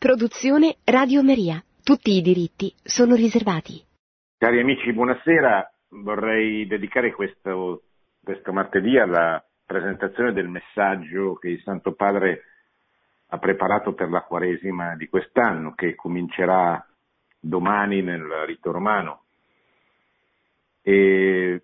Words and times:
Produzione 0.00 0.78
Radio 0.84 1.22
Maria. 1.22 1.62
Tutti 1.84 2.16
i 2.16 2.22
diritti 2.22 2.72
sono 2.82 3.14
riservati. 3.14 3.84
Cari 4.38 4.58
amici, 4.58 4.94
buonasera. 4.94 5.70
Vorrei 5.90 6.66
dedicare 6.66 7.12
questo, 7.12 7.82
questo 8.24 8.50
martedì 8.50 8.96
alla 8.96 9.44
presentazione 9.66 10.32
del 10.32 10.48
messaggio 10.48 11.34
che 11.34 11.50
il 11.50 11.60
Santo 11.60 11.92
Padre 11.92 12.44
ha 13.26 13.36
preparato 13.36 13.92
per 13.92 14.08
la 14.08 14.22
Quaresima 14.22 14.96
di 14.96 15.06
quest'anno, 15.06 15.74
che 15.74 15.94
comincerà 15.94 16.82
domani 17.38 18.00
nel 18.00 18.24
rito 18.46 18.72
romano 18.72 19.24
e 20.80 21.60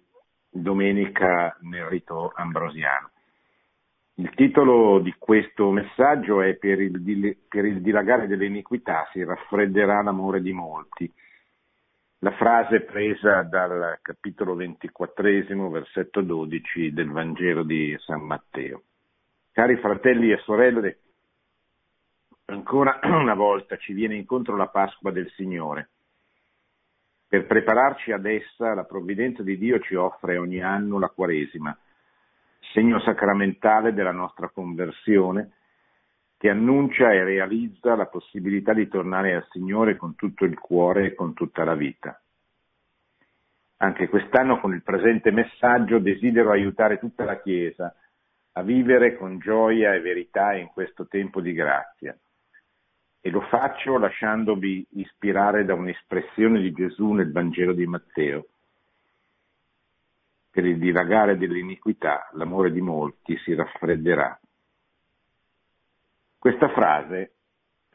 domenica 0.51 1.57
nel 1.63 1.87
rito 1.87 2.33
ambrosiano. 2.37 3.13
Il 4.19 4.31
titolo 4.35 4.99
di 5.01 5.15
questo 5.19 5.71
messaggio 5.71 6.41
è 6.41 6.55
per 6.55 6.81
il, 6.81 7.37
per 7.47 7.67
il 7.67 7.83
dilagare 7.83 8.27
dell'iniquità 8.27 9.07
si 9.13 9.23
raffredderà 9.23 10.01
l'amore 10.01 10.41
di 10.41 10.53
molti. 10.53 11.13
La 12.21 12.31
frase 12.31 12.77
è 12.77 12.81
presa 12.81 13.43
dal 13.43 13.99
capitolo 14.01 14.55
24, 14.55 15.69
versetto 15.69 16.23
12 16.23 16.95
del 16.95 17.11
Vangelo 17.11 17.63
di 17.63 17.95
San 17.99 18.23
Matteo. 18.23 18.85
Cari 19.53 19.77
fratelli 19.77 20.33
e 20.33 20.39
sorelle, 20.39 20.99
ancora 22.47 22.99
una 23.05 23.35
volta 23.35 23.77
ci 23.77 23.93
viene 23.93 24.15
incontro 24.15 24.57
la 24.57 24.69
Pasqua 24.69 25.11
del 25.11 25.31
Signore. 25.33 25.91
Per 27.29 27.45
prepararci 27.45 28.13
ad 28.13 28.25
essa, 28.25 28.73
la 28.73 28.85
provvidenza 28.85 29.43
di 29.43 29.59
Dio 29.59 29.79
ci 29.81 29.95
offre 29.95 30.39
ogni 30.39 30.63
anno 30.63 30.99
la 30.99 31.11
Quaresima 31.11 31.79
segno 32.73 33.01
sacramentale 33.01 33.93
della 33.93 34.13
nostra 34.13 34.49
conversione, 34.49 35.53
che 36.39 36.51
annuncia 36.51 37.13
e 37.13 37.25
realizza 37.25 37.97
la 37.97 38.07
possibilità 38.07 38.75
di 38.75 38.89
tornare 38.89 39.35
al 39.35 39.47
Signore 39.51 39.97
con 39.97 40.15
tutto 40.15 40.45
il 40.45 40.59
cuore 40.59 41.07
e 41.07 41.15
con 41.15 41.33
tutta 41.33 41.65
la 41.65 41.75
vita. 41.75 42.21
Anche 43.79 44.09
quest'anno 44.09 44.61
con 44.61 44.75
il 44.75 44.83
presente 44.83 45.31
messaggio 45.31 45.99
desidero 45.99 46.51
aiutare 46.51 46.99
tutta 46.99 47.25
la 47.25 47.41
Chiesa 47.41 47.95
a 48.53 48.63
vivere 48.63 49.17
con 49.17 49.39
gioia 49.39 49.95
e 49.95 50.01
verità 50.01 50.55
in 50.55 50.69
questo 50.69 51.07
tempo 51.07 51.41
di 51.41 51.53
grazia. 51.53 52.17
E 53.21 53.31
lo 53.31 53.43
faccio 53.43 53.99
lasciandovi 53.99 54.87
ispirare 54.93 55.65
da 55.65 55.75
un'espressione 55.75 56.61
di 56.61 56.73
Gesù 56.73 57.13
nel 57.13 57.33
Vangelo 57.33 57.73
di 57.73 57.87
Matteo 57.87 58.47
per 60.57 60.65
il 60.65 60.79
dilagare 60.79 61.37
dell'iniquità 61.37 62.31
l'amore 62.33 62.73
di 62.73 62.81
molti 62.81 63.37
si 63.45 63.53
raffredderà. 63.53 64.41
Questa 66.39 66.71
frase 66.71 67.35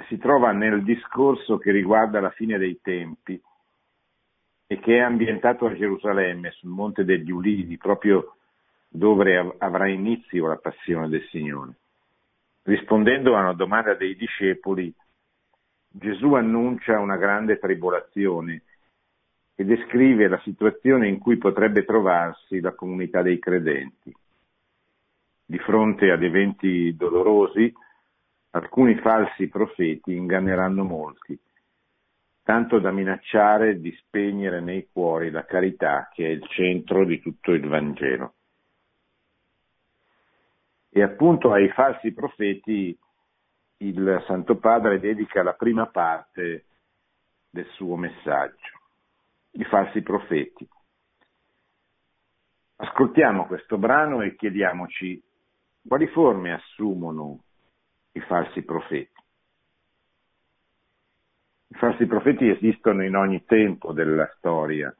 si 0.07 0.19
trova 0.19 0.51
nel 0.51 0.83
discorso 0.83 1.57
che 1.57 1.71
riguarda 1.71 2.19
la 2.19 2.29
fine 2.29 2.59
dei 2.59 2.79
tempi 2.79 3.41
e 4.67 4.79
che 4.79 4.97
è 4.97 4.99
ambientato 4.99 5.65
a 5.65 5.73
Gerusalemme, 5.73 6.51
sul 6.51 6.69
Monte 6.69 7.03
degli 7.03 7.31
Ulivi, 7.31 7.77
proprio 7.77 8.35
dove 8.87 9.55
avrà 9.57 9.87
inizio 9.87 10.45
la 10.45 10.57
passione 10.57 11.09
del 11.09 11.25
Signore. 11.31 11.73
Rispondendo 12.61 13.35
a 13.35 13.39
una 13.39 13.53
domanda 13.53 13.95
dei 13.95 14.15
discepoli, 14.15 14.93
Gesù 15.87 16.33
annuncia 16.35 16.99
una 16.99 17.17
grande 17.17 17.57
tribolazione 17.57 18.61
e 19.55 19.63
descrive 19.63 20.27
la 20.27 20.39
situazione 20.39 21.07
in 21.07 21.19
cui 21.19 21.37
potrebbe 21.37 21.83
trovarsi 21.83 22.59
la 22.59 22.73
comunità 22.73 23.21
dei 23.21 23.39
credenti. 23.39 24.13
Di 25.45 25.59
fronte 25.59 26.11
ad 26.11 26.23
eventi 26.23 26.95
dolorosi, 26.95 27.71
alcuni 28.51 28.95
falsi 28.95 29.49
profeti 29.49 30.15
inganneranno 30.15 30.83
molti, 30.83 31.37
tanto 32.43 32.79
da 32.79 32.91
minacciare 32.91 33.79
di 33.79 33.91
spegnere 33.91 34.61
nei 34.61 34.87
cuori 34.91 35.29
la 35.29 35.45
carità 35.45 36.09
che 36.13 36.25
è 36.25 36.29
il 36.29 36.45
centro 36.47 37.05
di 37.05 37.19
tutto 37.19 37.51
il 37.51 37.67
Vangelo. 37.67 38.33
E 40.89 41.01
appunto 41.03 41.51
ai 41.51 41.69
falsi 41.69 42.13
profeti 42.13 42.97
il 43.77 44.23
Santo 44.27 44.57
Padre 44.57 44.99
dedica 44.99 45.43
la 45.43 45.53
prima 45.53 45.87
parte 45.87 46.65
del 47.49 47.65
suo 47.75 47.95
messaggio 47.95 48.80
i 49.51 49.63
falsi 49.65 50.01
profeti. 50.01 50.67
Ascoltiamo 52.77 53.45
questo 53.45 53.77
brano 53.77 54.21
e 54.21 54.35
chiediamoci 54.35 55.21
quali 55.87 56.07
forme 56.07 56.53
assumono 56.53 57.43
i 58.13 58.19
falsi 58.21 58.63
profeti. 58.63 59.19
I 61.67 61.75
falsi 61.75 62.05
profeti 62.05 62.49
esistono 62.49 63.03
in 63.03 63.15
ogni 63.15 63.45
tempo 63.45 63.93
della 63.93 64.29
storia 64.37 64.93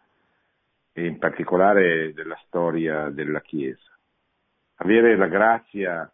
e 0.94 1.06
in 1.06 1.18
particolare 1.18 2.14
della 2.14 2.40
storia 2.46 3.10
della 3.10 3.42
Chiesa. 3.42 3.98
Avere 4.76 5.16
la 5.16 5.28
grazia 5.28 6.12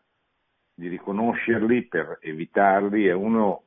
di 0.73 0.87
riconoscerli 0.87 1.87
per 1.87 2.17
evitarli 2.21 3.07
è 3.07 3.13
uno 3.13 3.66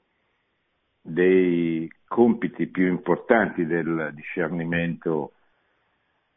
dei 1.00 1.90
compiti 2.06 2.66
più 2.66 2.86
importanti 2.86 3.64
del 3.66 4.10
discernimento 4.14 5.32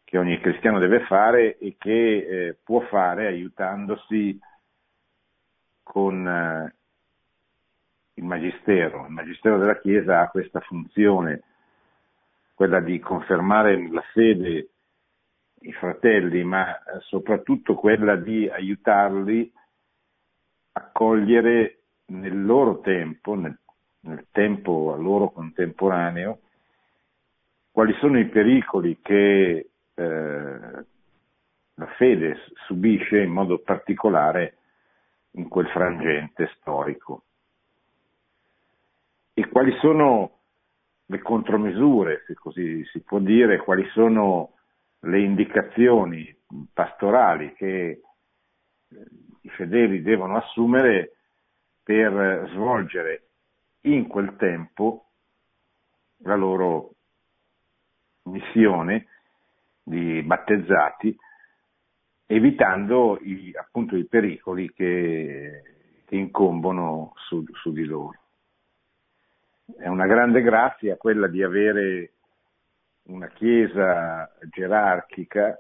che 0.04 0.18
ogni 0.18 0.40
cristiano 0.40 0.80
deve 0.80 1.06
fare 1.06 1.58
e 1.58 1.76
che 1.78 2.18
eh, 2.18 2.58
può 2.64 2.82
fare 2.82 3.28
aiutandosi 3.28 4.40
con 5.82 6.28
eh, 6.28 6.76
il 8.14 8.24
Magistero. 8.24 9.06
Il 9.06 9.12
Magistero 9.12 9.58
della 9.58 9.80
Chiesa 9.80 10.22
ha 10.22 10.30
questa 10.30 10.60
funzione, 10.60 11.42
quella 12.54 12.80
di 12.80 13.00
confermare 13.00 13.90
la 13.90 14.04
fede 14.14 14.70
i 15.62 15.74
fratelli, 15.74 16.44
ma 16.44 16.78
soprattutto 17.00 17.76
quella 17.76 18.16
di 18.16 18.48
aiutarli 18.50 19.52
a 20.74 20.90
cogliere 20.92 21.80
nel 22.08 22.46
loro 22.46 22.82
tempo, 22.82 23.36
nel 23.36 23.58
nel 24.04 24.28
tempo 24.32 24.94
a 24.94 24.98
loro 24.98 25.30
contemporaneo, 25.30 26.40
quali 27.72 27.94
sono 28.00 28.20
i 28.20 28.28
pericoli 28.28 29.00
che 29.02 29.70
eh, 29.94 30.86
la 31.76 31.88
fede 31.98 32.38
subisce 32.68 33.22
in 33.22 33.32
modo 33.32 33.60
particolare 33.60 34.58
in 35.32 35.48
quel 35.48 35.68
frangente 35.70 36.52
storico? 36.60 37.24
E 39.34 39.48
quali 39.50 39.76
sono 39.80 40.40
le 41.08 41.20
contromisure, 41.20 42.24
se 42.28 42.36
così 42.36 42.86
si 42.86 43.00
può 43.02 43.20
dire, 43.20 43.58
quali 43.58 43.88
sono 43.90 44.54
le 45.00 45.20
indicazioni 45.20 46.36
pastorali 46.72 47.54
che 47.54 47.90
eh, 47.90 48.02
i 49.42 49.50
fedeli 49.50 50.02
devono 50.02 50.38
assumere 50.38 51.16
per 51.84 52.50
svolgere 52.52 53.24
in 53.84 54.08
quel 54.08 54.36
tempo 54.38 55.08
la 56.18 56.36
loro 56.36 56.96
missione 58.24 59.08
di 59.84 60.22
battezzati, 60.22 61.16
evitando 62.26 63.20
i, 63.22 63.54
appunto 63.56 63.96
i 63.96 64.06
pericoli 64.06 64.72
che, 64.74 65.62
che 66.06 66.16
incombono 66.16 67.14
su, 67.28 67.44
su 67.54 67.72
di 67.74 67.84
loro. 67.84 68.18
È 69.78 69.88
una 69.88 70.06
grande 70.06 70.42
grazia 70.42 70.98
quella 70.98 71.28
di 71.28 71.44
avere 71.44 72.12
una 73.04 73.28
chiesa 73.28 74.30
gerarchica 74.50 75.58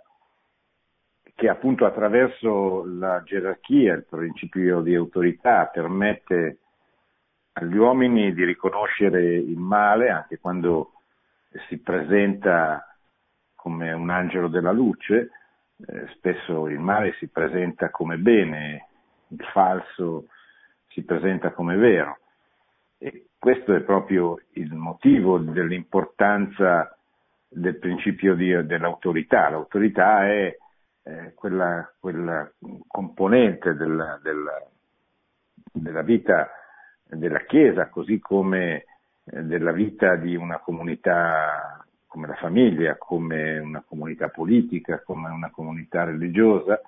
che 1.35 1.49
appunto 1.49 1.85
attraverso 1.85 2.85
la 2.85 3.21
gerarchia, 3.23 3.93
il 3.95 4.05
principio 4.05 4.81
di 4.81 4.93
autorità, 4.95 5.65
permette 5.65 6.59
agli 7.53 7.77
uomini 7.77 8.33
di 8.33 8.43
riconoscere 8.43 9.35
il 9.35 9.57
male 9.57 10.09
anche 10.09 10.39
quando 10.39 10.93
si 11.67 11.77
presenta 11.77 12.95
come 13.55 13.91
un 13.91 14.09
angelo 14.09 14.47
della 14.47 14.71
luce, 14.71 15.31
eh, 15.85 16.07
spesso 16.15 16.67
il 16.67 16.79
male 16.79 17.13
si 17.19 17.27
presenta 17.27 17.89
come 17.89 18.17
bene, 18.17 18.87
il 19.27 19.43
falso 19.51 20.27
si 20.87 21.03
presenta 21.03 21.51
come 21.51 21.75
vero. 21.75 22.17
E 22.97 23.27
questo 23.37 23.73
è 23.73 23.81
proprio 23.81 24.39
il 24.53 24.73
motivo 24.73 25.37
dell'importanza 25.37 26.97
del 27.47 27.77
principio 27.77 28.35
di, 28.35 28.65
dell'autorità. 28.65 29.49
L'autorità 29.49 30.25
è 30.27 30.57
eh, 31.03 31.33
quella, 31.33 31.91
quella, 31.99 32.51
componente 32.87 33.75
della, 33.75 34.19
della, 34.21 34.65
della 35.71 36.01
vita 36.01 36.49
della 37.07 37.39
Chiesa, 37.45 37.89
così 37.89 38.19
come 38.19 38.85
eh, 39.25 39.41
della 39.43 39.71
vita 39.71 40.15
di 40.15 40.35
una 40.35 40.59
comunità 40.59 41.83
come 42.13 42.27
la 42.27 42.35
famiglia, 42.35 42.95
come 42.97 43.57
una 43.57 43.83
comunità 43.87 44.29
politica, 44.29 45.01
come 45.01 45.29
una 45.29 45.49
comunità 45.49 46.03
religiosa. 46.03 46.79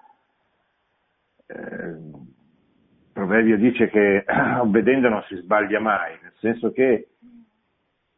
Eh, 1.47 1.95
proverbio 3.11 3.57
dice 3.57 3.89
che 3.89 4.23
obbedendo 4.61 5.09
non 5.09 5.23
si 5.27 5.35
sbaglia 5.37 5.79
mai, 5.79 6.19
nel 6.21 6.33
senso 6.39 6.71
che 6.71 7.07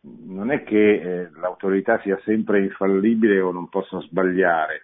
non 0.02 0.52
è 0.52 0.64
che 0.64 0.94
eh, 0.96 1.30
l'autorità 1.40 1.98
sia 2.02 2.20
sempre 2.26 2.60
infallibile 2.60 3.40
o 3.40 3.52
non 3.52 3.70
possa 3.70 4.02
sbagliare, 4.02 4.82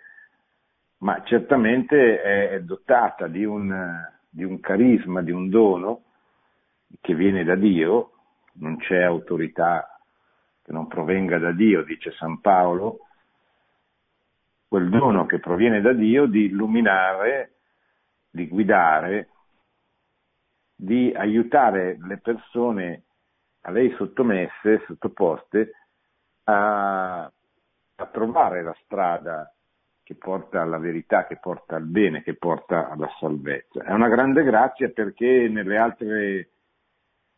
ma 1.00 1.24
certamente 1.24 2.22
è 2.22 2.62
dotata 2.62 3.28
di 3.28 3.44
un, 3.44 4.02
di 4.30 4.46
un 4.46 4.62
carisma, 4.62 5.22
di 5.22 5.32
un 5.32 5.50
dono 5.50 6.04
che 7.02 7.16
viene 7.16 7.44
da 7.44 7.56
Dio, 7.56 8.12
non 8.54 8.78
c'è 8.78 9.02
autorità 9.02 10.00
che 10.62 10.72
non 10.72 10.88
provenga 10.88 11.38
da 11.40 11.52
Dio, 11.52 11.84
dice 11.84 12.12
San 12.12 12.40
Paolo, 12.40 13.00
quel 14.68 14.90
dono 14.90 15.26
che 15.26 15.40
proviene 15.40 15.82
da 15.82 15.94
Dio 15.94 16.26
di 16.26 16.46
illuminare, 16.46 17.56
di 18.30 18.48
guidare, 18.48 19.30
di 20.76 21.14
aiutare 21.16 21.98
le 22.02 22.18
persone 22.18 23.04
a 23.62 23.72
lei 23.72 23.94
sottomesse, 23.98 24.84
sottoposte, 24.88 25.72
a, 26.46 27.24
a 27.24 28.06
trovare 28.12 28.64
la 28.64 28.76
strada 28.84 29.54
che 30.02 30.16
porta 30.16 30.62
alla 30.62 30.80
verità, 30.80 31.28
che 31.28 31.38
porta 31.38 31.76
al 31.76 31.86
bene, 31.86 32.24
che 32.24 32.36
porta 32.36 32.90
alla 32.90 33.10
salvezza. 33.20 33.84
È 33.84 33.92
una 33.92 34.10
grande 34.10 34.44
grazia 34.44 34.90
perché 34.90 35.48
nelle 35.50 35.78
altre 35.78 36.53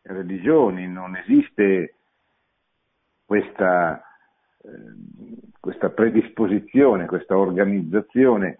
religioni 0.06 0.86
non 0.88 1.16
esiste 1.16 1.94
questa, 3.24 4.02
eh, 4.62 4.70
questa 5.60 5.90
predisposizione, 5.90 7.06
questa 7.06 7.36
organizzazione 7.36 8.58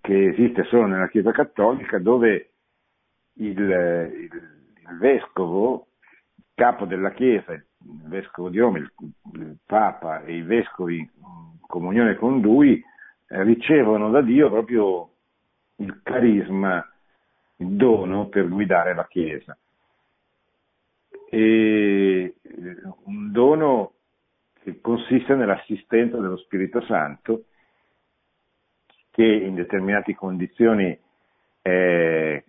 che 0.00 0.28
esiste 0.28 0.64
solo 0.64 0.86
nella 0.86 1.08
Chiesa 1.08 1.32
Cattolica 1.32 1.98
dove 1.98 2.50
il, 3.34 3.58
il, 3.58 4.30
il 4.30 4.98
vescovo, 4.98 5.88
capo 6.54 6.84
della 6.84 7.10
Chiesa, 7.12 7.52
il 7.52 7.64
vescovo 8.04 8.48
di 8.48 8.58
Roma, 8.58 8.78
il, 8.78 8.92
il 9.34 9.56
Papa 9.64 10.22
e 10.22 10.36
i 10.36 10.42
vescovi 10.42 10.98
in 10.98 11.08
comunione 11.66 12.14
con 12.14 12.40
lui 12.40 12.82
eh, 13.28 13.42
ricevono 13.42 14.10
da 14.10 14.22
Dio 14.22 14.50
proprio 14.50 15.10
il 15.76 16.00
carisma, 16.02 16.86
il 17.56 17.68
dono 17.68 18.28
per 18.28 18.48
guidare 18.48 18.94
la 18.94 19.06
Chiesa. 19.06 19.56
E 21.30 22.34
eh, 22.42 22.76
un 23.04 23.30
dono 23.32 23.94
che 24.62 24.80
consiste 24.80 25.34
nell'assistenza 25.34 26.18
dello 26.18 26.36
Spirito 26.36 26.82
Santo 26.82 27.44
che 29.10 29.24
in 29.24 29.54
determinate 29.54 30.14
condizioni 30.14 30.96
è 31.62 32.42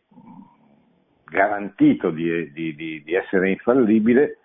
garantito 1.25 2.11
di, 2.11 2.51
di, 2.51 2.75
di, 2.75 3.03
di 3.03 3.13
essere 3.13 3.51
infallibile, 3.51 4.37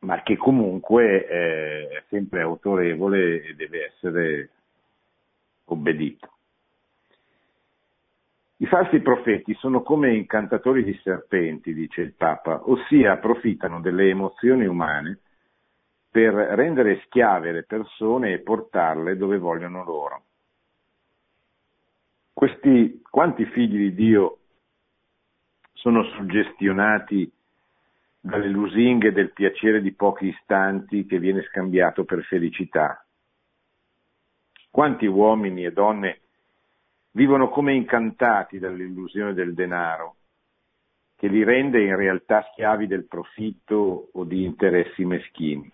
ma 0.00 0.22
che 0.22 0.36
comunque 0.36 1.26
è 1.26 2.02
sempre 2.08 2.42
autorevole 2.42 3.42
e 3.42 3.54
deve 3.54 3.86
essere 3.86 4.50
obbedito. 5.64 6.35
I 8.58 8.66
falsi 8.66 9.00
profeti 9.00 9.52
sono 9.54 9.82
come 9.82 10.14
incantatori 10.14 10.82
di 10.82 10.98
serpenti, 11.02 11.74
dice 11.74 12.00
il 12.00 12.14
Papa, 12.14 12.62
ossia 12.70 13.12
approfittano 13.12 13.80
delle 13.80 14.08
emozioni 14.08 14.64
umane 14.64 15.18
per 16.10 16.32
rendere 16.32 17.02
schiave 17.04 17.52
le 17.52 17.64
persone 17.64 18.32
e 18.32 18.38
portarle 18.38 19.18
dove 19.18 19.36
vogliono 19.36 19.84
loro. 19.84 20.22
Questi, 22.32 23.02
quanti 23.02 23.44
figli 23.44 23.76
di 23.76 23.94
Dio 23.94 24.38
sono 25.74 26.02
suggestionati 26.04 27.30
dalle 28.18 28.48
lusinghe 28.48 29.12
del 29.12 29.32
piacere 29.32 29.82
di 29.82 29.92
pochi 29.92 30.28
istanti 30.28 31.04
che 31.04 31.18
viene 31.18 31.42
scambiato 31.42 32.04
per 32.04 32.24
felicità. 32.24 33.04
Quanti 34.70 35.06
uomini 35.06 35.64
e 35.64 35.72
donne 35.72 36.20
vivono 37.16 37.48
come 37.48 37.72
incantati 37.72 38.58
dall'illusione 38.58 39.32
del 39.32 39.54
denaro, 39.54 40.16
che 41.16 41.28
li 41.28 41.42
rende 41.44 41.82
in 41.82 41.96
realtà 41.96 42.46
schiavi 42.52 42.86
del 42.86 43.06
profitto 43.06 44.10
o 44.12 44.24
di 44.24 44.44
interessi 44.44 45.02
meschini. 45.06 45.72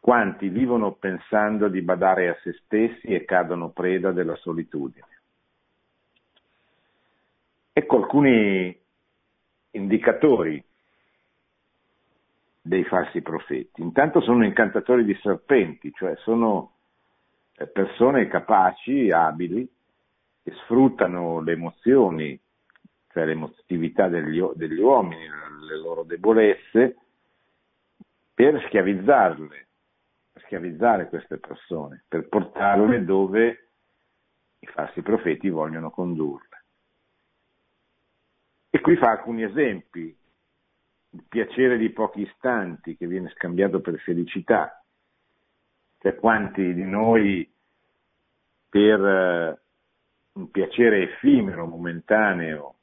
Quanti 0.00 0.48
vivono 0.48 0.94
pensando 0.94 1.68
di 1.68 1.80
badare 1.82 2.28
a 2.28 2.36
se 2.42 2.54
stessi 2.64 3.06
e 3.06 3.24
cadono 3.24 3.70
preda 3.70 4.10
della 4.10 4.34
solitudine. 4.36 5.06
Ecco 7.72 7.96
alcuni 7.96 8.76
indicatori 9.70 10.62
dei 12.62 12.82
falsi 12.82 13.22
profeti. 13.22 13.80
Intanto 13.80 14.20
sono 14.22 14.44
incantatori 14.44 15.04
di 15.04 15.16
serpenti, 15.22 15.92
cioè 15.92 16.16
sono 16.16 16.72
eh, 17.54 17.68
persone 17.68 18.26
capaci, 18.26 19.12
abili, 19.12 19.78
che 20.50 20.56
sfruttano 20.64 21.40
le 21.40 21.52
emozioni, 21.52 22.38
cioè 23.12 23.24
l'emotività 23.24 24.08
degli, 24.08 24.42
degli 24.54 24.80
uomini, 24.80 25.28
le 25.28 25.78
loro 25.78 26.02
debolezze, 26.02 26.96
per 28.34 28.60
schiavizzarle, 28.66 29.68
per 30.32 30.42
schiavizzare 30.42 31.08
queste 31.08 31.38
persone, 31.38 32.04
per 32.08 32.28
portarle 32.28 33.04
dove 33.04 33.68
i 34.58 34.66
falsi 34.66 35.02
profeti 35.02 35.48
vogliono 35.48 35.90
condurle. 35.90 36.48
E 38.70 38.80
qui 38.80 38.96
fa 38.96 39.10
alcuni 39.10 39.44
esempi 39.44 40.16
il 41.12 41.24
piacere 41.28 41.76
di 41.76 41.90
pochi 41.90 42.22
istanti 42.22 42.96
che 42.96 43.06
viene 43.06 43.30
scambiato 43.30 43.80
per 43.80 43.98
felicità. 43.98 44.82
Cioè 45.98 46.14
quanti 46.14 46.72
di 46.72 46.84
noi 46.84 47.52
per 48.68 49.04
eh, 49.04 49.60
un 50.32 50.50
piacere 50.50 51.02
effimero, 51.02 51.66
momentaneo, 51.66 52.74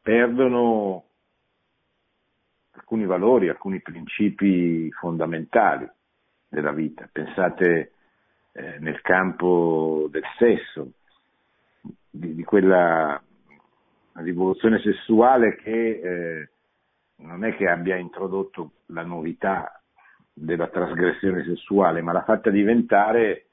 perdono 0.00 1.04
alcuni 2.72 3.04
valori, 3.04 3.48
alcuni 3.48 3.80
principi 3.80 4.90
fondamentali 4.92 5.88
della 6.48 6.72
vita. 6.72 7.08
Pensate 7.10 7.92
eh, 8.52 8.78
nel 8.78 9.00
campo 9.00 10.06
del 10.10 10.24
sesso, 10.38 10.92
di, 12.10 12.34
di 12.34 12.44
quella 12.44 13.20
rivoluzione 14.14 14.78
sessuale 14.80 15.56
che 15.56 16.00
eh, 16.00 16.48
non 17.16 17.44
è 17.44 17.56
che 17.56 17.68
abbia 17.68 17.96
introdotto 17.96 18.72
la 18.86 19.02
novità 19.02 19.80
della 20.32 20.68
trasgressione 20.68 21.44
sessuale, 21.44 22.02
ma 22.02 22.12
l'ha 22.12 22.24
fatta 22.24 22.50
diventare 22.50 23.46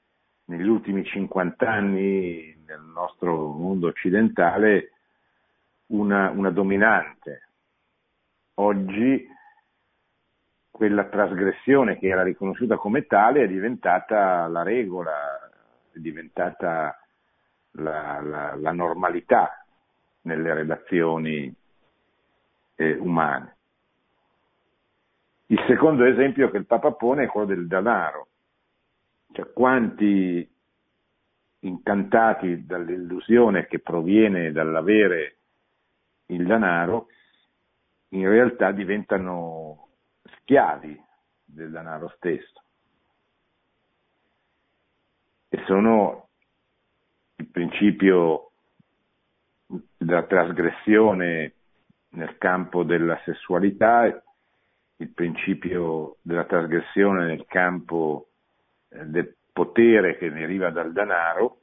negli 0.50 0.68
ultimi 0.68 1.06
50 1.06 1.70
anni 1.70 2.56
nel 2.66 2.82
nostro 2.82 3.52
mondo 3.52 3.88
occidentale 3.88 4.94
una, 5.88 6.32
una 6.32 6.50
dominante. 6.50 7.50
Oggi 8.56 9.28
quella 10.72 11.06
trasgressione 11.06 11.98
che 11.98 12.08
era 12.08 12.24
riconosciuta 12.24 12.78
come 12.78 13.06
tale 13.06 13.44
è 13.44 13.48
diventata 13.48 14.48
la 14.48 14.64
regola, 14.64 15.50
è 15.92 16.00
diventata 16.00 17.00
la, 17.72 18.20
la, 18.22 18.56
la 18.56 18.72
normalità 18.72 19.64
nelle 20.22 20.54
relazioni 20.54 21.54
eh, 22.76 22.94
umane. 22.94 23.56
Il 25.48 25.64
secondo 25.68 26.06
esempio 26.06 26.50
che 26.50 26.58
il 26.58 26.66
Papa 26.66 26.92
pone 26.92 27.24
è 27.24 27.28
quello 27.28 27.48
del 27.48 27.68
denaro, 27.68 28.28
cioè 29.32 29.52
quanti 29.54 30.48
incantati 31.60 32.66
dall'illusione 32.66 33.68
che 33.68 33.80
proviene 33.80 34.52
dall'avere 34.52 35.38
il 36.28 36.46
denaro, 36.46 37.08
in 38.10 38.28
realtà 38.28 38.72
diventano 38.72 39.90
schiavi 40.38 41.02
del 41.44 41.72
denaro 41.72 42.10
stesso. 42.16 42.64
E 45.50 45.64
sono 45.66 46.30
il 47.36 47.48
principio 47.48 48.52
della 49.98 50.24
trasgressione 50.24 51.54
nel 52.10 52.38
campo 52.38 52.84
della 52.84 53.20
sessualità 53.24 54.24
il 55.02 55.10
principio 55.14 56.18
della 56.22 56.44
trasgressione 56.44 57.26
nel 57.26 57.46
campo 57.46 58.29
del 58.90 59.36
potere 59.52 60.18
che 60.18 60.32
deriva 60.32 60.70
dal 60.70 60.92
denaro. 60.92 61.58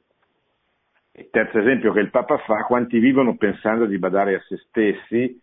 Il 1.11 1.29
terzo 1.31 1.59
esempio 1.59 1.91
che 1.93 1.99
il 1.99 2.09
Papa 2.09 2.37
fa, 2.39 2.63
quanti 2.63 2.99
vivono 2.99 3.35
pensando 3.37 3.85
di 3.85 3.97
badare 3.97 4.35
a 4.35 4.41
se 4.47 4.57
stessi 4.67 5.41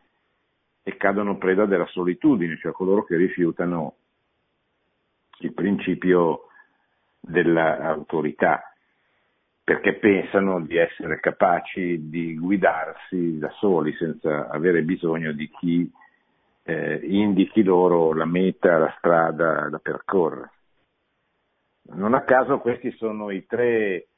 e 0.83 0.97
cadono 0.97 1.37
preda 1.37 1.67
della 1.67 1.87
solitudine, 1.87 2.59
cioè 2.59 2.73
coloro 2.73 3.05
che 3.05 3.17
rifiutano 3.17 3.97
il 5.41 5.53
principio 5.53 6.49
dell'autorità, 7.21 8.73
perché 9.65 9.95
pensano 9.95 10.61
di 10.61 10.77
essere 10.77 11.19
capaci 11.21 12.09
di 12.09 12.39
guidarsi 12.39 13.39
da 13.39 13.51
soli 13.59 13.95
senza 13.95 14.49
avere 14.49 14.83
bisogno 14.83 15.33
di 15.33 15.49
chi 15.59 15.91
eh, 16.65 17.01
indichi 17.03 17.63
loro 17.63 18.13
la 18.13 18.27
meta, 18.27 18.79
la 18.79 18.95
strada 18.99 19.69
da 19.69 19.79
percorrere. 19.79 20.54
Non 21.87 22.15
a 22.15 22.23
caso 22.23 22.59
questi 22.59 22.91
sono 22.93 23.31
i 23.31 23.45
tre 23.47 24.09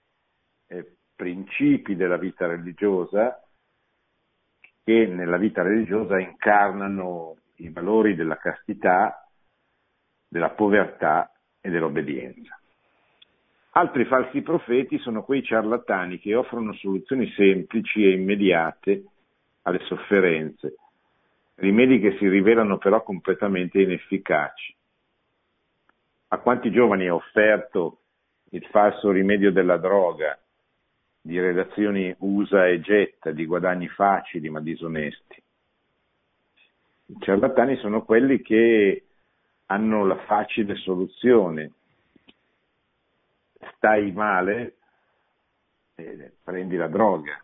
eh, 0.69 0.97
principi 1.15 1.97
della 1.97 2.17
vita 2.17 2.47
religiosa 2.47 3.41
che 4.85 5.07
nella 5.07 5.37
vita 5.37 5.63
religiosa 5.63 6.21
incarnano 6.21 7.39
i 7.57 7.71
valori 7.71 8.15
della 8.15 8.37
castità, 8.37 9.29
della 10.29 10.51
povertà 10.51 11.33
e 11.61 11.71
dell'obbedienza. 11.71 12.57
Altri 13.71 14.05
falsi 14.05 14.43
profeti 14.43 14.99
sono 14.99 15.25
quei 15.25 15.43
ciarlatani 15.43 16.21
che 16.21 16.37
offrono 16.37 16.73
soluzioni 16.75 17.29
semplici 17.33 18.05
e 18.05 18.13
immediate 18.13 19.05
alle 19.63 19.81
sofferenze, 19.81 20.77
rimedi 21.57 21.99
che 21.99 22.17
si 22.17 22.29
rivelano 22.29 22.79
però 22.79 23.03
completamente 23.03 23.81
inefficaci. 23.81 24.76
A 26.29 26.39
quanti 26.39 26.71
giovani 26.71 27.07
ha 27.07 27.15
offerto 27.15 27.99
il 28.51 28.65
falso 28.67 29.11
rimedio 29.11 29.53
della 29.53 29.77
droga, 29.77 30.39
di 31.21 31.39
relazioni 31.39 32.15
usa 32.19 32.67
e 32.67 32.81
getta, 32.81 33.31
di 33.31 33.47
guadagni 33.47 33.89
facili 33.89 34.49
ma 34.49 34.61
disonesti? 34.61 35.43
I 37.07 37.17
ciarlatani 37.21 37.77
sono 37.77 38.03
quelli 38.05 38.41
che 38.43 39.05
hanno 39.67 40.05
la 40.05 40.17
facile 40.25 40.75
soluzione. 40.77 41.73
Stai 43.77 44.11
male, 44.11 44.77
eh, 45.95 46.33
prendi 46.43 46.77
la 46.77 46.89
droga. 46.89 47.41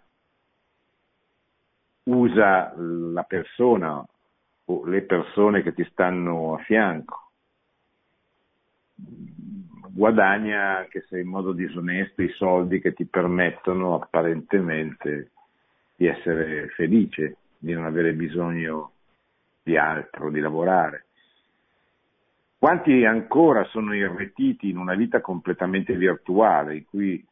Usa 2.05 2.75
la 2.77 3.23
persona 3.23 4.05
o 4.65 4.85
le 4.85 5.03
persone 5.03 5.63
che 5.63 5.73
ti 5.73 5.85
stanno 5.91 6.55
a 6.55 6.59
fianco. 6.65 7.32
Guadagna, 8.95 10.79
anche 10.79 11.05
se 11.09 11.21
in 11.21 11.29
modo 11.29 11.53
disonesto, 11.53 12.23
i 12.23 12.31
soldi 12.31 12.81
che 12.81 12.95
ti 12.95 13.05
permettono 13.05 13.95
apparentemente 13.95 15.31
di 15.97 16.07
essere 16.07 16.69
felice, 16.69 17.37
di 17.59 17.73
non 17.73 17.85
avere 17.85 18.13
bisogno 18.15 18.93
di 19.63 19.77
altro, 19.77 20.31
di 20.31 20.41
lavorare. 20.41 21.07
Quanti 22.59 23.05
ancora 23.05 23.65
sono 23.65 23.95
irretiti 23.95 24.69
in 24.71 24.77
una 24.77 24.95
vita 24.95 25.21
completamente 25.21 25.95
virtuale, 25.95 26.77
in 26.77 26.85
cui, 26.85 27.27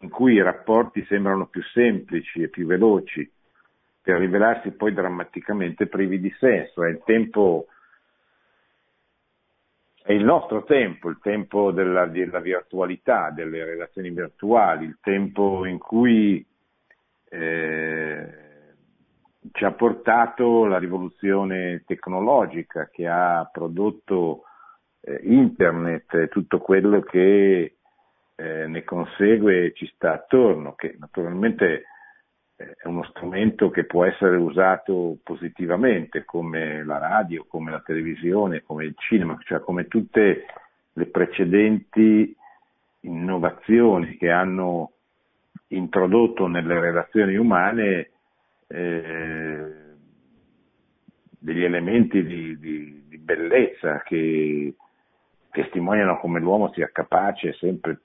in 0.00 0.08
cui 0.08 0.34
i 0.34 0.42
rapporti 0.42 1.04
sembrano 1.04 1.46
più 1.46 1.62
semplici 1.62 2.42
e 2.42 2.48
più 2.48 2.66
veloci, 2.66 3.30
per 4.02 4.18
rivelarsi 4.18 4.72
poi 4.72 4.92
drammaticamente 4.92 5.86
privi 5.86 6.18
di 6.18 6.34
senso. 6.38 6.82
È 6.82 6.88
il 6.88 7.00
tempo, 7.04 7.66
è 10.04 10.12
il 10.12 10.24
nostro 10.24 10.64
tempo, 10.64 11.08
il 11.08 11.18
tempo 11.22 11.70
della, 11.70 12.06
della 12.06 12.40
virtualità, 12.40 13.30
delle 13.30 13.64
relazioni 13.64 14.10
virtuali, 14.10 14.86
il 14.86 14.98
tempo 15.00 15.64
in 15.64 15.78
cui 15.78 16.44
eh, 17.28 18.28
ci 19.52 19.64
ha 19.64 19.72
portato 19.72 20.64
la 20.64 20.78
rivoluzione 20.78 21.84
tecnologica 21.86 22.88
che 22.90 23.06
ha 23.06 23.48
prodotto 23.50 24.42
eh, 25.00 25.20
internet 25.22 26.14
e 26.14 26.28
tutto 26.28 26.58
quello 26.58 27.00
che 27.00 27.76
eh, 28.34 28.66
ne 28.66 28.84
consegue 28.84 29.72
ci 29.74 29.86
sta 29.94 30.14
attorno, 30.14 30.74
che 30.74 30.96
naturalmente 30.98 31.84
è 32.76 32.86
uno 32.86 33.04
strumento 33.04 33.70
che 33.70 33.84
può 33.84 34.04
essere 34.04 34.36
usato 34.36 35.18
positivamente 35.22 36.24
come 36.24 36.84
la 36.84 36.98
radio, 36.98 37.44
come 37.48 37.70
la 37.70 37.80
televisione, 37.80 38.62
come 38.62 38.84
il 38.84 38.94
cinema, 38.96 39.38
cioè 39.44 39.60
come 39.60 39.88
tutte 39.88 40.46
le 40.92 41.06
precedenti 41.06 42.36
innovazioni 43.00 44.16
che 44.16 44.30
hanno 44.30 44.92
introdotto 45.68 46.46
nelle 46.46 46.78
relazioni 46.78 47.36
umane 47.36 48.10
eh, 48.68 49.72
degli 51.38 51.64
elementi 51.64 52.24
di, 52.24 52.58
di, 52.58 53.04
di 53.08 53.18
bellezza 53.18 54.02
che 54.02 54.74
testimoniano 55.50 56.18
come 56.18 56.40
l'uomo 56.40 56.72
sia 56.72 56.90
capace 56.92 57.52
sempre 57.54 58.00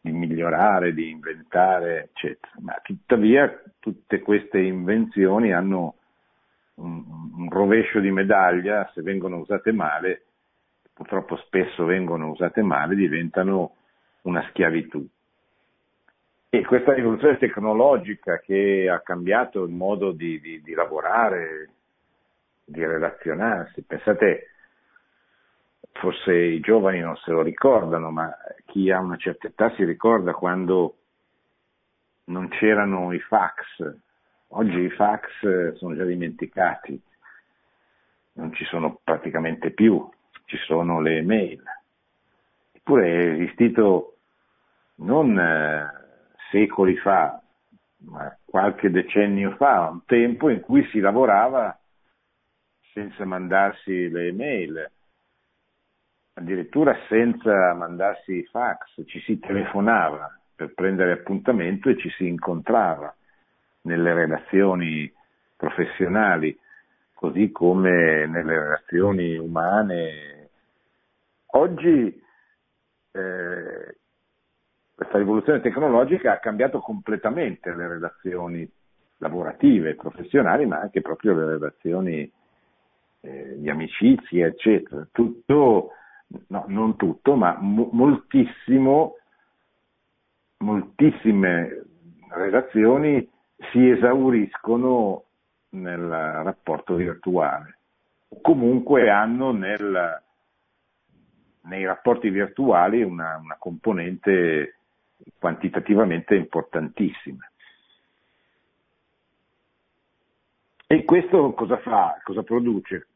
di 0.00 0.12
migliorare, 0.12 0.94
di 0.94 1.10
inventare, 1.10 2.10
eccetera. 2.12 2.52
Ma 2.60 2.80
tuttavia 2.82 3.62
tutte 3.78 4.20
queste 4.20 4.58
invenzioni 4.58 5.52
hanno 5.52 5.96
un, 6.74 7.04
un 7.36 7.48
rovescio 7.50 8.00
di 8.00 8.10
medaglia, 8.10 8.90
se 8.94 9.02
vengono 9.02 9.38
usate 9.38 9.72
male, 9.72 10.22
purtroppo 10.92 11.36
spesso 11.36 11.84
vengono 11.84 12.30
usate 12.30 12.62
male, 12.62 12.94
diventano 12.94 13.76
una 14.22 14.44
schiavitù. 14.50 15.06
E 16.52 16.64
questa 16.64 16.94
rivoluzione 16.94 17.38
tecnologica 17.38 18.40
che 18.40 18.88
ha 18.90 19.00
cambiato 19.00 19.62
il 19.62 19.70
modo 19.70 20.10
di, 20.10 20.40
di, 20.40 20.60
di 20.62 20.74
lavorare, 20.74 21.70
di 22.64 22.84
relazionarsi, 22.84 23.82
pensate 23.82 24.46
forse 25.92 26.34
i 26.34 26.60
giovani 26.60 27.00
non 27.00 27.16
se 27.16 27.30
lo 27.30 27.42
ricordano, 27.42 28.10
ma 28.10 28.34
chi 28.66 28.90
ha 28.90 29.00
una 29.00 29.16
certa 29.16 29.48
età 29.48 29.72
si 29.74 29.84
ricorda 29.84 30.32
quando 30.32 30.96
non 32.24 32.48
c'erano 32.48 33.12
i 33.12 33.20
fax. 33.20 33.98
Oggi 34.48 34.80
i 34.80 34.90
fax 34.90 35.74
sono 35.74 35.94
già 35.94 36.04
dimenticati, 36.04 37.00
non 38.34 38.52
ci 38.54 38.64
sono 38.64 39.00
praticamente 39.02 39.70
più, 39.70 40.08
ci 40.46 40.56
sono 40.58 41.00
le 41.00 41.22
mail. 41.22 41.62
Eppure 42.72 43.06
è 43.06 43.26
esistito 43.34 44.16
non 44.96 45.38
eh, 45.38 45.90
secoli 46.50 46.96
fa, 46.96 47.40
ma 47.98 48.36
qualche 48.44 48.90
decennio 48.90 49.52
fa, 49.56 49.88
un 49.90 50.04
tempo 50.04 50.48
in 50.48 50.60
cui 50.60 50.84
si 50.88 51.00
lavorava 51.00 51.78
senza 52.92 53.24
mandarsi 53.24 54.08
le 54.08 54.32
mail 54.32 54.90
addirittura 56.34 56.96
senza 57.08 57.74
mandarsi 57.74 58.44
fax, 58.50 59.02
ci 59.06 59.20
si 59.20 59.38
telefonava 59.38 60.38
per 60.54 60.74
prendere 60.74 61.12
appuntamento 61.12 61.88
e 61.88 61.96
ci 61.96 62.10
si 62.10 62.26
incontrava 62.26 63.14
nelle 63.82 64.12
relazioni 64.12 65.10
professionali, 65.56 66.58
così 67.14 67.50
come 67.50 68.26
nelle 68.26 68.58
relazioni 68.58 69.36
umane. 69.36 70.48
Oggi 71.52 72.22
eh, 73.12 73.96
questa 74.94 75.18
rivoluzione 75.18 75.60
tecnologica 75.60 76.32
ha 76.32 76.38
cambiato 76.38 76.80
completamente 76.80 77.74
le 77.74 77.88
relazioni 77.88 78.70
lavorative, 79.18 79.94
professionali, 79.94 80.66
ma 80.66 80.80
anche 80.80 81.00
proprio 81.00 81.34
le 81.34 81.46
relazioni 81.46 82.30
eh, 83.20 83.54
di 83.58 83.68
amicizia, 83.68 84.46
eccetera. 84.46 85.06
Tutto 85.10 85.92
no, 86.48 86.64
non 86.68 86.96
tutto, 86.96 87.34
ma 87.34 87.56
mo- 87.60 87.90
moltissimo, 87.92 89.16
moltissime 90.58 91.84
relazioni 92.28 93.28
si 93.70 93.88
esauriscono 93.90 95.24
nel 95.70 96.08
rapporto 96.08 96.94
virtuale, 96.94 97.78
o 98.28 98.40
comunque 98.40 99.10
hanno 99.10 99.52
nel, 99.52 100.22
nei 101.62 101.84
rapporti 101.84 102.30
virtuali 102.30 103.02
una, 103.02 103.36
una 103.42 103.56
componente 103.58 104.76
quantitativamente 105.38 106.34
importantissima. 106.34 107.48
E 110.86 111.04
questo 111.04 111.52
cosa 111.52 111.76
fa? 111.78 112.18
Cosa 112.24 112.42
produce? 112.42 113.06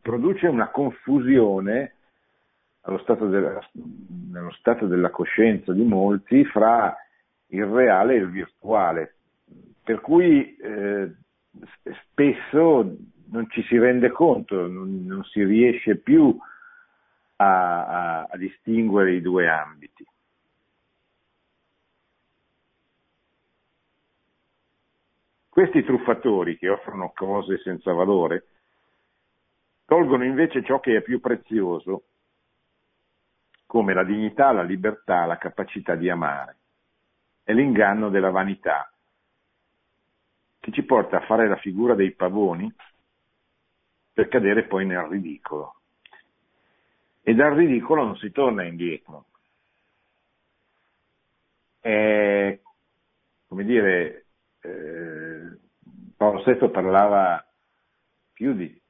Produce 0.00 0.46
una 0.46 0.68
confusione 0.70 1.92
stato 3.02 3.26
della, 3.28 3.58
nello 4.30 4.52
stato 4.52 4.86
della 4.86 5.10
coscienza 5.10 5.72
di 5.72 5.82
molti 5.82 6.44
fra 6.44 6.96
il 7.48 7.64
reale 7.64 8.14
e 8.14 8.18
il 8.18 8.30
virtuale, 8.30 9.16
per 9.82 10.00
cui 10.00 10.56
eh, 10.56 11.12
spesso 12.02 12.96
non 13.28 13.50
ci 13.50 13.62
si 13.64 13.78
rende 13.78 14.10
conto, 14.10 14.66
non, 14.68 15.04
non 15.04 15.24
si 15.24 15.42
riesce 15.44 15.96
più 15.96 16.36
a, 17.36 17.86
a, 17.86 18.26
a 18.30 18.36
distinguere 18.36 19.14
i 19.14 19.20
due 19.20 19.48
ambiti. 19.48 20.06
Questi 25.48 25.82
truffatori 25.84 26.58
che 26.58 26.68
offrono 26.68 27.12
cose 27.14 27.58
senza 27.58 27.92
valore 27.92 28.44
tolgono 29.86 30.24
invece 30.24 30.62
ciò 30.64 30.80
che 30.80 30.96
è 30.96 31.00
più 31.00 31.20
prezioso, 31.20 32.04
come 33.64 33.94
la 33.94 34.04
dignità, 34.04 34.52
la 34.52 34.62
libertà, 34.62 35.24
la 35.24 35.38
capacità 35.38 35.94
di 35.94 36.10
amare. 36.10 36.56
È 37.42 37.52
l'inganno 37.52 38.10
della 38.10 38.30
vanità, 38.30 38.92
che 40.58 40.72
ci 40.72 40.82
porta 40.82 41.18
a 41.18 41.26
fare 41.26 41.48
la 41.48 41.56
figura 41.56 41.94
dei 41.94 42.10
pavoni 42.12 42.72
per 44.12 44.28
cadere 44.28 44.64
poi 44.64 44.84
nel 44.84 45.04
ridicolo. 45.04 45.80
E 47.22 47.34
dal 47.34 47.54
ridicolo 47.54 48.04
non 48.04 48.16
si 48.16 48.30
torna 48.32 48.64
indietro. 48.64 49.26
È, 51.78 52.58
come 53.46 53.64
dire, 53.64 54.26
eh, 54.60 55.58
Paolo 56.16 56.42
VI 56.42 56.68
parlava 56.70 57.44
più 58.32 58.52
di 58.54 58.80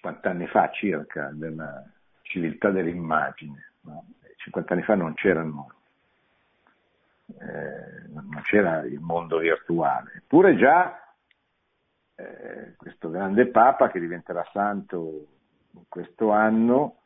50 0.00 0.30
anni 0.30 0.46
fa 0.46 0.70
circa 0.70 1.30
della 1.32 1.84
civiltà 2.22 2.70
dell'immagine. 2.70 3.72
No? 3.82 4.04
50 4.36 4.72
anni 4.72 4.82
fa 4.82 4.94
non 4.94 5.14
c'erano 5.14 5.72
eh, 7.40 8.08
non 8.08 8.40
c'era 8.42 8.84
il 8.84 9.00
mondo 9.00 9.38
virtuale. 9.38 10.12
Eppure 10.16 10.56
già 10.56 11.14
eh, 12.14 12.74
questo 12.76 13.10
grande 13.10 13.48
Papa 13.48 13.90
che 13.90 14.00
diventerà 14.00 14.46
santo 14.52 15.26
questo 15.88 16.30
anno 16.30 16.96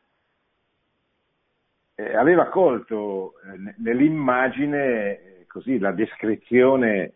eh, 1.95 2.15
aveva 2.15 2.47
colto 2.47 3.33
eh, 3.41 3.73
nell'immagine 3.77 4.79
eh, 4.79 5.45
così 5.47 5.77
la 5.77 5.91
descrizione 5.91 7.13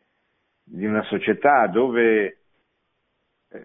di 0.64 0.86
una 0.86 1.04
società 1.04 1.66
dove 1.68 2.38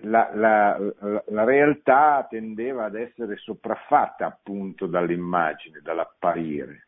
la, 0.02 0.30
la, 0.34 0.78
la, 1.26 1.44
realtà 1.44 2.26
tendeva 2.28 2.84
ad 2.84 2.94
essere 2.94 3.36
sopraffatta 3.36 4.26
appunto 4.26 4.86
dall'immagine, 4.86 5.80
dall'apparire. 5.82 6.86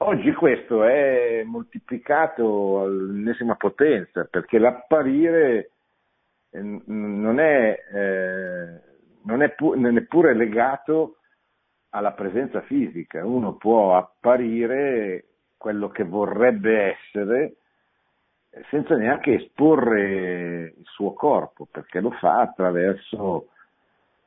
Oggi 0.00 0.32
questo 0.32 0.84
è 0.84 1.42
moltiplicato 1.44 2.82
all'ennesima 2.82 3.56
potenza 3.56 4.24
perché 4.24 4.58
l'apparire 4.58 5.70
eh, 6.50 6.60
non 6.84 7.40
è, 7.40 7.76
eh, 7.92 8.80
non 9.24 9.42
è 9.42 9.50
pu- 9.54 9.74
neppure 9.74 10.34
legato 10.34 11.16
alla 11.90 12.12
presenza 12.12 12.60
fisica. 12.62 13.24
Uno 13.24 13.56
può 13.56 13.96
apparire 13.96 15.24
quello 15.56 15.88
che 15.88 16.04
vorrebbe 16.04 16.94
essere 16.94 17.56
senza 18.70 18.96
neanche 18.96 19.34
esporre 19.34 20.74
il 20.76 20.84
suo 20.84 21.12
corpo, 21.12 21.66
perché 21.70 22.00
lo 22.00 22.10
fa 22.12 22.40
attraverso 22.40 23.48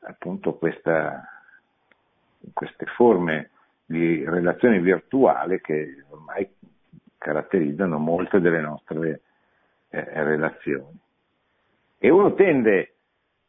appunto 0.00 0.54
questa, 0.54 1.22
queste 2.52 2.86
forme 2.86 3.50
di 3.84 4.24
relazione 4.24 4.80
virtuale 4.80 5.60
che 5.60 6.04
ormai 6.08 6.48
caratterizzano 7.18 7.98
molte 7.98 8.40
delle 8.40 8.60
nostre 8.60 9.20
eh, 9.90 10.24
relazioni. 10.24 10.98
E 11.98 12.10
uno 12.10 12.34
tende 12.34 12.94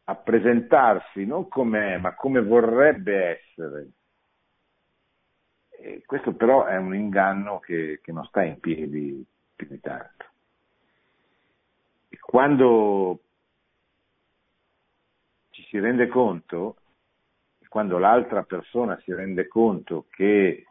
a 0.06 0.16
presentarsi 0.16 1.26
non 1.26 1.48
come 1.48 1.94
è, 1.94 1.98
ma 1.98 2.14
come 2.14 2.42
vorrebbe 2.42 3.40
essere. 3.40 3.88
E 5.72 6.04
questo 6.06 6.34
però 6.34 6.66
è 6.66 6.78
un 6.78 6.94
inganno 6.94 7.60
che, 7.60 8.00
che 8.04 8.12
non 8.12 8.26
sta 8.26 8.44
in 8.44 8.60
piedi 8.60 9.26
più 9.56 9.68
di 9.68 9.80
tanto. 9.80 10.26
Quando 12.34 13.20
ci 15.52 15.62
si 15.66 15.78
rende 15.78 16.08
conto 16.08 16.78
quando 17.70 18.00
l'altra 18.00 18.42
persona 18.42 19.00
si 19.04 19.14
rende 19.14 19.48
conto 19.48 20.08
che 20.10 20.66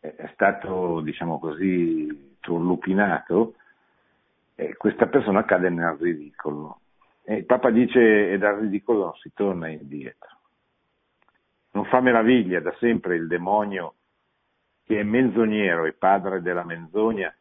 è 0.00 0.30
stato, 0.32 1.00
diciamo 1.00 1.38
così, 1.38 2.38
turlupinato, 2.40 3.54
eh, 4.56 4.74
questa 4.74 5.06
persona 5.06 5.44
cade 5.44 5.70
nel 5.70 5.96
ridicolo. 5.96 6.80
E 7.22 7.36
il 7.36 7.44
Papa 7.44 7.70
dice 7.70 8.32
e 8.32 8.36
dal 8.36 8.58
ridicolo 8.58 9.04
non 9.04 9.16
si 9.18 9.30
torna 9.34 9.68
indietro. 9.68 10.38
Non 11.70 11.84
fa 11.84 12.00
meraviglia 12.00 12.58
da 12.58 12.74
sempre 12.80 13.14
il 13.14 13.28
demonio 13.28 13.94
che 14.82 14.98
è 14.98 15.04
menzognero 15.04 15.84
e 15.84 15.92
padre 15.92 16.42
della 16.42 16.64
menzogna, 16.64 17.32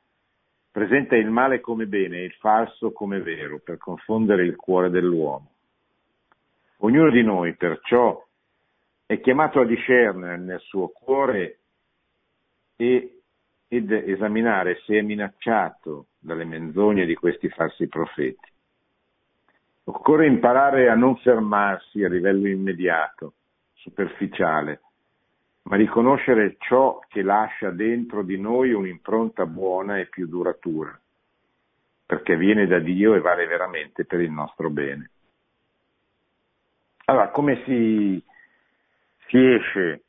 presenta 0.78 1.16
il 1.16 1.32
male 1.32 1.60
come 1.60 1.88
bene 1.88 2.18
e 2.18 2.26
il 2.26 2.34
falso 2.34 2.92
come 2.92 3.20
vero 3.20 3.58
per 3.58 3.80
confondere 3.80 4.46
il 4.46 4.56
cuore 4.56 4.92
dell'uomo. 4.92 5.50
Ognuno 6.82 7.10
di 7.10 7.24
noi 7.24 7.56
perciò 7.56 8.24
è 9.08 9.20
chiamato 9.20 9.60
a 9.60 9.66
discernere 9.66 10.38
nel 10.38 10.60
suo 10.60 10.90
cuore 10.90 11.58
e, 12.76 13.22
ed 13.68 13.92
esaminare 13.92 14.80
se 14.86 15.00
è 15.00 15.02
minacciato 15.02 16.10
dalle 16.20 16.46
menzogne 16.46 17.08
di 17.08 17.16
questi 17.16 17.50
falsi 17.50 17.88
profeti. 17.88 18.48
Occorre 19.86 20.28
imparare 20.28 20.90
a 20.90 20.94
non 20.94 21.18
fermarsi 21.18 22.04
a 22.04 22.08
livello 22.08 22.48
immediato, 22.48 23.34
superficiale, 23.74 24.82
ma 25.68 25.76
riconoscere 25.76 26.56
ciò 26.60 27.00
che 27.08 27.22
lascia 27.22 27.72
dentro 27.72 28.24
di 28.24 28.40
noi 28.40 28.72
un'impronta 28.72 29.46
buona 29.46 29.98
e 29.98 30.08
più 30.08 30.28
duratura, 30.28 30.98
perché 32.06 32.38
viene 32.38 32.68
da 32.68 32.80
Dio 32.80 33.16
e 33.16 33.20
vale 33.20 33.46
veramente 33.48 34.06
per 34.06 34.22
il 34.22 34.32
nostro 34.32 34.70
bene. 34.70 35.10
Allora, 37.06 37.30
come 37.30 37.64
si 37.66 38.24
si 39.28 39.38
esce 39.38 40.04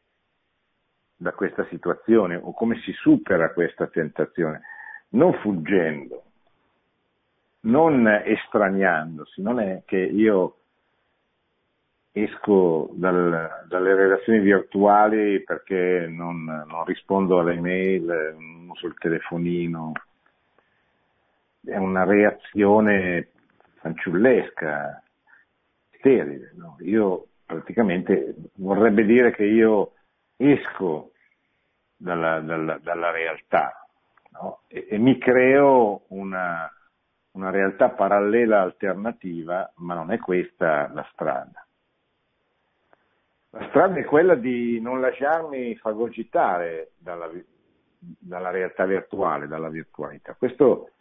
da 1.16 1.32
questa 1.32 1.66
situazione 1.66 2.36
o 2.36 2.52
come 2.52 2.80
si 2.82 2.92
supera 2.92 3.52
questa 3.52 3.88
tentazione? 3.88 4.60
Non 5.10 5.34
fuggendo, 5.40 6.22
non 7.62 8.06
estraniandosi, 8.06 9.42
non 9.42 9.58
è 9.58 9.82
che 9.84 9.96
io 9.96 10.57
esco 12.24 12.90
dal, 12.92 13.64
dalle 13.66 13.94
relazioni 13.94 14.40
virtuali 14.40 15.42
perché 15.42 16.06
non, 16.08 16.44
non 16.44 16.84
rispondo 16.84 17.38
alle 17.38 17.60
mail, 17.60 18.34
non 18.38 18.68
uso 18.70 18.86
il 18.86 18.94
telefonino, 18.98 19.92
è 21.64 21.76
una 21.76 22.04
reazione 22.04 23.28
fanciullesca, 23.74 25.02
sterile. 25.98 26.52
No? 26.56 26.76
Io 26.80 27.28
praticamente 27.44 28.34
vorrebbe 28.56 29.04
dire 29.04 29.32
che 29.32 29.44
io 29.44 29.92
esco 30.36 31.12
dalla, 31.96 32.40
dalla, 32.40 32.78
dalla 32.78 33.10
realtà 33.10 33.86
no? 34.32 34.60
e, 34.68 34.86
e, 34.88 34.98
mi 34.98 35.18
creo 35.18 36.04
una, 36.08 36.70
una 37.32 37.50
realtà 37.50 37.90
parallela 37.90 38.62
alternativa, 38.62 39.70
ma 39.76 39.94
non 39.94 40.12
è 40.12 40.18
questa 40.18 40.90
la 40.92 41.06
strada. 41.12 41.66
La 43.58 43.66
strada 43.70 43.98
è 43.98 44.04
quella 44.04 44.36
di 44.36 44.80
non 44.80 45.00
lasciarmi 45.00 45.74
fagocitare 45.76 46.92
dalla, 46.96 47.28
dalla 47.98 48.50
realtà 48.50 48.86
virtuale, 48.86 49.48
dalla 49.48 49.68
virtualità. 49.68 50.34
Questo 50.34 50.92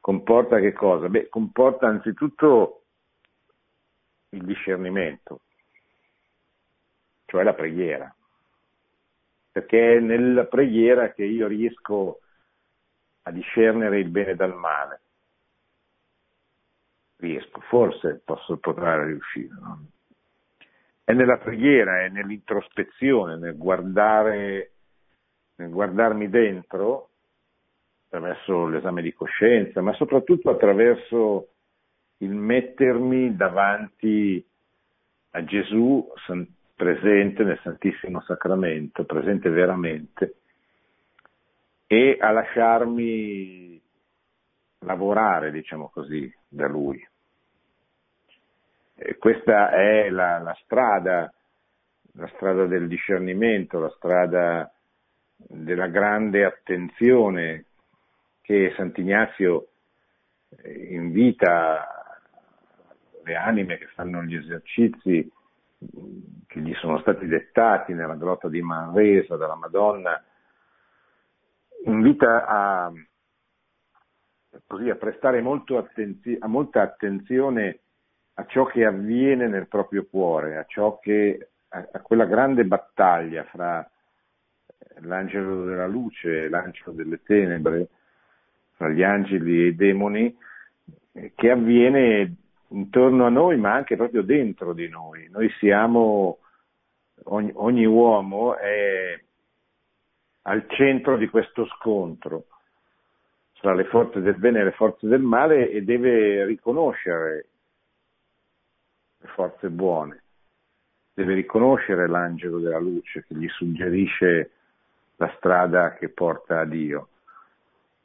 comporta 0.00 0.58
che 0.58 0.72
cosa? 0.72 1.08
Beh, 1.08 1.28
comporta 1.28 1.86
anzitutto 1.86 2.82
il 4.30 4.44
discernimento, 4.44 5.42
cioè 7.26 7.44
la 7.44 7.54
preghiera. 7.54 8.12
Perché 9.52 9.96
è 9.96 10.00
nella 10.00 10.46
preghiera 10.46 11.12
che 11.12 11.24
io 11.24 11.46
riesco 11.46 12.20
a 13.22 13.30
discernere 13.30 14.00
il 14.00 14.08
bene 14.08 14.34
dal 14.34 14.54
male. 14.54 15.00
Riesco, 17.18 17.60
forse 17.60 18.20
posso 18.24 18.56
potrà 18.56 19.04
riuscire. 19.04 19.54
No? 19.60 19.86
È 21.10 21.12
nella 21.12 21.38
preghiera, 21.38 22.04
è 22.04 22.08
nell'introspezione, 22.08 23.36
nel 23.36 23.56
guardare, 23.56 24.74
nel 25.56 25.68
guardarmi 25.68 26.28
dentro, 26.28 27.08
attraverso 28.04 28.68
l'esame 28.68 29.02
di 29.02 29.12
coscienza, 29.12 29.80
ma 29.80 29.92
soprattutto 29.94 30.50
attraverso 30.50 31.48
il 32.18 32.30
mettermi 32.30 33.34
davanti 33.34 34.46
a 35.30 35.42
Gesù 35.42 36.12
presente 36.76 37.42
nel 37.42 37.58
Santissimo 37.64 38.20
Sacramento, 38.20 39.02
presente 39.02 39.48
veramente, 39.48 40.34
e 41.88 42.18
a 42.20 42.30
lasciarmi 42.30 43.82
lavorare, 44.84 45.50
diciamo 45.50 45.90
così, 45.92 46.32
da 46.46 46.68
lui. 46.68 47.04
E 49.02 49.16
questa 49.16 49.70
è 49.70 50.10
la, 50.10 50.38
la 50.40 50.54
strada, 50.62 51.32
la 52.12 52.30
strada 52.34 52.66
del 52.66 52.86
discernimento, 52.86 53.78
la 53.78 53.88
strada 53.96 54.70
della 55.34 55.86
grande 55.86 56.44
attenzione 56.44 57.64
che 58.42 58.74
Sant'Ignazio 58.76 59.68
eh, 60.50 60.94
invita 60.94 61.86
le 63.24 63.36
anime 63.36 63.78
che 63.78 63.86
fanno 63.94 64.22
gli 64.22 64.34
esercizi 64.34 65.32
che 66.46 66.60
gli 66.60 66.74
sono 66.74 66.98
stati 66.98 67.26
dettati 67.26 67.94
nella 67.94 68.16
grotta 68.16 68.50
di 68.50 68.60
Manresa 68.60 69.36
dalla 69.36 69.54
Madonna, 69.54 70.22
invita 71.86 72.46
a, 72.46 72.92
così, 74.66 74.90
a 74.90 74.96
prestare 74.96 75.40
attenzi- 75.78 76.36
a 76.38 76.46
molta 76.48 76.82
attenzione 76.82 77.80
a 78.40 78.46
ciò 78.46 78.64
che 78.64 78.84
avviene 78.86 79.48
nel 79.48 79.68
proprio 79.68 80.06
cuore, 80.06 80.56
a, 80.56 80.64
ciò 80.66 80.98
che, 80.98 81.48
a, 81.68 81.88
a 81.92 82.00
quella 82.00 82.24
grande 82.24 82.64
battaglia 82.64 83.44
fra 83.44 83.88
l'angelo 85.00 85.64
della 85.64 85.86
luce 85.86 86.44
e 86.44 86.48
l'angelo 86.48 86.92
delle 86.92 87.22
tenebre, 87.22 87.88
fra 88.76 88.88
gli 88.88 89.02
angeli 89.02 89.62
e 89.62 89.66
i 89.66 89.74
demoni, 89.74 90.34
eh, 91.12 91.32
che 91.34 91.50
avviene 91.50 92.34
intorno 92.68 93.26
a 93.26 93.30
noi, 93.30 93.58
ma 93.58 93.74
anche 93.74 93.96
proprio 93.96 94.22
dentro 94.22 94.72
di 94.72 94.88
noi. 94.88 95.28
Noi 95.30 95.50
siamo, 95.58 96.38
ogni, 97.24 97.50
ogni 97.54 97.84
uomo 97.84 98.56
è 98.56 99.22
al 100.42 100.64
centro 100.68 101.18
di 101.18 101.28
questo 101.28 101.66
scontro 101.66 102.46
tra 103.60 103.74
le 103.74 103.84
forze 103.84 104.20
del 104.22 104.36
bene 104.36 104.60
e 104.60 104.64
le 104.64 104.72
forze 104.72 105.06
del 105.06 105.20
male 105.20 105.68
e 105.68 105.82
deve 105.82 106.46
riconoscere 106.46 107.49
le 109.20 109.28
forze 109.28 109.68
buone, 109.68 110.22
deve 111.12 111.34
riconoscere 111.34 112.08
l'angelo 112.08 112.58
della 112.58 112.78
luce 112.78 113.24
che 113.26 113.34
gli 113.34 113.48
suggerisce 113.48 114.50
la 115.16 115.32
strada 115.36 115.94
che 115.94 116.08
porta 116.08 116.60
a 116.60 116.64
Dio 116.64 117.08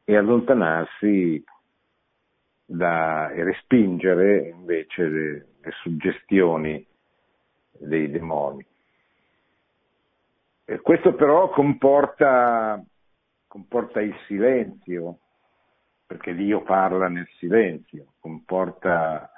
e 0.04 0.18
allontanarsi 0.18 1.44
da, 2.66 3.30
e 3.32 3.44
respingere 3.44 4.50
invece 4.50 5.08
le, 5.08 5.46
le 5.62 5.72
suggestioni 5.82 6.86
dei 7.72 8.10
demoni. 8.10 8.66
E 10.66 10.80
questo 10.82 11.14
però 11.14 11.50
comporta, 11.50 12.84
comporta 13.48 14.02
il 14.02 14.16
silenzio, 14.26 15.20
perché 16.06 16.36
Dio 16.36 16.64
parla 16.64 17.08
nel 17.08 17.28
silenzio, 17.38 18.14
comporta 18.20 19.30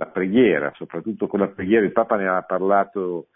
la 0.00 0.06
preghiera, 0.06 0.72
soprattutto 0.76 1.26
con 1.26 1.40
la 1.40 1.48
preghiera, 1.48 1.84
il 1.84 1.92
Papa 1.92 2.16
ne 2.16 2.26
ha 2.26 2.40
parlato 2.40 3.26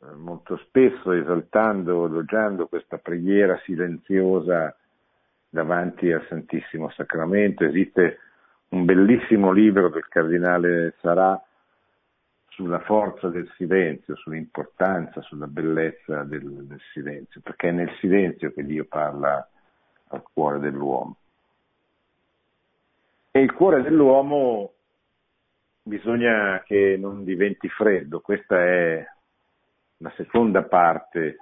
eh, 0.00 0.06
molto 0.14 0.56
spesso 0.56 1.12
esaltando, 1.12 2.06
elogiando 2.06 2.66
questa 2.66 2.96
preghiera 2.96 3.60
silenziosa 3.64 4.74
davanti 5.50 6.10
al 6.10 6.24
Santissimo 6.26 6.88
Sacramento. 6.92 7.64
Esiste 7.64 8.20
un 8.70 8.86
bellissimo 8.86 9.52
libro 9.52 9.90
del 9.90 10.08
Cardinale 10.08 10.94
Sarà 11.02 11.38
sulla 12.48 12.80
forza 12.80 13.28
del 13.28 13.50
silenzio, 13.56 14.16
sull'importanza, 14.16 15.20
sulla 15.20 15.46
bellezza 15.46 16.22
del, 16.24 16.64
del, 16.64 16.80
silenzio, 16.94 17.42
perché 17.42 17.68
è 17.68 17.72
nel 17.72 17.94
silenzio 18.00 18.50
che 18.52 18.64
Dio 18.64 18.86
parla 18.86 19.46
al 20.08 20.22
cuore 20.32 20.58
dell'uomo. 20.58 21.16
E 23.30 23.40
il 23.40 23.52
cuore 23.52 23.82
dell'uomo 23.82 24.72
bisogna 25.88 26.62
che 26.64 26.96
non 26.98 27.24
diventi 27.24 27.68
freddo, 27.68 28.20
questa 28.20 28.62
è 28.62 29.04
la 29.98 30.12
seconda 30.16 30.62
parte 30.62 31.38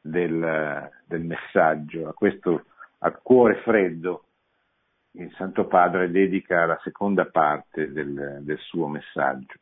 del, 0.00 0.90
del 1.04 1.22
messaggio, 1.22 2.08
a 2.08 2.14
questo 2.14 2.64
al 3.00 3.20
cuore 3.22 3.60
freddo 3.62 4.24
il 5.12 5.32
Santo 5.36 5.66
Padre 5.66 6.10
dedica 6.10 6.66
la 6.66 6.78
seconda 6.82 7.26
parte 7.26 7.92
del, 7.92 8.38
del 8.40 8.58
suo 8.58 8.88
messaggio. 8.88 9.54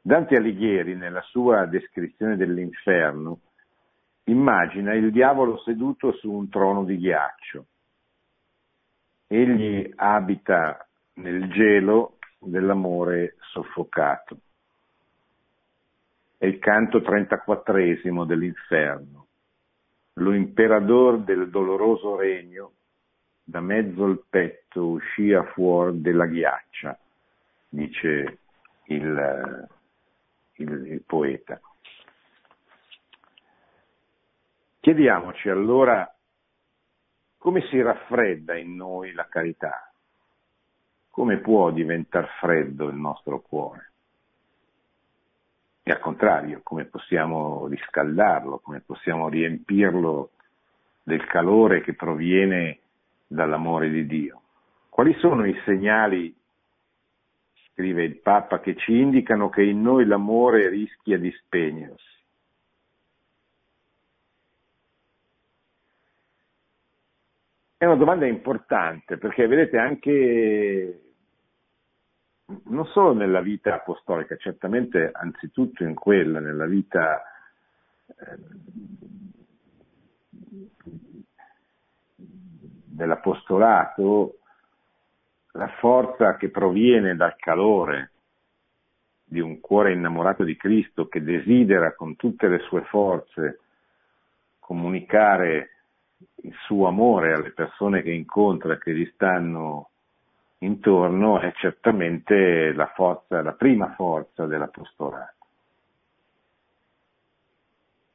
Dante 0.00 0.36
Alighieri, 0.36 0.96
nella 0.96 1.22
sua 1.22 1.66
descrizione 1.66 2.36
dell'inferno, 2.36 3.40
immagina 4.24 4.94
il 4.94 5.12
diavolo 5.12 5.58
seduto 5.58 6.12
su 6.12 6.30
un 6.30 6.48
trono 6.48 6.84
di 6.84 6.98
ghiaccio. 6.98 7.66
Egli 9.28 9.92
abita 9.96 10.86
nel 11.14 11.48
gelo 11.50 12.18
dell'amore 12.44 13.36
soffocato. 13.50 14.36
È 16.38 16.46
il 16.46 16.58
canto 16.58 17.00
34 17.00 18.24
dell'inferno. 18.24 19.26
Lo 20.14 20.34
imperador 20.34 21.20
del 21.20 21.48
doloroso 21.50 22.16
regno 22.16 22.72
da 23.44 23.60
mezzo 23.60 24.06
il 24.06 24.24
petto 24.28 24.86
uscia 24.86 25.44
fuori 25.52 26.00
della 26.00 26.26
ghiaccia, 26.26 26.98
dice 27.68 28.38
il, 28.86 29.68
il, 30.56 30.86
il 30.86 31.02
poeta. 31.04 31.60
Chiediamoci 34.80 35.48
allora 35.48 36.12
come 37.38 37.66
si 37.68 37.80
raffredda 37.80 38.56
in 38.56 38.76
noi 38.76 39.12
la 39.12 39.26
carità, 39.26 39.91
come 41.12 41.36
può 41.36 41.70
diventare 41.70 42.26
freddo 42.40 42.88
il 42.88 42.96
nostro 42.96 43.42
cuore 43.42 43.90
e 45.82 45.90
al 45.90 45.98
contrario 45.98 46.60
come 46.62 46.86
possiamo 46.86 47.66
riscaldarlo, 47.66 48.60
come 48.60 48.80
possiamo 48.80 49.28
riempirlo 49.28 50.30
del 51.02 51.22
calore 51.26 51.82
che 51.82 51.92
proviene 51.92 52.78
dall'amore 53.26 53.90
di 53.90 54.06
Dio. 54.06 54.40
Quali 54.88 55.12
sono 55.18 55.44
i 55.44 55.60
segnali, 55.66 56.34
scrive 57.68 58.04
il 58.04 58.16
Papa, 58.16 58.60
che 58.60 58.74
ci 58.76 58.98
indicano 58.98 59.50
che 59.50 59.64
in 59.64 59.82
noi 59.82 60.06
l'amore 60.06 60.70
rischia 60.70 61.18
di 61.18 61.30
spegnersi? 61.30 62.11
È 67.82 67.84
una 67.84 67.96
domanda 67.96 68.26
importante 68.26 69.18
perché 69.18 69.48
vedete 69.48 69.76
anche 69.76 71.00
non 72.66 72.86
solo 72.86 73.12
nella 73.12 73.40
vita 73.40 73.74
apostolica, 73.74 74.36
certamente 74.36 75.10
anzitutto 75.12 75.82
in 75.82 75.94
quella, 75.94 76.38
nella 76.38 76.66
vita 76.66 77.24
eh, 78.06 78.36
dell'apostolato, 82.86 84.38
la 85.54 85.68
forza 85.80 86.36
che 86.36 86.50
proviene 86.50 87.16
dal 87.16 87.34
calore 87.34 88.12
di 89.24 89.40
un 89.40 89.58
cuore 89.58 89.92
innamorato 89.92 90.44
di 90.44 90.54
Cristo 90.56 91.08
che 91.08 91.20
desidera 91.20 91.96
con 91.96 92.14
tutte 92.14 92.46
le 92.46 92.60
sue 92.60 92.82
forze 92.84 93.58
comunicare 94.60 95.71
il 96.42 96.54
suo 96.64 96.86
amore 96.86 97.32
alle 97.32 97.50
persone 97.50 98.02
che 98.02 98.10
incontra, 98.10 98.78
che 98.78 98.94
gli 98.94 99.10
stanno 99.14 99.90
intorno, 100.58 101.40
è 101.40 101.52
certamente 101.52 102.72
la 102.72 102.86
forza, 102.94 103.42
la 103.42 103.52
prima 103.52 103.94
forza 103.94 104.46
dell'apostolato. 104.46 105.46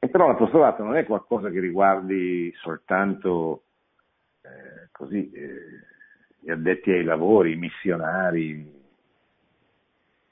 E 0.00 0.08
però 0.08 0.28
l'apostolato 0.28 0.82
non 0.84 0.96
è 0.96 1.04
qualcosa 1.04 1.50
che 1.50 1.60
riguardi 1.60 2.52
soltanto 2.60 3.62
eh, 4.42 4.88
così, 4.92 5.30
eh, 5.30 5.60
gli 6.38 6.50
addetti 6.50 6.90
ai 6.90 7.04
lavori, 7.04 7.52
i 7.52 7.56
missionari, 7.56 8.76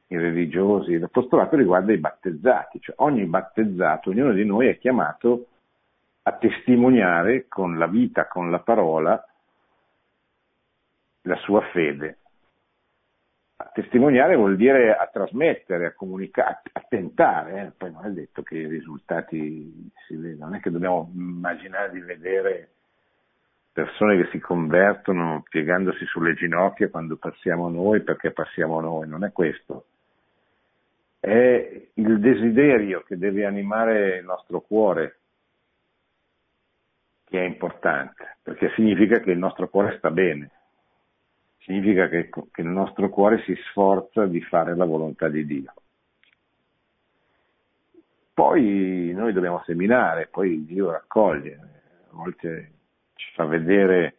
i 0.09 0.17
religiosi, 0.17 0.99
l'apostolato 0.99 1.57
riguarda 1.57 1.93
i 1.93 1.99
battezzati, 1.99 2.81
cioè 2.81 2.95
ogni 2.99 3.25
battezzato, 3.25 4.11
ognuno 4.11 4.33
di 4.33 4.45
noi 4.45 4.69
è 4.69 4.79
chiamato 4.79 5.47
a 6.29 6.33
testimoniare 6.33 7.47
con 7.47 7.79
la 7.79 7.87
vita, 7.87 8.27
con 8.27 8.51
la 8.51 8.59
parola, 8.59 9.25
la 11.23 11.37
sua 11.37 11.61
fede. 11.71 12.19
A 13.59 13.71
testimoniare 13.73 14.35
vuol 14.35 14.57
dire 14.57 14.93
a 14.93 15.07
trasmettere, 15.07 15.87
a 15.87 15.95
comunicare, 15.95 16.63
a 16.73 16.85
tentare, 16.89 17.61
eh? 17.61 17.71
poi 17.77 17.93
non 17.93 18.07
è 18.07 18.11
detto 18.11 18.43
che 18.43 18.57
i 18.57 18.67
risultati 18.67 19.89
si 20.07 20.17
vedano, 20.17 20.47
non 20.47 20.57
è 20.57 20.61
che 20.61 20.71
dobbiamo 20.73 21.11
immaginare 21.15 21.93
di 21.93 22.01
vedere 22.01 22.71
persone 23.73 24.21
che 24.21 24.29
si 24.33 24.41
convertono 24.41 25.45
piegandosi 25.49 26.05
sulle 26.07 26.35
ginocchia 26.35 26.89
quando 26.89 27.17
passiamo 27.17 27.69
noi 27.69 28.01
perché 28.01 28.33
passiamo 28.33 28.81
noi, 28.81 29.07
non 29.07 29.23
è 29.23 29.31
questo. 29.31 29.85
È 31.21 31.89
il 31.95 32.19
desiderio 32.19 33.03
che 33.03 33.17
deve 33.17 33.45
animare 33.47 34.19
il 34.19 34.25
nostro 34.25 34.61
cuore 34.61 35.19
che 37.29 37.41
è 37.41 37.45
importante, 37.45 38.39
perché 38.43 38.71
significa 38.75 39.19
che 39.19 39.33
il 39.33 39.39
nostro 39.39 39.69
cuore 39.69 39.97
sta 39.99 40.11
bene, 40.11 40.51
significa 41.59 42.09
che, 42.09 42.29
che 42.29 42.61
il 42.61 42.69
nostro 42.69 43.09
cuore 43.09 43.43
si 43.43 43.55
sforza 43.69 44.27
di 44.27 44.41
fare 44.43 44.77
la 44.77 44.85
volontà 44.85 45.29
di 45.29 45.45
Dio. 45.45 45.75
Poi 48.33 49.13
noi 49.15 49.33
dobbiamo 49.33 49.63
seminare, 49.65 50.29
poi 50.31 50.65
Dio 50.65 50.91
raccoglie, 50.91 51.59
a 52.11 52.15
volte 52.15 52.71
ci 53.15 53.33
fa 53.35 53.45
vedere 53.47 54.17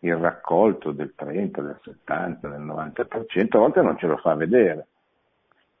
il 0.00 0.16
raccolto 0.16 0.92
del 0.92 1.12
30, 1.14 1.60
del 1.60 1.78
70, 1.82 2.48
del 2.48 2.62
90%, 2.62 3.56
a 3.56 3.58
volte 3.58 3.82
non 3.82 3.98
ce 3.98 4.06
lo 4.06 4.16
fa 4.16 4.34
vedere. 4.34 4.86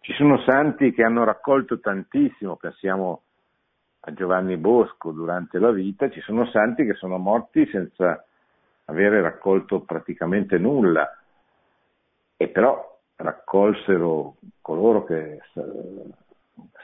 Ci 0.00 0.12
sono 0.14 0.42
santi 0.42 0.92
che 0.92 1.02
hanno 1.02 1.24
raccolto 1.24 1.80
tantissimo, 1.80 2.56
pensiamo 2.56 3.22
a 4.00 4.12
Giovanni 4.12 4.56
Bosco 4.56 5.12
durante 5.12 5.58
la 5.58 5.70
vita, 5.70 6.08
ci 6.08 6.20
sono 6.20 6.46
santi 6.46 6.84
che 6.84 6.94
sono 6.94 7.18
morti 7.18 7.66
senza 7.66 8.24
avere 8.86 9.20
raccolto 9.20 9.80
praticamente 9.80 10.58
nulla, 10.58 11.16
e 12.36 12.48
però 12.48 12.98
raccolsero 13.16 14.36
coloro 14.62 15.04
che 15.04 15.40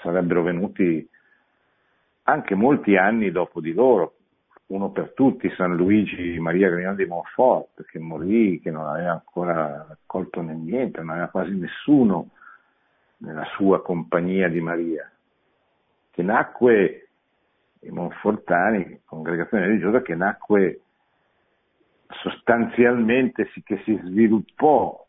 sarebbero 0.02 0.42
venuti 0.42 1.09
anche 2.24 2.55
molti 2.55 2.96
anni 2.96 3.31
dopo 3.31 3.61
di 3.61 3.72
loro, 3.72 4.14
uno 4.66 4.90
per 4.90 5.12
tutti, 5.14 5.48
San 5.57 5.76
Luigi 5.76 6.38
Maria 6.38 6.68
Grignani 6.68 6.96
di 6.96 7.07
Montfort, 7.07 7.85
che 7.85 7.98
morì, 7.98 8.61
che 8.61 8.70
non 8.70 8.87
aveva 8.87 9.12
ancora 9.12 9.87
raccolto 9.88 10.40
niente, 10.42 11.00
non 11.00 11.11
aveva 11.11 11.29
quasi 11.29 11.55
nessuno 11.55 12.31
nella 13.18 13.44
sua 13.55 13.81
compagnia 13.81 14.48
di 14.48 14.61
Maria, 14.61 15.11
che 16.11 16.22
nacque, 16.22 17.06
i 17.87 17.90
Monfortani, 17.90 19.03
congregazione 19.05 19.66
religiosa, 19.66 20.03
che 20.03 20.14
nacque 20.14 20.81
sostanzialmente, 22.09 23.51
che 23.64 23.83
si 23.85 23.96
sviluppò 24.05 25.07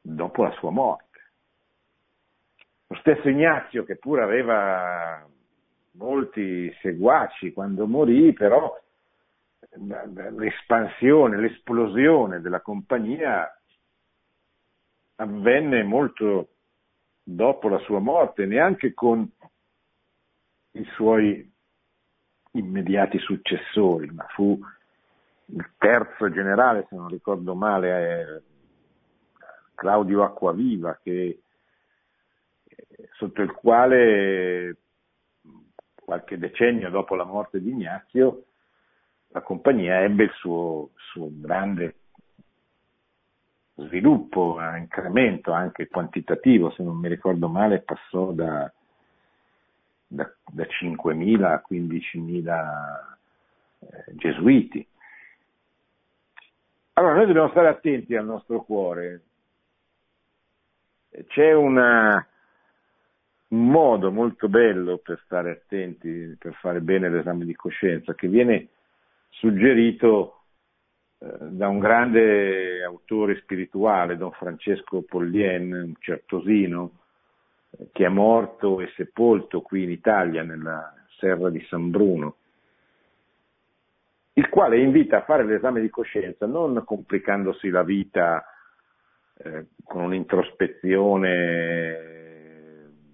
dopo 0.00 0.42
la 0.42 0.52
sua 0.52 0.70
morte. 0.70 1.06
Lo 2.86 2.96
stesso 2.96 3.28
Ignazio, 3.28 3.84
che 3.84 3.96
pure 3.96 4.22
aveva 4.22 5.26
molti 5.92 6.72
seguaci 6.80 7.52
quando 7.52 7.86
morì, 7.86 8.32
però 8.32 8.74
l'espansione, 10.36 11.36
l'esplosione 11.36 12.40
della 12.40 12.62
compagnia 12.62 13.52
avvenne 15.16 15.82
molto 15.82 16.48
dopo 17.22 17.68
la 17.68 17.78
sua 17.80 17.98
morte, 17.98 18.46
neanche 18.46 18.94
con 18.94 19.30
i 20.78 20.84
suoi 20.94 21.52
immediati 22.52 23.18
successori, 23.18 24.10
ma 24.10 24.24
fu 24.28 24.58
il 25.46 25.70
terzo 25.78 26.30
generale, 26.30 26.86
se 26.88 26.96
non 26.96 27.08
ricordo 27.08 27.54
male, 27.54 28.42
Claudio 29.74 30.24
Acquaviva, 30.24 30.98
che, 31.02 31.40
sotto 33.12 33.42
il 33.42 33.52
quale 33.52 34.76
qualche 35.94 36.38
decennio 36.38 36.90
dopo 36.90 37.14
la 37.14 37.24
morte 37.24 37.60
di 37.60 37.70
Ignazio 37.70 38.44
la 39.28 39.42
compagnia 39.42 40.00
ebbe 40.00 40.24
il 40.24 40.32
suo, 40.32 40.90
suo 40.94 41.28
grande 41.30 41.96
sviluppo, 43.74 44.58
incremento 44.76 45.52
anche 45.52 45.86
quantitativo, 45.86 46.70
se 46.70 46.82
non 46.82 46.96
mi 46.96 47.08
ricordo 47.08 47.48
male 47.48 47.80
passò 47.80 48.32
da, 48.32 48.72
da, 50.08 50.28
da 50.50 50.64
5.000 50.64 51.44
a 51.44 51.62
15.000 51.70 53.08
eh, 53.80 54.14
gesuiti. 54.16 54.86
Allora 56.94 57.14
noi 57.14 57.26
dobbiamo 57.26 57.50
stare 57.50 57.68
attenti 57.68 58.16
al 58.16 58.24
nostro 58.24 58.62
cuore. 58.62 59.22
C'è 61.28 61.52
una, 61.52 62.26
un 63.48 63.70
modo 63.70 64.10
molto 64.10 64.48
bello 64.48 64.98
per 64.98 65.20
stare 65.24 65.50
attenti, 65.50 66.36
per 66.38 66.54
fare 66.54 66.80
bene 66.80 67.08
l'esame 67.08 67.44
di 67.44 67.54
coscienza, 67.54 68.14
che 68.14 68.26
viene 68.26 68.68
suggerito 69.28 70.42
eh, 71.18 71.26
da 71.50 71.68
un 71.68 71.78
grande 71.78 72.82
autore 72.82 73.38
spirituale, 73.42 74.16
Don 74.16 74.32
Francesco 74.32 75.02
Pollien, 75.02 75.72
un 75.72 75.94
certosino, 75.98 76.92
che 77.92 78.04
è 78.04 78.08
morto 78.08 78.80
e 78.80 78.90
sepolto 78.96 79.60
qui 79.60 79.84
in 79.84 79.90
Italia, 79.90 80.42
nella 80.42 80.92
serra 81.18 81.50
di 81.50 81.64
San 81.68 81.90
Bruno, 81.90 82.36
il 84.34 84.48
quale 84.48 84.80
invita 84.80 85.18
a 85.18 85.22
fare 85.22 85.44
l'esame 85.44 85.80
di 85.80 85.90
coscienza 85.90 86.46
non 86.46 86.82
complicandosi 86.84 87.70
la 87.70 87.82
vita 87.82 88.44
eh, 89.38 89.66
con 89.82 90.02
un'introspezione 90.02 92.16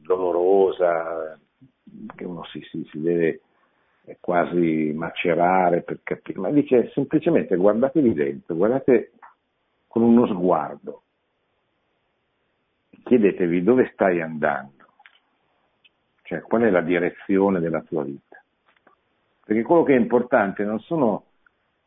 dolorosa, 0.03 1.39
che 2.15 2.25
uno 2.25 2.45
si, 2.45 2.61
si, 2.71 2.87
si 2.91 3.01
deve 3.01 3.41
quasi 4.21 4.93
macerare 4.95 5.83
per 5.83 6.01
capire, 6.03 6.41
ma 6.41 6.51
dice 6.51 6.91
semplicemente 6.93 7.57
guardatevi 7.57 8.13
dentro, 8.13 8.55
guardate 8.55 9.13
con 9.87 10.03
uno 10.03 10.27
sguardo, 10.27 11.04
chiedetevi 13.05 13.63
dove 13.63 13.91
stai 13.93 14.21
andando, 14.21 14.95
cioè 16.23 16.41
qual 16.41 16.63
è 16.63 16.71
la 16.71 16.81
direzione 16.81 17.61
della 17.61 17.83
tua 17.83 18.03
vita. 18.03 18.43
Perché 19.45 19.63
quello 19.63 19.83
che 19.83 19.95
è 19.95 19.99
importante 19.99 20.65
non 20.65 20.81
sono 20.81 21.27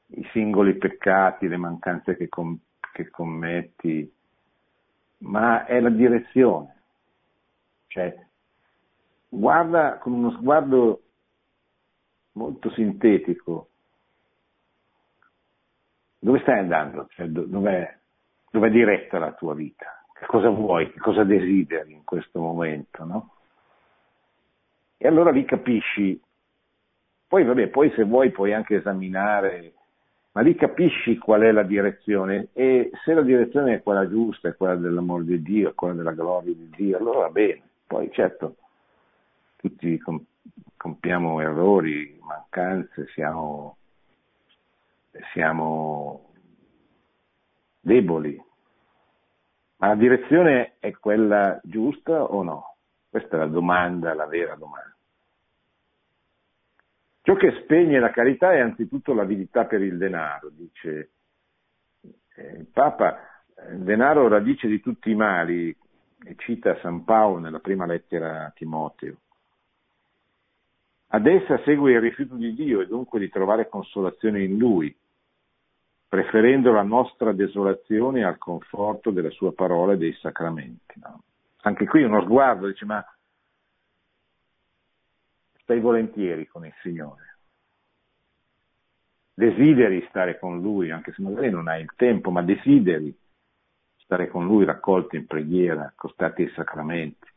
i 0.09 0.27
singoli 0.31 0.77
peccati, 0.77 1.47
le 1.47 1.57
mancanze 1.57 2.15
che, 2.15 2.29
com- 2.29 2.57
che 2.93 3.09
commetti, 3.09 4.09
ma 5.19 5.65
è 5.65 5.79
la 5.79 5.89
direzione. 5.89 6.75
Cioè, 7.87 8.15
guarda 9.27 9.97
con 9.97 10.13
uno 10.13 10.31
sguardo 10.31 11.01
molto 12.33 12.69
sintetico. 12.71 13.69
Dove 16.19 16.39
stai 16.41 16.59
andando? 16.59 17.07
Cioè, 17.09 17.27
dov'è, 17.27 17.97
dov'è 18.51 18.69
diretta 18.69 19.17
la 19.17 19.33
tua 19.33 19.55
vita? 19.55 19.96
Che 20.19 20.25
cosa 20.25 20.49
vuoi? 20.49 20.91
Che 20.91 20.99
cosa 20.99 21.23
desideri 21.23 21.93
in 21.93 22.03
questo 22.03 22.39
momento? 22.39 23.03
No? 23.03 23.31
E 24.97 25.07
allora 25.07 25.31
lì 25.31 25.45
capisci. 25.45 26.19
Poi, 27.27 27.43
vabbè, 27.43 27.67
poi 27.67 27.91
se 27.95 28.03
vuoi 28.03 28.31
puoi 28.31 28.53
anche 28.53 28.75
esaminare, 28.75 29.73
ma 30.31 30.41
lì 30.41 30.55
capisci 30.55 31.17
qual 31.17 31.41
è 31.41 31.51
la 31.51 31.63
direzione 31.63 32.49
e 32.53 32.89
se 33.03 33.13
la 33.13 33.21
direzione 33.21 33.75
è 33.75 33.83
quella 33.83 34.07
giusta, 34.07 34.49
è 34.49 34.55
quella 34.55 34.75
dell'amore 34.75 35.25
di 35.25 35.41
Dio, 35.41 35.69
è 35.69 35.73
quella 35.73 35.93
della 35.93 36.13
gloria 36.13 36.53
di 36.53 36.69
Dio, 36.75 36.97
allora 36.97 37.19
va 37.19 37.29
bene. 37.29 37.61
Poi 37.85 38.09
certo, 38.11 38.55
tutti 39.57 40.01
compiamo 40.77 41.41
errori, 41.41 42.19
mancanze, 42.21 43.07
siamo, 43.13 43.77
siamo 45.33 46.29
deboli. 47.79 48.45
Ma 49.77 49.87
la 49.87 49.95
direzione 49.95 50.75
è 50.79 50.91
quella 50.91 51.59
giusta 51.63 52.23
o 52.23 52.43
no? 52.43 52.75
Questa 53.09 53.35
è 53.35 53.39
la 53.39 53.47
domanda, 53.47 54.13
la 54.13 54.25
vera 54.25 54.55
domanda. 54.55 54.95
Ciò 57.21 57.35
che 57.35 57.61
spegne 57.63 57.99
la 57.99 58.11
carità 58.11 58.53
è 58.53 58.59
anzitutto 58.59 59.13
l'avidità 59.13 59.65
per 59.65 59.81
il 59.81 59.97
denaro, 59.97 60.49
dice 60.49 61.11
eh, 62.35 62.57
il 62.59 62.67
Papa. 62.71 63.19
Il 63.71 63.79
denaro 63.79 64.27
radice 64.27 64.67
di 64.67 64.79
tutti 64.79 65.09
i 65.09 65.15
mali, 65.15 65.75
e 66.23 66.35
cita 66.37 66.77
San 66.81 67.03
Paolo 67.03 67.39
nella 67.39 67.59
prima 67.59 67.85
lettera 67.85 68.45
a 68.45 68.51
Timoteo. 68.51 69.17
Ad 71.09 71.25
essa 71.25 71.61
segue 71.63 71.93
il 71.93 72.01
rifiuto 72.01 72.35
di 72.35 72.53
Dio 72.53 72.81
e 72.81 72.87
dunque 72.87 73.19
di 73.19 73.29
trovare 73.29 73.69
consolazione 73.69 74.43
in 74.43 74.57
Lui, 74.57 74.93
preferendo 76.07 76.71
la 76.71 76.83
nostra 76.83 77.33
desolazione 77.33 78.23
al 78.23 78.37
conforto 78.37 79.11
della 79.11 79.29
sua 79.31 79.53
parola 79.53 79.93
e 79.93 79.97
dei 79.97 80.13
sacramenti. 80.13 80.99
No? 81.01 81.23
Anche 81.61 81.85
qui 81.85 82.03
uno 82.03 82.21
sguardo 82.21 82.67
dice 82.67 82.85
ma 82.85 83.03
stai 85.61 85.79
volentieri 85.81 86.47
con 86.47 86.65
il 86.65 86.73
Signore. 86.81 87.25
Desideri 89.33 90.05
stare 90.09 90.39
con 90.39 90.61
Lui, 90.61 90.91
anche 90.91 91.11
se 91.11 91.21
magari 91.21 91.49
non 91.49 91.67
hai 91.67 91.81
il 91.81 91.93
tempo, 91.95 92.31
ma 92.31 92.41
desideri 92.41 93.15
stare 93.97 94.29
con 94.29 94.45
Lui 94.45 94.63
raccolto 94.63 95.17
in 95.17 95.27
preghiera, 95.27 95.87
accostati 95.87 96.43
ai 96.43 96.51
sacramenti. 96.55 97.27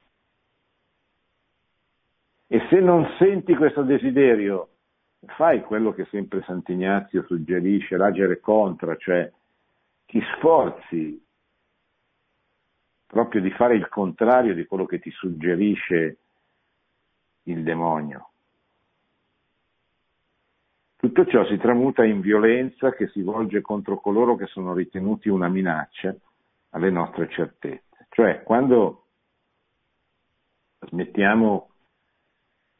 E 2.46 2.66
se 2.70 2.80
non 2.80 3.04
senti 3.18 3.54
questo 3.54 3.82
desiderio, 3.82 4.69
fai 5.26 5.62
quello 5.62 5.92
che 5.92 6.06
sempre 6.06 6.42
Sant'Ignazio 6.42 7.24
suggerisce, 7.24 7.96
l'agere 7.96 8.40
contra, 8.40 8.96
cioè 8.96 9.30
ti 10.06 10.20
sforzi 10.36 11.22
proprio 13.06 13.40
di 13.40 13.50
fare 13.50 13.74
il 13.74 13.88
contrario 13.88 14.54
di 14.54 14.64
quello 14.66 14.86
che 14.86 15.00
ti 15.00 15.10
suggerisce 15.10 16.18
il 17.44 17.62
demonio. 17.62 18.28
Tutto 20.96 21.24
ciò 21.26 21.44
si 21.46 21.56
tramuta 21.56 22.04
in 22.04 22.20
violenza 22.20 22.92
che 22.92 23.08
si 23.08 23.22
volge 23.22 23.62
contro 23.62 23.98
coloro 23.98 24.36
che 24.36 24.46
sono 24.46 24.74
ritenuti 24.74 25.28
una 25.28 25.48
minaccia 25.48 26.14
alle 26.70 26.90
nostre 26.90 27.28
certezze. 27.30 28.06
Cioè, 28.10 28.42
quando 28.42 29.06
smettiamo 30.80 31.70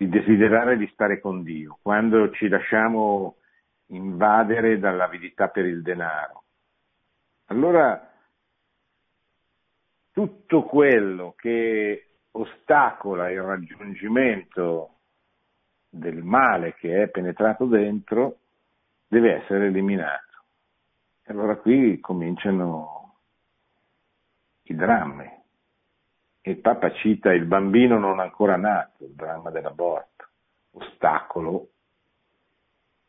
di 0.01 0.09
desiderare 0.09 0.79
di 0.79 0.89
stare 0.95 1.21
con 1.21 1.43
Dio, 1.43 1.79
quando 1.83 2.31
ci 2.31 2.49
lasciamo 2.49 3.37
invadere 3.89 4.79
dall'avidità 4.79 5.49
per 5.49 5.67
il 5.67 5.83
denaro. 5.83 6.45
Allora 7.49 8.11
tutto 10.11 10.63
quello 10.63 11.35
che 11.37 12.13
ostacola 12.31 13.31
il 13.31 13.43
raggiungimento 13.43 15.01
del 15.91 16.23
male 16.23 16.77
che 16.77 17.03
è 17.03 17.09
penetrato 17.09 17.67
dentro 17.67 18.39
deve 19.07 19.43
essere 19.43 19.67
eliminato. 19.67 20.45
E 21.25 21.31
allora 21.31 21.57
qui 21.57 22.01
cominciano 22.01 23.19
i 24.63 24.75
drammi. 24.75 25.40
Il 26.43 26.57
Papa 26.59 26.91
cita 26.93 27.33
il 27.33 27.45
bambino 27.45 27.99
non 27.99 28.19
ancora 28.19 28.57
nato, 28.57 29.05
il 29.05 29.13
dramma 29.13 29.51
dell'aborto, 29.51 30.29
ostacolo 30.73 31.69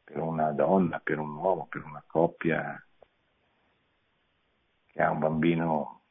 per 0.03 0.17
una 0.17 0.51
donna, 0.51 0.99
per 0.99 1.17
un 1.17 1.33
uomo, 1.35 1.67
per 1.67 1.85
una 1.85 2.03
coppia 2.05 2.83
che 4.87 5.01
ha 5.01 5.09
un 5.11 5.19
bambino, 5.19 6.01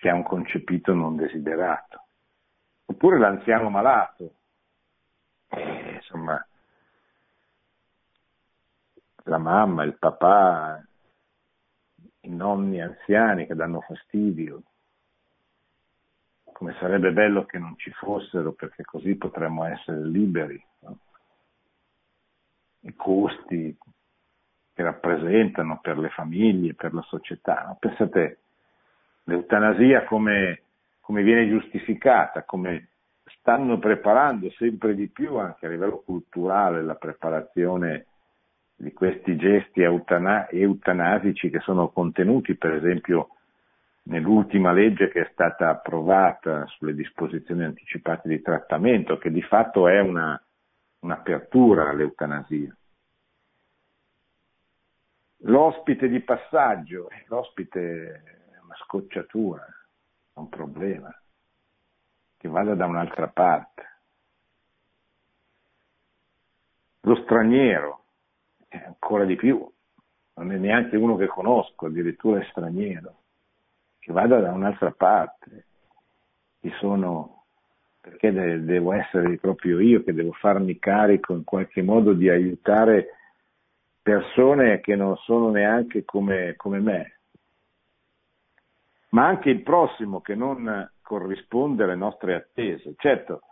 che 0.00 0.08
ha 0.10 0.14
un 0.14 0.22
concepito 0.22 0.92
non 0.92 1.16
desiderato. 1.16 2.04
Oppure 2.84 3.18
l'anziano 3.18 3.70
malato, 3.70 4.34
eh, 5.48 5.94
insomma, 5.94 6.46
la 9.24 9.38
mamma, 9.38 9.84
il 9.84 9.96
papà, 9.96 10.84
i 12.20 12.28
nonni 12.28 12.82
anziani 12.82 13.46
che 13.46 13.54
danno 13.54 13.80
fastidio, 13.80 14.62
come 16.60 16.76
sarebbe 16.78 17.10
bello 17.12 17.46
che 17.46 17.58
non 17.58 17.74
ci 17.78 17.90
fossero 17.92 18.52
perché 18.52 18.84
così 18.84 19.14
potremmo 19.14 19.64
essere 19.64 20.04
liberi. 20.06 20.62
No? 20.80 20.98
I 22.80 22.94
costi 22.94 23.74
che 24.74 24.82
rappresentano 24.82 25.78
per 25.80 25.96
le 25.96 26.10
famiglie, 26.10 26.74
per 26.74 26.92
la 26.92 27.00
società. 27.08 27.64
No? 27.64 27.76
Pensate, 27.80 28.40
l'eutanasia 29.24 30.04
come, 30.04 30.64
come 31.00 31.22
viene 31.22 31.48
giustificata, 31.48 32.42
come 32.42 32.88
stanno 33.38 33.78
preparando 33.78 34.50
sempre 34.50 34.94
di 34.94 35.08
più 35.08 35.36
anche 35.36 35.64
a 35.64 35.70
livello 35.70 36.02
culturale 36.04 36.82
la 36.82 36.96
preparazione 36.96 38.04
di 38.76 38.92
questi 38.92 39.34
gesti 39.36 39.80
eutana- 39.80 40.46
eutanasici 40.50 41.48
che 41.48 41.60
sono 41.60 41.88
contenuti 41.88 42.54
per 42.54 42.74
esempio 42.74 43.28
nell'ultima 44.02 44.72
legge 44.72 45.08
che 45.08 45.20
è 45.22 45.30
stata 45.32 45.68
approvata 45.68 46.66
sulle 46.66 46.94
disposizioni 46.94 47.64
anticipate 47.64 48.28
di 48.28 48.40
trattamento, 48.40 49.18
che 49.18 49.30
di 49.30 49.42
fatto 49.42 49.88
è 49.88 50.00
una, 50.00 50.42
un'apertura 51.00 51.88
all'eutanasia. 51.88 52.74
L'ospite 55.44 56.08
di 56.08 56.20
passaggio, 56.20 57.08
eh, 57.10 57.24
l'ospite 57.28 58.22
è 58.54 58.60
una 58.62 58.76
scocciatura, 58.84 59.64
è 59.64 60.38
un 60.38 60.48
problema, 60.48 61.14
che 62.36 62.48
vada 62.48 62.74
da 62.74 62.86
un'altra 62.86 63.28
parte. 63.28 63.88
Lo 67.02 67.16
straniero, 67.22 68.04
ancora 68.68 69.24
di 69.24 69.36
più, 69.36 69.66
non 70.34 70.52
è 70.52 70.56
neanche 70.56 70.96
uno 70.96 71.16
che 71.16 71.26
conosco, 71.26 71.86
addirittura 71.86 72.40
è 72.40 72.46
straniero 72.50 73.20
che 74.00 74.12
vada 74.12 74.40
da 74.40 74.50
un'altra 74.52 74.90
parte. 74.90 75.66
Ci 76.60 76.72
sono, 76.80 77.44
perché 78.00 78.32
de- 78.32 78.64
devo 78.64 78.92
essere 78.92 79.38
proprio 79.38 79.78
io 79.78 80.02
che 80.02 80.12
devo 80.12 80.32
farmi 80.32 80.78
carico 80.78 81.34
in 81.34 81.44
qualche 81.44 81.82
modo 81.82 82.12
di 82.12 82.28
aiutare 82.28 83.14
persone 84.02 84.80
che 84.80 84.96
non 84.96 85.16
sono 85.18 85.50
neanche 85.50 86.04
come, 86.04 86.54
come 86.56 86.80
me, 86.80 87.20
ma 89.10 89.26
anche 89.26 89.50
il 89.50 89.62
prossimo 89.62 90.20
che 90.20 90.34
non 90.34 90.90
corrisponde 91.02 91.84
alle 91.84 91.96
nostre 91.96 92.34
attese. 92.34 92.94
Certo, 92.96 93.42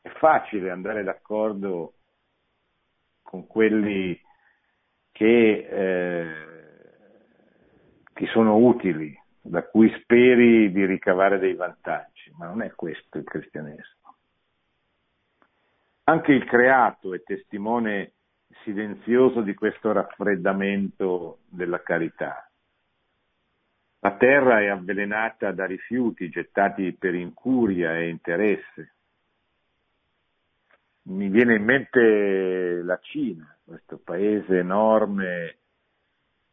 è 0.00 0.08
facile 0.08 0.70
andare 0.70 1.02
d'accordo 1.02 1.94
con 3.22 3.46
quelli 3.46 4.18
che 5.12 5.66
eh, 5.70 6.34
ti 8.14 8.26
sono 8.26 8.56
utili, 8.56 9.18
da 9.42 9.64
cui 9.64 9.92
speri 10.00 10.70
di 10.70 10.86
ricavare 10.86 11.38
dei 11.38 11.54
vantaggi, 11.54 12.32
ma 12.38 12.46
non 12.46 12.62
è 12.62 12.70
questo 12.72 13.18
il 13.18 13.24
cristianesimo. 13.24 14.16
Anche 16.04 16.32
il 16.32 16.44
creato 16.44 17.12
è 17.12 17.22
testimone 17.22 18.12
silenzioso 18.62 19.40
di 19.40 19.54
questo 19.54 19.92
raffreddamento 19.92 21.38
della 21.48 21.82
carità. 21.82 22.48
La 24.00 24.16
terra 24.16 24.60
è 24.60 24.66
avvelenata 24.66 25.52
da 25.52 25.64
rifiuti 25.64 26.28
gettati 26.28 26.92
per 26.92 27.14
incuria 27.14 27.96
e 27.96 28.08
interesse. 28.08 28.94
Mi 31.02 31.28
viene 31.28 31.56
in 31.56 31.64
mente 31.64 32.82
la 32.82 32.98
Cina, 33.00 33.56
questo 33.64 33.98
paese 33.98 34.58
enorme 34.58 35.58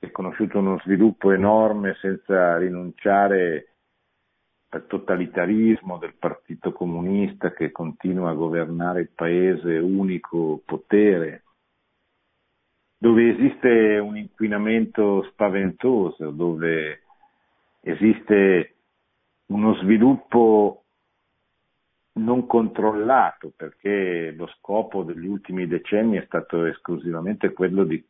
ha 0.01 0.11
conosciuto 0.11 0.59
uno 0.59 0.79
sviluppo 0.83 1.31
enorme 1.31 1.95
senza 1.99 2.57
rinunciare 2.57 3.65
al 4.69 4.85
totalitarismo 4.87 5.97
del 5.97 6.15
Partito 6.17 6.71
Comunista 6.71 7.51
che 7.51 7.71
continua 7.71 8.29
a 8.29 8.35
governare 8.35 9.01
il 9.01 9.09
paese 9.09 9.77
unico 9.77 10.61
potere, 10.63 11.43
dove 12.97 13.29
esiste 13.29 13.97
un 13.97 14.15
inquinamento 14.15 15.23
spaventoso, 15.31 16.29
dove 16.31 17.01
esiste 17.81 18.75
uno 19.47 19.73
sviluppo 19.75 20.83
non 22.13 22.45
controllato, 22.45 23.51
perché 23.55 24.31
lo 24.31 24.47
scopo 24.57 25.03
degli 25.03 25.25
ultimi 25.25 25.67
decenni 25.67 26.17
è 26.17 26.25
stato 26.25 26.65
esclusivamente 26.65 27.53
quello 27.53 27.83
di 27.83 28.03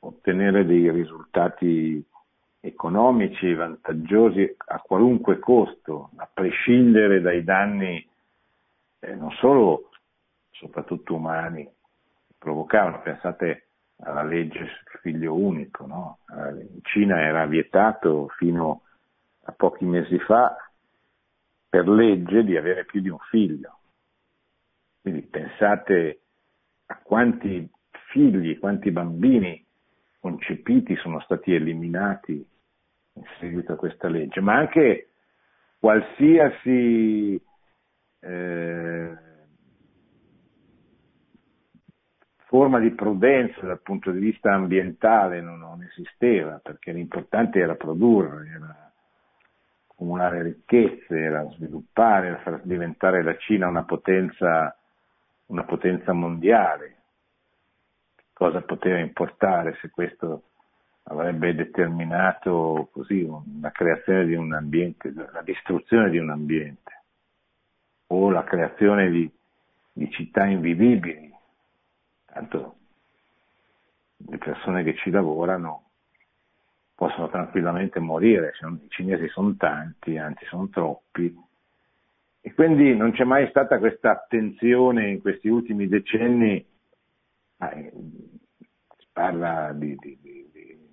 ottenere 0.00 0.64
dei 0.64 0.90
risultati 0.90 2.04
economici 2.60 3.54
vantaggiosi 3.54 4.54
a 4.66 4.78
qualunque 4.80 5.38
costo, 5.38 6.10
a 6.16 6.28
prescindere 6.32 7.20
dai 7.20 7.42
danni 7.42 8.06
eh, 9.00 9.14
non 9.14 9.30
solo, 9.32 9.90
soprattutto 10.50 11.14
umani, 11.14 11.68
provocavano. 12.38 13.00
Pensate 13.00 13.68
alla 14.02 14.22
legge 14.22 14.58
sul 14.58 15.00
figlio 15.00 15.34
unico, 15.34 15.86
no? 15.86 16.18
Eh, 16.28 16.60
in 16.60 16.80
Cina 16.82 17.20
era 17.20 17.46
vietato 17.46 18.28
fino 18.36 18.82
a 19.44 19.52
pochi 19.52 19.84
mesi 19.84 20.18
fa 20.18 20.54
per 21.68 21.88
legge 21.88 22.44
di 22.44 22.56
avere 22.56 22.84
più 22.84 23.00
di 23.00 23.08
un 23.08 23.18
figlio. 23.30 23.78
Quindi 25.00 25.22
pensate 25.22 26.20
a 26.86 26.98
quanti 27.02 27.70
figli, 28.10 28.58
quanti 28.58 28.90
bambini 28.90 29.64
concepiti 30.20 30.94
sono 30.96 31.20
stati 31.20 31.52
eliminati 31.54 32.46
in 33.14 33.22
seguito 33.38 33.72
a 33.72 33.76
questa 33.76 34.08
legge, 34.08 34.40
ma 34.40 34.54
anche 34.54 35.08
qualsiasi 35.78 37.42
eh, 38.20 39.16
forma 42.44 42.78
di 42.78 42.90
prudenza 42.90 43.66
dal 43.66 43.80
punto 43.80 44.10
di 44.10 44.18
vista 44.18 44.52
ambientale 44.52 45.40
non, 45.40 45.58
non 45.58 45.82
esisteva, 45.82 46.60
perché 46.62 46.92
l'importante 46.92 47.58
era 47.58 47.74
produrre, 47.74 48.46
era 48.48 48.92
accumulare 49.88 50.42
ricchezze, 50.42 51.18
era 51.18 51.48
sviluppare, 51.52 52.28
era 52.28 52.38
far 52.38 52.60
diventare 52.62 53.22
la 53.22 53.36
Cina 53.38 53.68
una 53.68 53.84
potenza, 53.84 54.76
una 55.46 55.64
potenza 55.64 56.12
mondiale 56.12 56.99
cosa 58.40 58.62
poteva 58.62 58.98
importare 58.98 59.76
se 59.82 59.90
questo 59.90 60.44
avrebbe 61.02 61.54
determinato 61.54 62.88
così 62.90 63.28
la 63.60 63.70
creazione 63.70 64.24
di 64.24 64.34
un 64.34 64.54
ambiente, 64.54 65.12
la 65.12 65.42
distruzione 65.42 66.08
di 66.08 66.16
un 66.16 66.30
ambiente 66.30 67.02
o 68.06 68.30
la 68.30 68.42
creazione 68.42 69.10
di, 69.10 69.30
di 69.92 70.10
città 70.10 70.46
invivibili. 70.46 71.30
Tanto 72.24 72.76
le 74.16 74.38
persone 74.38 74.84
che 74.84 74.96
ci 74.96 75.10
lavorano 75.10 75.90
possono 76.94 77.28
tranquillamente 77.28 78.00
morire, 78.00 78.54
i 78.58 78.88
cinesi 78.88 79.28
sono 79.28 79.54
tanti, 79.56 80.16
anzi 80.16 80.46
sono 80.46 80.66
troppi, 80.70 81.36
e 82.40 82.54
quindi 82.54 82.96
non 82.96 83.12
c'è 83.12 83.24
mai 83.24 83.46
stata 83.50 83.78
questa 83.78 84.12
attenzione 84.12 85.10
in 85.10 85.20
questi 85.20 85.48
ultimi 85.48 85.88
decenni 85.88 86.66
parla 89.20 89.72
di, 89.74 89.94
di, 89.96 90.18
di, 90.22 90.48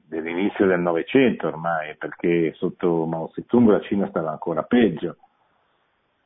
dell'inizio 0.05 0.65
del 0.65 0.81
Novecento 0.81 1.47
ormai, 1.47 1.95
perché 1.95 2.51
sotto 2.55 3.05
Mao 3.05 3.31
Zedong 3.33 3.69
la 3.69 3.79
Cina 3.79 4.09
stava 4.09 4.31
ancora 4.31 4.63
peggio 4.63 5.15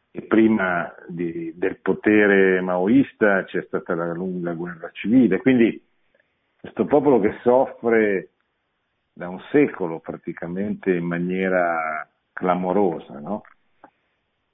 e 0.09 0.23
prima 0.23 0.91
del 1.07 1.77
potere 1.79 2.59
maoista 2.61 3.43
c'è 3.43 3.61
stata 3.67 3.93
la 3.93 4.13
lunga 4.13 4.53
guerra 4.53 4.89
civile. 4.93 5.39
Quindi 5.39 5.79
questo 6.59 6.85
popolo 6.85 7.19
che 7.19 7.37
soffre 7.43 8.29
da 9.13 9.29
un 9.29 9.39
secolo 9.51 9.99
praticamente 9.99 10.91
in 10.91 11.05
maniera 11.05 12.09
clamorosa, 12.33 13.19
no? 13.19 13.43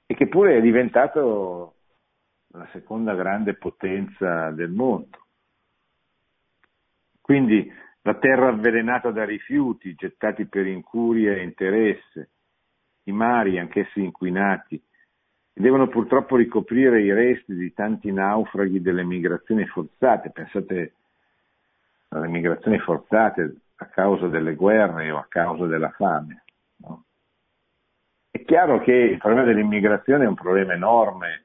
e 0.04 0.14
che 0.14 0.28
pure 0.28 0.58
è 0.58 0.60
diventato 0.60 1.74
la 2.48 2.68
seconda 2.72 3.14
grande 3.14 3.54
potenza 3.54 4.50
del 4.50 4.70
mondo. 4.70 5.27
Quindi 7.28 7.70
la 8.04 8.14
terra 8.14 8.48
avvelenata 8.48 9.10
da 9.10 9.26
rifiuti 9.26 9.94
gettati 9.94 10.46
per 10.46 10.66
incuria 10.66 11.34
e 11.34 11.42
interesse, 11.42 12.30
i 13.02 13.12
mari, 13.12 13.58
anch'essi 13.58 14.02
inquinati, 14.02 14.82
devono 15.52 15.88
purtroppo 15.88 16.36
ricoprire 16.36 17.02
i 17.02 17.12
resti 17.12 17.54
di 17.54 17.74
tanti 17.74 18.10
naufraghi 18.10 18.80
delle 18.80 19.04
migrazioni 19.04 19.66
forzate. 19.66 20.30
Pensate 20.30 20.94
alle 22.08 22.28
migrazioni 22.28 22.78
forzate 22.78 23.56
a 23.76 23.84
causa 23.88 24.28
delle 24.28 24.54
guerre 24.54 25.10
o 25.10 25.18
a 25.18 25.26
causa 25.28 25.66
della 25.66 25.90
fame. 25.90 26.44
No? 26.76 27.04
È 28.30 28.42
chiaro 28.42 28.80
che 28.80 28.94
il 28.94 29.18
problema 29.18 29.44
dell'immigrazione 29.44 30.24
è 30.24 30.28
un 30.28 30.34
problema 30.34 30.72
enorme, 30.72 31.44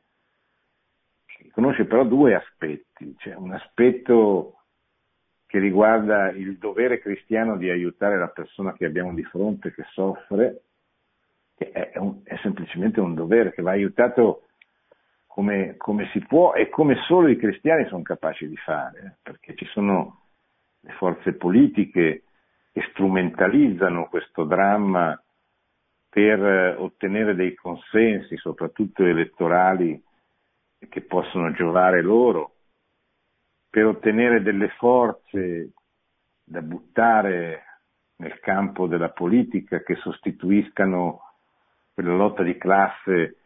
che 1.25 1.51
conosce 1.51 1.83
però 1.83 2.05
due 2.05 2.35
aspetti. 2.35 3.15
C'è 3.17 3.35
un 3.35 3.51
aspetto 3.51 4.59
che 5.53 5.59
riguarda 5.59 6.31
il 6.31 6.57
dovere 6.57 6.97
cristiano 6.97 7.57
di 7.57 7.69
aiutare 7.69 8.17
la 8.17 8.29
persona 8.29 8.73
che 8.73 8.85
abbiamo 8.85 9.13
di 9.13 9.23
fronte 9.25 9.71
che 9.71 9.83
soffre, 9.91 10.63
che 11.55 11.69
è, 11.69 11.99
un, 11.99 12.21
è 12.23 12.35
semplicemente 12.41 12.99
un 12.99 13.13
dovere 13.13 13.53
che 13.53 13.61
va 13.61 13.69
aiutato 13.69 14.47
come, 15.27 15.75
come, 15.77 16.09
si 16.11 16.21
può 16.21 16.53
e 16.55 16.69
come 16.69 16.95
solo 17.05 17.27
i 17.27 17.37
cristiani 17.37 17.85
sono 17.85 18.01
capaci 18.01 18.47
di 18.47 18.57
fare, 18.57 19.19
perché 19.21 19.53
ci 19.53 19.65
sono 19.65 20.23
le 20.79 20.93
forze 20.93 21.33
politiche 21.33 22.23
che 22.71 22.87
strumentalizzano 22.89 24.07
questo 24.07 24.45
dramma 24.45 25.15
per 26.09 26.79
ottenere 26.79 27.35
dei 27.35 27.53
consensi, 27.53 28.37
soprattutto 28.37 29.05
elettorali, 29.05 30.03
che 30.89 31.01
possono 31.01 31.51
giovare 31.51 32.01
loro, 32.01 32.52
per 33.73 33.87
ottenere 33.87 34.43
delle 34.43 34.67
forze 34.77 35.71
da 36.43 36.61
buttare 36.61 37.63
nel 38.17 38.39
campo 38.39 38.85
della 38.85 39.09
politica 39.09 39.81
che 39.81 39.95
sostituiscano 39.95 41.21
quella 41.91 42.13
lotta 42.13 42.43
di 42.43 42.55
classe 42.55 43.37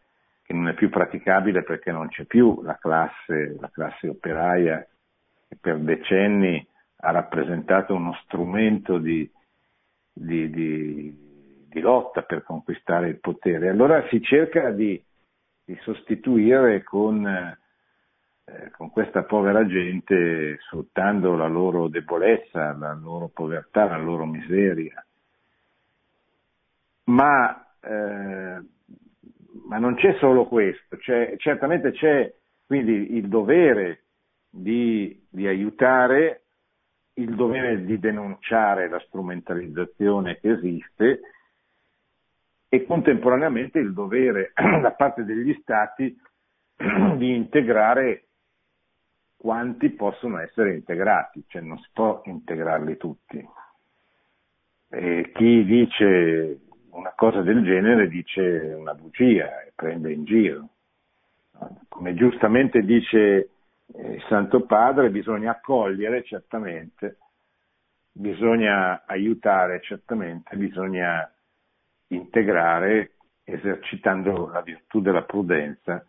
che 0.42 0.52
non 0.52 0.68
è 0.68 0.74
più 0.74 0.90
praticabile 0.90 1.62
perché 1.62 1.92
non 1.92 2.08
c'è 2.08 2.24
più 2.24 2.60
la 2.60 2.76
classe, 2.76 3.56
la 3.58 3.70
classe 3.72 4.06
operaia 4.08 4.86
che 5.48 5.56
per 5.58 5.78
decenni 5.78 6.62
ha 6.96 7.10
rappresentato 7.10 7.94
uno 7.94 8.12
strumento 8.24 8.98
di, 8.98 9.26
di, 10.12 10.50
di, 10.50 11.66
di 11.70 11.80
lotta 11.80 12.20
per 12.20 12.42
conquistare 12.42 13.08
il 13.08 13.18
potere. 13.18 13.70
Allora 13.70 14.06
si 14.08 14.20
cerca 14.20 14.72
di, 14.72 15.02
sostituire 15.80 16.82
con, 16.82 17.24
eh, 18.48 18.70
con 18.70 18.90
questa 18.90 19.24
povera 19.24 19.66
gente 19.66 20.58
sfruttando 20.62 21.36
la 21.36 21.48
loro 21.48 21.88
debolezza, 21.88 22.74
la 22.76 22.94
loro 22.94 23.28
povertà, 23.28 23.84
la 23.86 23.98
loro 23.98 24.24
miseria. 24.24 25.04
Ma 27.04 27.66
eh, 27.80 28.60
ma 29.68 29.78
non 29.78 29.94
c'è 29.96 30.16
solo 30.18 30.46
questo, 30.46 30.96
c'è, 30.96 31.34
certamente 31.36 31.92
c'è 31.92 32.32
quindi 32.66 33.16
il 33.16 33.28
dovere 33.28 34.04
di, 34.48 35.26
di, 35.28 35.46
aiutare, 35.46 36.42
il 37.14 37.34
dovere 37.34 37.84
di 37.84 37.98
denunciare 37.98 38.88
la 38.88 38.98
strumentalizzazione 39.00 40.38
che 40.40 40.50
esiste 40.52 41.20
e 42.68 42.84
contemporaneamente 42.84 43.78
il 43.78 43.92
dovere 43.92 44.52
da 44.56 44.90
parte 44.92 45.24
degli 45.24 45.54
Stati 45.60 46.14
di 47.16 47.34
integrare 47.34 48.27
quanti 49.38 49.90
possono 49.90 50.38
essere 50.40 50.74
integrati, 50.74 51.44
cioè 51.46 51.62
non 51.62 51.78
si 51.78 51.88
può 51.92 52.20
integrarli 52.24 52.96
tutti. 52.96 53.48
E 54.90 55.30
chi 55.32 55.64
dice 55.64 56.58
una 56.90 57.12
cosa 57.14 57.42
del 57.42 57.62
genere 57.62 58.08
dice 58.08 58.74
una 58.76 58.94
bugia 58.94 59.62
e 59.62 59.72
prende 59.74 60.12
in 60.12 60.24
giro. 60.24 60.68
Come 61.88 62.14
giustamente 62.14 62.82
dice 62.82 63.50
eh, 63.94 64.12
il 64.14 64.24
Santo 64.28 64.62
Padre, 64.62 65.10
bisogna 65.10 65.52
accogliere 65.52 66.24
certamente, 66.24 67.18
bisogna 68.10 69.04
aiutare 69.06 69.80
certamente, 69.82 70.56
bisogna 70.56 71.30
integrare 72.08 73.12
esercitando 73.44 74.48
la 74.48 74.62
virtù 74.62 75.00
della 75.00 75.22
prudenza, 75.22 76.04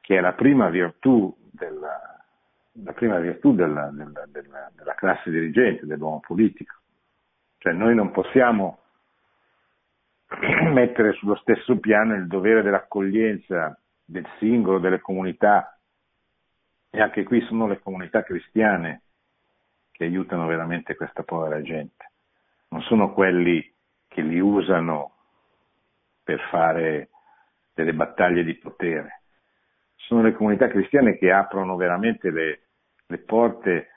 che 0.00 0.16
è 0.16 0.20
la 0.20 0.32
prima 0.32 0.68
virtù 0.68 1.34
la 2.74 2.92
prima 2.92 3.18
virtù 3.18 3.54
della, 3.54 3.90
della, 3.90 4.24
della, 4.26 4.70
della 4.74 4.94
classe 4.94 5.30
dirigente, 5.30 5.86
dell'uomo 5.86 6.20
politico. 6.20 6.74
Cioè 7.58 7.72
noi 7.72 7.94
non 7.94 8.10
possiamo 8.10 8.80
mettere 10.72 11.12
sullo 11.12 11.36
stesso 11.36 11.78
piano 11.78 12.14
il 12.14 12.26
dovere 12.26 12.62
dell'accoglienza 12.62 13.78
del 14.04 14.26
singolo, 14.38 14.78
delle 14.78 15.00
comunità, 15.00 15.78
e 16.90 17.00
anche 17.00 17.22
qui 17.22 17.40
sono 17.42 17.66
le 17.66 17.80
comunità 17.80 18.22
cristiane 18.22 19.02
che 19.90 20.04
aiutano 20.04 20.46
veramente 20.46 20.94
questa 20.94 21.22
povera 21.22 21.62
gente, 21.62 22.10
non 22.68 22.82
sono 22.82 23.12
quelli 23.12 23.72
che 24.08 24.20
li 24.20 24.40
usano 24.40 25.14
per 26.22 26.40
fare 26.50 27.08
delle 27.72 27.94
battaglie 27.94 28.44
di 28.44 28.54
potere, 28.56 29.21
sono 30.12 30.24
le 30.24 30.34
comunità 30.34 30.68
cristiane 30.68 31.16
che 31.16 31.32
aprono 31.32 31.74
veramente 31.76 32.30
le, 32.30 32.60
le 33.06 33.18
porte 33.18 33.88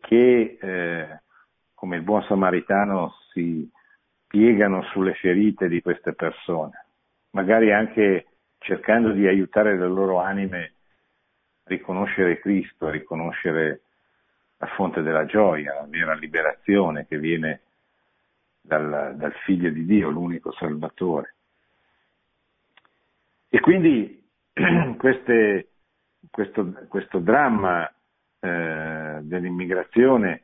che, 0.00 0.58
eh, 0.60 1.20
come 1.74 1.96
il 1.96 2.02
buon 2.02 2.24
samaritano, 2.24 3.14
si, 3.30 3.70
piegano 4.26 4.82
sulle 4.90 5.14
ferite 5.14 5.68
di 5.68 5.80
queste 5.80 6.12
persone, 6.12 6.86
magari 7.30 7.72
anche 7.72 8.26
cercando 8.58 9.12
di 9.12 9.28
aiutare 9.28 9.78
le 9.78 9.86
loro 9.86 10.18
anime 10.18 10.72
a 11.62 11.68
riconoscere 11.68 12.40
Cristo, 12.40 12.88
a 12.88 12.90
riconoscere 12.90 13.82
la 14.56 14.66
fonte 14.74 15.02
della 15.02 15.24
gioia, 15.24 15.74
la 15.74 15.86
vera 15.88 16.14
liberazione 16.14 17.06
che 17.06 17.16
viene 17.18 17.60
dal, 18.60 19.14
dal 19.16 19.34
Figlio 19.44 19.70
di 19.70 19.84
Dio, 19.84 20.10
l'unico 20.10 20.50
Salvatore. 20.50 21.34
E 23.48 23.60
quindi 23.60 24.23
queste, 24.98 25.68
questo, 26.30 26.72
questo, 26.88 27.18
dramma 27.18 27.92
eh, 28.38 29.18
dell'immigrazione 29.22 30.42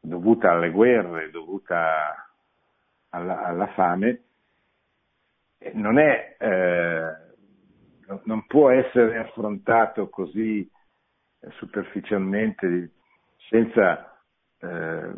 dovuta 0.00 0.52
alle 0.52 0.70
guerre, 0.70 1.30
dovuta 1.30 2.28
alla, 3.10 3.44
alla 3.44 3.66
fame, 3.68 4.22
non, 5.72 5.98
è, 5.98 6.36
eh, 6.38 7.16
non 8.24 8.46
può 8.46 8.70
essere 8.70 9.18
affrontato 9.18 10.08
così 10.08 10.60
eh, 11.40 11.50
superficialmente 11.56 12.92
senza 13.48 14.16
eh, 14.60 15.10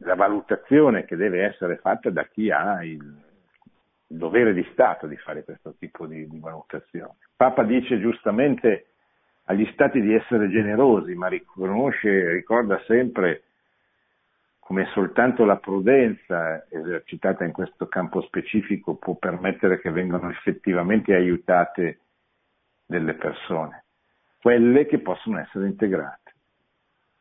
la 0.00 0.14
valutazione 0.14 1.04
che 1.06 1.16
deve 1.16 1.44
essere 1.44 1.78
fatta 1.78 2.10
da 2.10 2.24
chi 2.24 2.50
ha 2.50 2.84
il, 2.84 3.28
il 4.10 4.16
dovere 4.16 4.52
di 4.52 4.66
Stato 4.72 5.06
di 5.06 5.16
fare 5.16 5.44
questo 5.44 5.74
tipo 5.78 6.06
di, 6.06 6.28
di 6.28 6.38
valutazione. 6.38 7.16
Papa 7.36 7.62
dice 7.62 8.00
giustamente 8.00 8.86
agli 9.44 9.68
Stati 9.72 10.00
di 10.00 10.14
essere 10.14 10.48
generosi, 10.48 11.14
ma 11.14 11.28
riconosce, 11.28 12.30
ricorda 12.30 12.80
sempre 12.86 13.44
come 14.70 14.86
soltanto 14.92 15.44
la 15.44 15.56
prudenza 15.56 16.64
esercitata 16.68 17.44
in 17.44 17.50
questo 17.50 17.88
campo 17.88 18.22
specifico 18.22 18.94
può 18.94 19.14
permettere 19.14 19.80
che 19.80 19.90
vengano 19.90 20.30
effettivamente 20.30 21.12
aiutate 21.12 21.98
delle 22.86 23.14
persone, 23.14 23.84
quelle 24.40 24.86
che 24.86 25.00
possono 25.00 25.40
essere 25.40 25.66
integrate, 25.66 26.34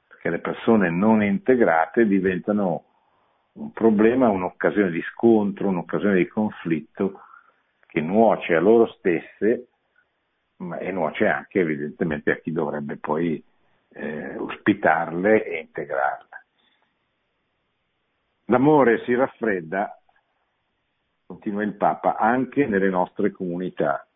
perché 0.08 0.30
le 0.30 0.40
persone 0.40 0.92
non 0.92 1.24
integrate 1.24 2.06
diventano 2.06 2.84
un 3.60 3.72
problema, 3.74 4.30
un'occasione 4.30 4.90
di 4.90 5.02
scontro, 5.14 5.68
un'occasione 5.68 6.16
di 6.16 6.28
conflitto 6.28 7.22
che 7.86 8.00
nuoce 8.02 8.56
a 8.56 8.60
loro 8.60 8.88
stesse 8.94 9.68
ma, 10.58 10.78
e 10.78 10.92
nuoce 10.92 11.28
anche 11.28 11.60
evidentemente 11.60 12.32
a 12.32 12.38
chi 12.38 12.52
dovrebbe 12.52 12.98
poi 12.98 13.44
eh, 13.90 14.38
ospitarle 14.38 15.44
e 15.44 15.60
integrarle. 15.60 16.28
L'amore 18.46 19.04
si 19.04 19.14
raffredda, 19.14 20.00
continua 21.26 21.64
il 21.64 21.76
Papa, 21.76 22.16
anche 22.16 22.66
nelle 22.66 22.90
nostre 22.90 23.32
comunità. 23.32 24.08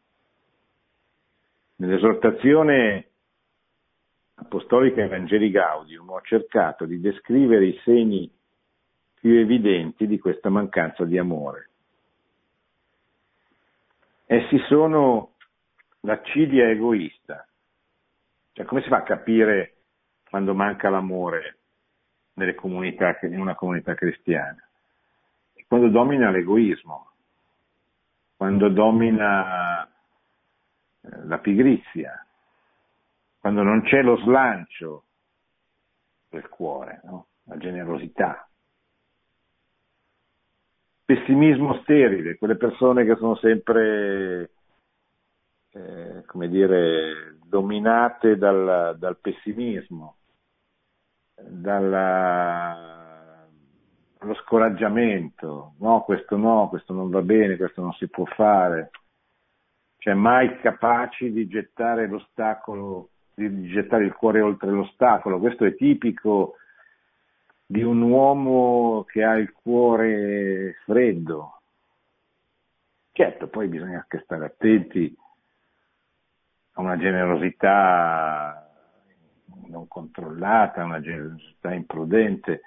Nell'esortazione 1.75 3.09
apostolica 4.35 5.01
Evangeli 5.01 5.51
Gaudium 5.51 6.09
ho 6.09 6.21
cercato 6.21 6.85
di 6.85 6.99
descrivere 6.99 7.65
i 7.65 7.79
segni 7.83 8.31
più 9.24 9.39
evidenti 9.39 10.05
di 10.05 10.19
questa 10.19 10.49
mancanza 10.49 11.05
di 11.05 11.17
amore. 11.17 11.69
Essi 14.26 14.57
sono 14.67 15.36
l'accidia 16.01 16.67
egoista. 16.67 17.47
Cioè, 18.51 18.65
come 18.65 18.82
si 18.82 18.89
fa 18.89 18.97
a 18.97 19.03
capire 19.03 19.76
quando 20.30 20.53
manca 20.53 20.89
l'amore 20.89 21.59
nelle 22.34 22.53
comunità, 22.53 23.17
in 23.21 23.39
una 23.39 23.55
comunità 23.55 23.95
cristiana, 23.95 24.61
quando 25.69 25.88
domina 25.88 26.30
l'egoismo. 26.30 27.11
quando 28.36 28.67
domina 28.67 29.86
eh, 29.86 29.89
la 31.28 31.38
pigrizia, 31.38 32.28
quando 33.39 33.63
non 33.63 33.84
c'è 33.84 34.01
lo 34.01 34.17
slancio 34.17 35.03
del 36.28 36.49
cuore, 36.49 36.99
no? 37.05 37.28
la 37.43 37.55
generosità. 37.55 38.49
Pessimismo 41.06 41.82
sterile, 41.82 42.38
quelle 42.38 42.56
persone 42.56 43.04
che 43.04 43.16
sono 43.18 43.36
sempre, 43.36 44.51
eh, 45.72 46.24
come 46.26 46.47
dire, 46.47 47.38
dominate 47.45 48.38
dal, 48.38 48.95
dal 48.97 49.18
pessimismo, 49.20 50.16
dallo 51.36 52.82
scoraggiamento, 54.45 55.74
no, 55.80 56.04
questo 56.04 56.38
no, 56.38 56.70
questo 56.70 56.93
non 56.93 57.10
va 57.10 57.22
bene, 57.22 57.58
questo 57.58 57.82
non 57.82 57.91
si 57.93 58.08
può 58.08 58.24
fare, 58.26 58.91
cioè 59.97 60.14
mai 60.14 60.58
capaci 60.60 61.32
di 61.32 61.47
gettare 61.47 62.08
l'ostacolo, 62.08 63.10
di 63.34 63.68
gettare 63.68 64.06
il 64.06 64.14
cuore 64.14 64.41
oltre 64.41 64.70
l'ostacolo. 64.70 65.39
Questo 65.39 65.66
è 65.66 65.76
tipico 65.76 66.56
di 67.66 67.82
un 67.82 68.01
uomo 68.01 69.03
che 69.05 69.24
ha 69.24 69.36
il 69.36 69.51
cuore 69.51 70.76
freddo. 70.86 71.61
Certo, 73.11 73.47
poi 73.47 73.68
bisogna 73.68 73.97
anche 73.97 74.22
stare 74.24 74.45
attenti 74.45 75.16
a 76.74 76.82
una 76.82 76.97
generosità 76.97 78.64
non 79.68 79.88
controllata, 79.88 80.84
una 80.84 81.01
generosità 81.01 81.74
imprudente, 81.74 82.61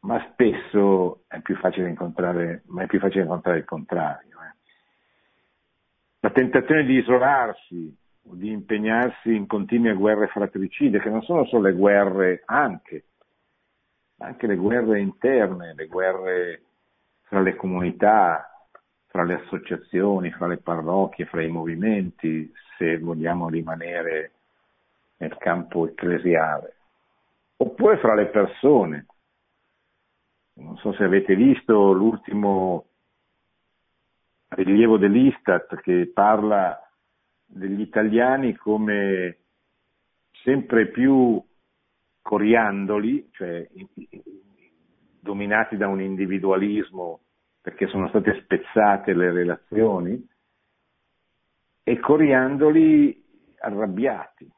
ma 0.00 0.24
spesso 0.32 1.24
è 1.26 1.40
più 1.40 1.56
facile 1.56 1.88
incontrare, 1.88 2.62
più 2.86 2.98
facile 2.98 3.22
incontrare 3.22 3.58
il 3.58 3.64
contrario. 3.64 4.38
Eh. 4.40 4.56
La 6.20 6.30
tentazione 6.30 6.84
di 6.84 6.94
isolarsi 6.98 7.96
o 8.24 8.34
di 8.34 8.50
impegnarsi 8.50 9.34
in 9.34 9.46
continue 9.46 9.94
guerre 9.94 10.28
fratricide, 10.28 11.00
che 11.00 11.10
non 11.10 11.22
sono 11.22 11.44
solo 11.46 11.68
le 11.68 11.72
guerre 11.72 12.42
anche, 12.46 13.04
anche 14.20 14.46
le 14.46 14.56
guerre 14.56 15.00
interne, 15.00 15.74
le 15.74 15.86
guerre 15.86 16.62
fra 17.22 17.40
le 17.40 17.56
comunità, 17.56 18.68
fra 19.06 19.24
le 19.24 19.34
associazioni, 19.34 20.30
fra 20.30 20.46
le 20.46 20.58
parrocchie, 20.58 21.26
fra 21.26 21.42
i 21.42 21.48
movimenti, 21.48 22.52
se 22.76 22.98
vogliamo 22.98 23.48
rimanere 23.48 24.32
nel 25.18 25.36
campo 25.38 25.86
ecclesiale, 25.86 26.74
oppure 27.56 27.98
fra 27.98 28.14
le 28.14 28.26
persone. 28.26 29.06
Non 30.54 30.76
so 30.78 30.92
se 30.92 31.04
avete 31.04 31.34
visto 31.34 31.92
l'ultimo 31.92 32.86
rilievo 34.48 34.98
dell'Istat 34.98 35.80
che 35.80 36.10
parla 36.12 36.78
degli 37.46 37.80
italiani 37.80 38.54
come 38.54 39.38
sempre 40.42 40.88
più 40.88 41.42
coriandoli, 42.22 43.28
cioè 43.32 43.66
dominati 45.20 45.76
da 45.76 45.88
un 45.88 46.00
individualismo 46.00 47.20
perché 47.60 47.86
sono 47.88 48.08
state 48.08 48.40
spezzate 48.40 49.12
le 49.12 49.32
relazioni, 49.32 50.28
e 51.82 51.98
coriandoli 51.98 53.22
arrabbiati, 53.58 54.50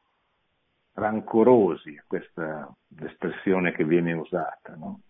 rancorosi, 0.95 2.01
questa 2.07 2.67
è 2.67 3.01
l'espressione 3.01 3.73
che 3.73 3.85
viene 3.85 4.13
usata, 4.13 4.75
no? 4.77 5.01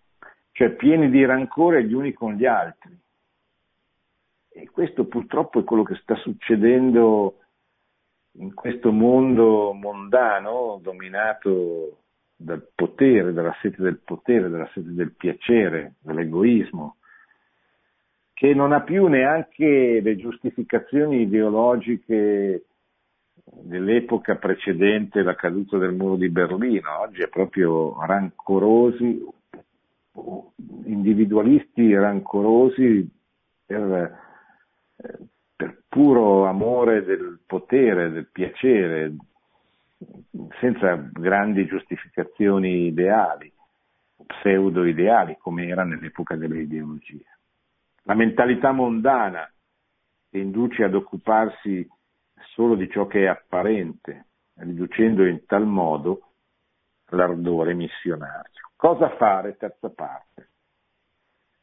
cioè 0.53 0.71
pieni 0.71 1.11
di 1.11 1.25
rancore 1.25 1.85
gli 1.85 1.93
uni 1.93 2.13
con 2.13 2.35
gli 2.35 2.47
altri. 2.47 2.99
E 4.55 4.71
questo 4.71 5.07
purtroppo 5.07 5.61
è 5.61 5.65
quello 5.65 5.83
che 5.83 5.97
sta 5.97 6.15
succedendo 6.17 7.39
in 8.37 8.55
questo 8.55 8.93
mondo 8.93 9.73
mondano 9.73 10.79
dominato 10.81 12.02
dal 12.43 12.67
potere, 12.75 13.33
dalla 13.33 13.57
sete 13.61 13.83
del 13.83 13.99
potere, 13.99 14.49
dalla 14.49 14.69
sete 14.73 14.93
del 14.93 15.13
piacere, 15.13 15.95
dall'egoismo, 16.01 16.97
che 18.33 18.55
non 18.55 18.73
ha 18.73 18.83
più 18.83 19.07
neanche 19.07 20.01
le 20.01 20.17
giustificazioni 20.17 21.23
ideologiche 21.23 22.65
dell'epoca 23.45 24.37
precedente 24.37 25.23
la 25.23 25.35
caduta 25.35 25.79
del 25.79 25.93
muro 25.93 26.17
di 26.17 26.29
Berlino, 26.29 27.01
oggi 27.01 27.23
è 27.23 27.29
proprio 27.29 28.05
rancorosi, 28.05 29.25
individualisti 30.85 31.95
rancorosi 31.95 33.09
per, 33.65 34.19
per 35.57 35.83
puro 35.89 36.45
amore 36.47 37.05
del 37.05 37.41
potere, 37.47 38.11
del 38.11 38.29
piacere, 38.31 39.15
senza 40.61 40.97
grandi 41.13 41.67
giustificazioni 41.67 42.87
ideali, 42.87 43.53
pseudo 44.27 44.85
ideali 44.85 45.37
come 45.39 45.67
era 45.67 45.85
nell'epoca 45.85 46.37
delle 46.37 46.61
ideologie. 46.61 47.27
La 48.05 48.15
mentalità 48.15 48.73
mondana 48.73 49.51
che 50.31 50.39
induce 50.39 50.85
ad 50.85 50.95
occuparsi 50.95 51.89
solo 52.55 52.75
di 52.75 52.89
ciò 52.91 53.07
che 53.07 53.25
è 53.25 53.27
apparente, 53.27 54.27
riducendo 54.55 55.25
in 55.25 55.45
tal 55.47 55.67
modo 55.67 56.33
l'ardore 57.11 57.75
missionario. 57.75 58.51
Cosa 58.77 59.11
fare? 59.17 59.57
Terza 59.57 59.91
parte. 59.91 60.49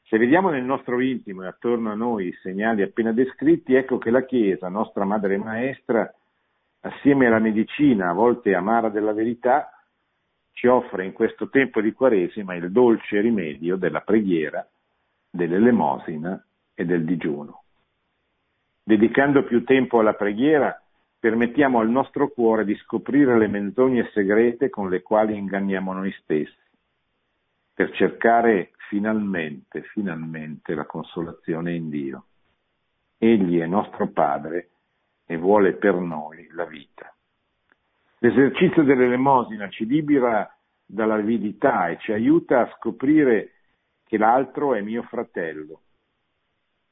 Se 0.04 0.18
vediamo 0.18 0.50
nel 0.50 0.64
nostro 0.64 1.02
intimo 1.02 1.44
e 1.44 1.48
attorno 1.48 1.92
a 1.92 1.96
noi 1.96 2.28
i 2.28 2.38
segnali 2.42 2.82
appena 2.82 3.12
descritti, 3.12 3.76
ecco 3.76 3.98
che 3.98 4.10
la 4.10 4.26
Chiesa, 4.26 4.70
nostra 4.70 5.06
madre 5.06 5.38
maestra, 5.38 6.12
assieme 6.82 7.28
alla 7.28 7.40
medicina, 7.40 8.10
a 8.10 8.14
volte 8.14 8.54
amara 8.54 8.90
della 8.90 9.14
verità, 9.14 9.72
ci 10.54 10.68
offre 10.68 11.06
in 11.06 11.14
questo 11.14 11.50
tempo 11.50 11.82
di 11.82 11.94
Quaresima 11.94 12.54
il 12.56 12.72
dolce 12.72 13.22
rimedio 13.22 13.78
della 13.78 14.02
preghiera, 14.02 14.68
dell'elemosina 15.30 16.44
e 16.74 16.86
del 16.86 17.06
digiuno. 17.06 17.64
Dedicando 18.84 19.44
più 19.44 19.64
tempo 19.64 20.00
alla 20.00 20.16
preghiera, 20.16 20.82
permettiamo 21.20 21.80
al 21.80 21.90
nostro 21.90 22.30
cuore 22.30 22.66
di 22.66 22.76
scoprire 22.76 23.38
le 23.38 23.48
menzogne 23.48 24.10
segrete 24.14 24.70
con 24.70 24.90
le 24.90 25.02
quali 25.02 25.38
inganniamo 25.38 25.94
noi 25.94 26.12
stessi, 26.22 26.58
per 27.74 27.92
cercare 27.92 28.72
finalmente, 28.90 29.84
finalmente 29.94 30.74
la 30.74 30.86
consolazione 30.86 31.76
in 31.76 31.90
Dio. 31.90 32.26
Egli 33.18 33.60
è 33.60 33.66
nostro 33.66 34.08
Padre 34.08 34.70
e 35.32 35.38
vuole 35.38 35.74
per 35.74 35.94
noi 35.94 36.48
la 36.54 36.66
vita. 36.66 37.16
L'esercizio 38.18 38.82
dell'elemosina 38.82 39.70
ci 39.70 39.86
libera 39.86 40.52
dall'avidità 40.84 41.88
e 41.90 42.00
ci 42.00 42.12
aiuta 42.12 42.62
a 42.62 42.74
scoprire 42.76 43.52
che 44.06 44.18
l'altro 44.18 44.74
è 44.74 44.82
mio 44.82 45.04
fratello. 45.04 45.82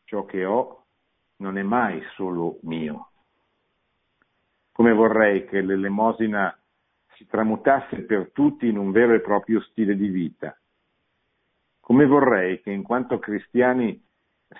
Ciò 0.04 0.26
che 0.26 0.46
ho 0.46 0.86
non 1.38 1.58
è 1.58 1.64
mai 1.64 2.00
solo 2.14 2.60
mio. 2.62 3.10
Come 4.72 4.94
vorrei 4.94 5.46
che 5.46 5.62
l'elemosina 5.62 6.56
si 7.16 7.26
tramutasse 7.26 8.04
per 8.04 8.30
tutti 8.34 8.68
in 8.68 8.78
un 8.78 8.92
vero 8.92 9.16
e 9.16 9.22
proprio 9.22 9.62
stile 9.62 9.96
di 9.96 10.10
vita. 10.10 10.56
Come 11.80 12.06
vorrei 12.06 12.62
che 12.62 12.70
in 12.70 12.84
quanto 12.84 13.18
cristiani 13.18 14.00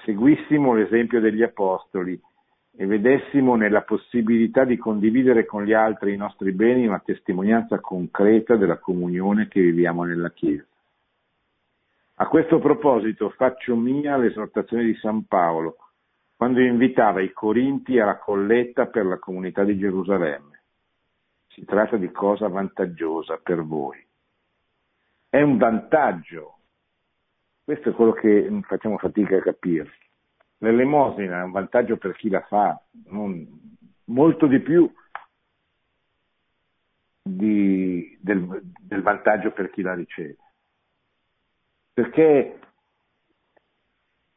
seguissimo 0.04 0.74
l'esempio 0.74 1.20
degli 1.20 1.44
apostoli 1.44 2.20
e 2.80 2.86
vedessimo 2.86 3.56
nella 3.56 3.82
possibilità 3.82 4.64
di 4.64 4.78
condividere 4.78 5.46
con 5.46 5.64
gli 5.64 5.74
altri 5.74 6.14
i 6.14 6.18
nostri 6.18 6.52
beni 6.52 6.86
una 6.86 7.02
testimonianza 7.04 7.80
concreta 7.80 8.56
della 8.56 8.78
comunione 8.78 9.48
che 9.48 9.60
viviamo 9.62 10.04
nella 10.04 10.30
Chiesa. 10.30 10.64
A 12.20 12.28
questo 12.28 12.60
proposito 12.60 13.32
faccio 13.32 13.76
mia 13.76 14.16
l'esortazione 14.16 14.84
di 14.84 14.94
San 14.96 15.26
Paolo 15.26 15.78
quando 16.36 16.60
invitava 16.62 17.20
i 17.22 17.34
Corinti 17.34 18.00
alla 18.00 18.20
colletta 18.20 18.86
per 18.86 19.08
la 19.08 19.18
comunità 19.18 19.64
di 19.64 19.76
Gerusalemme. 19.76 20.62
Si 21.48 21.66
tratta 21.66 21.98
di 21.98 22.12
cosa 22.12 22.48
vantaggiosa 22.48 23.40
per 23.42 23.64
voi. 23.64 23.98
È 25.28 25.42
un 25.42 25.58
vantaggio. 25.58 26.60
Questo 27.64 27.90
è 27.90 27.94
quello 27.94 28.12
che 28.12 28.48
facciamo 28.68 29.00
fatica 29.00 29.38
a 29.38 29.42
capire. 29.42 29.92
L'elemosina 30.60 31.40
è 31.40 31.44
un 31.44 31.52
vantaggio 31.52 31.98
per 31.98 32.16
chi 32.16 32.30
la 32.30 32.42
fa, 32.42 32.82
non, 33.06 33.78
molto 34.06 34.48
di 34.48 34.60
più 34.60 34.92
di, 37.22 38.18
del, 38.22 38.62
del 38.80 39.02
vantaggio 39.02 39.52
per 39.52 39.70
chi 39.70 39.82
la 39.82 39.94
riceve. 39.94 40.38
Perché 41.94 42.60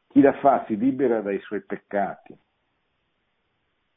chi 0.07 0.21
la 0.21 0.33
fa 0.33 0.65
si 0.67 0.77
libera 0.77 1.21
dai 1.21 1.39
suoi 1.39 1.61
peccati, 1.61 2.37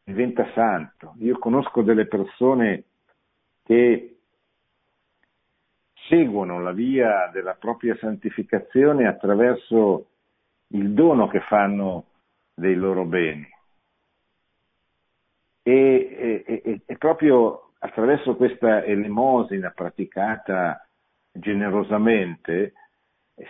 diventa 0.05 0.51
santo. 0.53 1.14
Io 1.18 1.39
conosco 1.39 1.83
delle 1.83 2.07
persone 2.07 2.85
che 3.64 4.18
seguono 6.09 6.61
la 6.61 6.72
via 6.72 7.31
della 7.33 7.55
propria 7.55 7.97
santificazione 7.97 9.09
attraverso 9.09 10.09
il 10.68 10.93
dono 10.93 11.29
che 11.29 11.41
fanno 11.41 12.07
dei 12.55 12.75
loro 12.75 13.05
beni. 13.05 13.47
E, 15.63 16.45
e, 16.47 16.81
e 16.85 16.97
proprio 16.97 17.73
attraverso 17.79 18.37
questa 18.37 18.85
elemosina 18.85 19.71
praticata 19.71 20.87
generosamente 21.33 22.75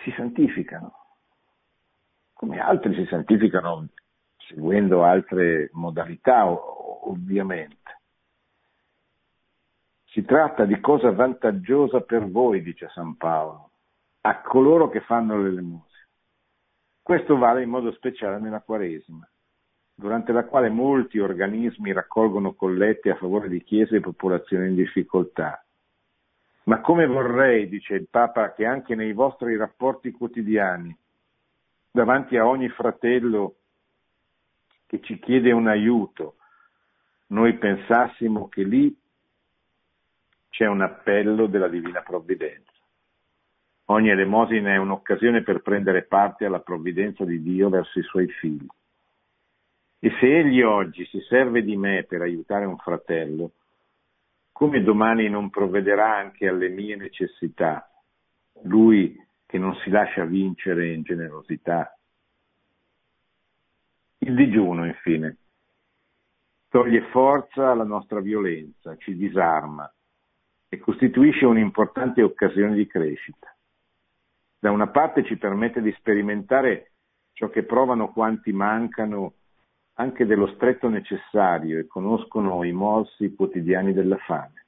si 0.03 0.11
santificano, 0.15 0.93
come 2.33 2.59
altri 2.59 2.95
si 2.95 3.05
santificano 3.05 3.89
seguendo 4.47 5.03
altre 5.03 5.69
modalità, 5.73 6.47
ovviamente. 6.47 7.83
Si 10.05 10.23
tratta 10.23 10.65
di 10.65 10.79
cosa 10.79 11.11
vantaggiosa 11.11 12.01
per 12.01 12.29
voi, 12.29 12.61
dice 12.61 12.89
San 12.93 13.17
Paolo, 13.17 13.71
a 14.21 14.41
coloro 14.41 14.89
che 14.89 15.01
fanno 15.01 15.41
l'elemosina. 15.41 15.93
Questo 17.05 17.37
vale 17.37 17.61
in 17.61 17.69
modo 17.69 17.91
speciale 17.91 18.39
nella 18.39 18.61
Quaresima, 18.61 19.29
durante 19.93 20.31
la 20.31 20.45
quale 20.45 20.69
molti 20.69 21.19
organismi 21.19 21.91
raccolgono 21.93 22.55
collette 22.55 23.11
a 23.11 23.15
favore 23.15 23.47
di 23.47 23.63
chiese 23.63 23.97
e 23.97 23.99
popolazioni 23.99 24.69
in 24.69 24.73
difficoltà. 24.73 25.63
Ma 26.63 26.81
come 26.81 27.05
vorrei, 27.05 27.69
dice 27.69 27.93
il 27.93 28.07
Papa, 28.09 28.53
che 28.53 28.65
anche 28.65 28.95
nei 28.95 29.13
vostri 29.13 29.55
rapporti 29.55 30.09
quotidiani, 30.09 30.97
davanti 31.91 32.37
a 32.37 32.47
ogni 32.47 32.69
fratello 32.69 33.57
che 34.87 34.99
ci 35.01 35.19
chiede 35.19 35.51
un 35.51 35.67
aiuto, 35.67 36.37
noi 37.27 37.55
pensassimo 37.59 38.47
che 38.47 38.63
lì 38.63 38.99
c'è 40.49 40.65
un 40.65 40.81
appello 40.81 41.45
della 41.45 41.67
Divina 41.67 42.01
Provvidenza. 42.01 42.74
Ogni 43.87 44.09
elemosina 44.09 44.73
è 44.73 44.77
un'occasione 44.77 45.43
per 45.43 45.61
prendere 45.61 46.03
parte 46.03 46.45
alla 46.45 46.59
provvidenza 46.59 47.23
di 47.23 47.41
Dio 47.41 47.69
verso 47.69 47.99
i 47.99 48.03
suoi 48.03 48.27
figli. 48.27 48.65
E 49.99 50.11
se 50.19 50.39
egli 50.39 50.61
oggi 50.61 51.05
si 51.05 51.19
serve 51.29 51.63
di 51.63 51.75
me 51.77 52.03
per 52.03 52.21
aiutare 52.21 52.65
un 52.65 52.77
fratello, 52.77 53.51
come 54.51 54.81
domani 54.81 55.29
non 55.29 55.51
provvederà 55.51 56.15
anche 56.15 56.47
alle 56.47 56.69
mie 56.69 56.95
necessità, 56.95 57.87
lui 58.63 59.15
che 59.45 59.59
non 59.59 59.75
si 59.75 59.91
lascia 59.91 60.25
vincere 60.25 60.91
in 60.91 61.03
generosità? 61.03 61.95
Il 64.19 64.33
digiuno, 64.33 64.87
infine, 64.87 65.37
toglie 66.69 67.01
forza 67.11 67.69
alla 67.69 67.83
nostra 67.83 68.19
violenza, 68.19 68.97
ci 68.97 69.15
disarma 69.15 69.91
e 70.69 70.79
costituisce 70.79 71.45
un'importante 71.45 72.23
occasione 72.23 72.73
di 72.73 72.87
crescita 72.87 73.54
da 74.59 74.71
una 74.71 74.87
parte 74.87 75.23
ci 75.23 75.37
permette 75.37 75.81
di 75.81 75.91
sperimentare 75.93 76.91
ciò 77.33 77.49
che 77.49 77.63
provano 77.63 78.11
quanti 78.11 78.51
mancano 78.51 79.33
anche 79.95 80.25
dello 80.25 80.47
stretto 80.55 80.89
necessario 80.89 81.79
e 81.79 81.87
conoscono 81.87 82.63
i 82.63 82.71
morsi 82.71 83.33
quotidiani 83.33 83.93
della 83.93 84.17
fame. 84.17 84.65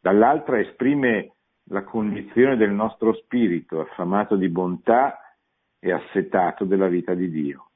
Dall'altra 0.00 0.58
esprime 0.58 1.34
la 1.64 1.84
condizione 1.84 2.56
del 2.56 2.70
nostro 2.70 3.14
spirito 3.14 3.80
affamato 3.80 4.36
di 4.36 4.48
bontà 4.48 5.36
e 5.78 5.92
assetato 5.92 6.64
della 6.64 6.88
vita 6.88 7.14
di 7.14 7.30
Dio. 7.30 7.70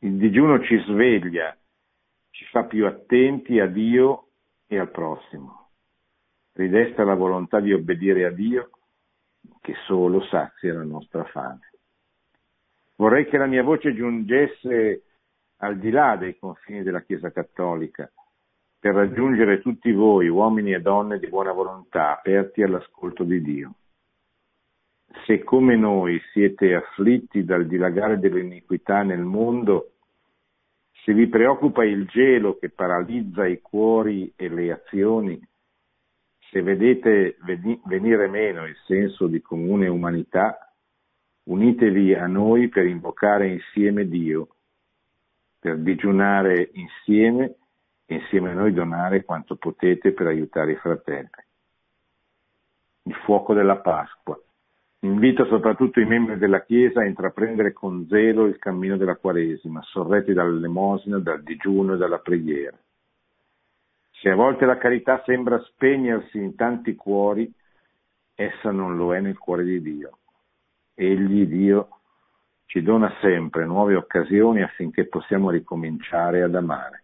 Il 0.00 0.16
digiuno 0.16 0.62
ci 0.62 0.78
sveglia, 0.86 1.56
ci 2.30 2.44
fa 2.46 2.64
più 2.64 2.86
attenti 2.86 3.58
a 3.58 3.66
Dio 3.66 4.28
e 4.66 4.78
al 4.78 4.90
prossimo. 4.90 5.70
Ridesta 6.52 7.04
la 7.04 7.14
volontà 7.14 7.60
di 7.60 7.72
obbedire 7.72 8.26
a 8.26 8.30
Dio 8.30 8.70
che 9.60 9.74
solo 9.86 10.22
sazia 10.24 10.74
la 10.74 10.84
nostra 10.84 11.24
fame. 11.24 11.70
Vorrei 12.96 13.26
che 13.26 13.38
la 13.38 13.46
mia 13.46 13.62
voce 13.62 13.94
giungesse 13.94 15.02
al 15.58 15.78
di 15.78 15.90
là 15.90 16.16
dei 16.16 16.38
confini 16.38 16.82
della 16.82 17.02
Chiesa 17.02 17.30
Cattolica, 17.30 18.10
per 18.78 18.94
raggiungere 18.94 19.62
tutti 19.62 19.92
voi, 19.92 20.28
uomini 20.28 20.74
e 20.74 20.80
donne 20.80 21.18
di 21.18 21.28
buona 21.28 21.52
volontà, 21.52 22.18
aperti 22.18 22.62
all'ascolto 22.62 23.24
di 23.24 23.40
Dio. 23.40 23.74
Se 25.24 25.42
come 25.42 25.76
noi 25.76 26.20
siete 26.32 26.74
afflitti 26.74 27.44
dal 27.44 27.66
dilagare 27.66 28.18
dell'iniquità 28.18 29.02
nel 29.02 29.22
mondo, 29.22 29.92
se 31.04 31.14
vi 31.14 31.26
preoccupa 31.28 31.84
il 31.84 32.06
gelo 32.06 32.58
che 32.58 32.70
paralizza 32.70 33.46
i 33.46 33.60
cuori 33.60 34.32
e 34.36 34.48
le 34.48 34.72
azioni, 34.72 35.40
se 36.50 36.62
vedete 36.62 37.36
venire 37.86 38.28
meno 38.28 38.64
il 38.66 38.76
senso 38.86 39.26
di 39.26 39.40
comune 39.40 39.88
umanità, 39.88 40.72
unitevi 41.44 42.14
a 42.14 42.26
noi 42.26 42.68
per 42.68 42.86
invocare 42.86 43.48
insieme 43.48 44.06
Dio, 44.06 44.48
per 45.58 45.78
digiunare 45.78 46.70
insieme 46.72 47.56
e 48.06 48.14
insieme 48.16 48.50
a 48.50 48.54
noi 48.54 48.72
donare 48.72 49.24
quanto 49.24 49.56
potete 49.56 50.12
per 50.12 50.26
aiutare 50.26 50.72
i 50.72 50.76
fratelli. 50.76 51.28
Il 53.04 53.14
fuoco 53.24 53.54
della 53.54 53.76
Pasqua. 53.76 54.38
Invito 55.00 55.44
soprattutto 55.46 56.00
i 56.00 56.06
membri 56.06 56.38
della 56.38 56.62
Chiesa 56.62 57.00
a 57.00 57.06
intraprendere 57.06 57.74
con 57.74 58.06
zelo 58.08 58.46
il 58.46 58.58
cammino 58.58 58.96
della 58.96 59.16
Quaresima, 59.16 59.82
sorretti 59.82 60.32
dall'elemosina, 60.32 61.18
dal 61.18 61.42
digiuno 61.42 61.94
e 61.94 61.96
dalla 61.98 62.18
preghiera. 62.18 62.78
Se 64.24 64.30
a 64.30 64.36
volte 64.36 64.64
la 64.64 64.78
carità 64.78 65.22
sembra 65.26 65.60
spegnersi 65.60 66.38
in 66.38 66.54
tanti 66.54 66.94
cuori, 66.94 67.52
essa 68.34 68.70
non 68.70 68.96
lo 68.96 69.14
è 69.14 69.20
nel 69.20 69.36
cuore 69.36 69.64
di 69.64 69.82
Dio. 69.82 70.20
Egli, 70.94 71.46
Dio, 71.46 71.88
ci 72.64 72.80
dona 72.80 73.14
sempre 73.20 73.66
nuove 73.66 73.96
occasioni 73.96 74.62
affinché 74.62 75.08
possiamo 75.08 75.50
ricominciare 75.50 76.42
ad 76.42 76.54
amare. 76.54 77.02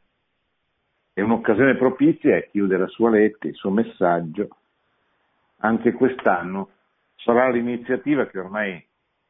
È 1.12 1.20
un'occasione 1.20 1.76
propizia 1.76 2.36
e 2.36 2.48
chiude 2.50 2.78
la 2.78 2.88
sua 2.88 3.10
lettera, 3.10 3.50
il 3.50 3.54
suo 3.54 3.70
messaggio. 3.70 4.56
Anche 5.58 5.92
quest'anno 5.92 6.70
sarà 7.16 7.50
l'iniziativa 7.50 8.28
che 8.28 8.38
ormai 8.38 8.82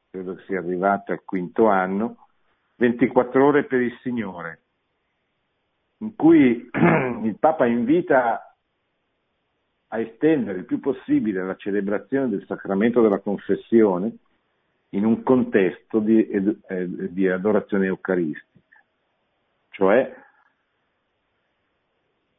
credo 0.09 0.39
sia 0.47 0.61
arrivata 0.61 1.13
al 1.13 1.25
quinto 1.25 1.67
anno, 1.67 2.29
24 2.77 3.45
ore 3.45 3.65
per 3.65 3.81
il 3.81 3.99
Signore, 4.01 4.61
in 6.01 6.15
cui 6.17 6.69
il 7.25 7.37
Papa 7.39 7.67
invita 7.67 8.55
a 9.93 9.99
estendere 9.99 10.59
il 10.59 10.65
più 10.65 10.81
possibile 10.81 11.45
la 11.45 11.57
celebrazione 11.57 12.29
del 12.29 12.45
sacramento 12.47 13.01
della 13.01 13.19
confessione 13.19 14.17
in 14.91 15.05
un 15.05 15.23
contesto 15.23 15.99
di, 16.01 16.27
di 17.11 17.29
adorazione 17.29 17.87
eucaristica, 17.87 18.83
cioè 19.71 20.15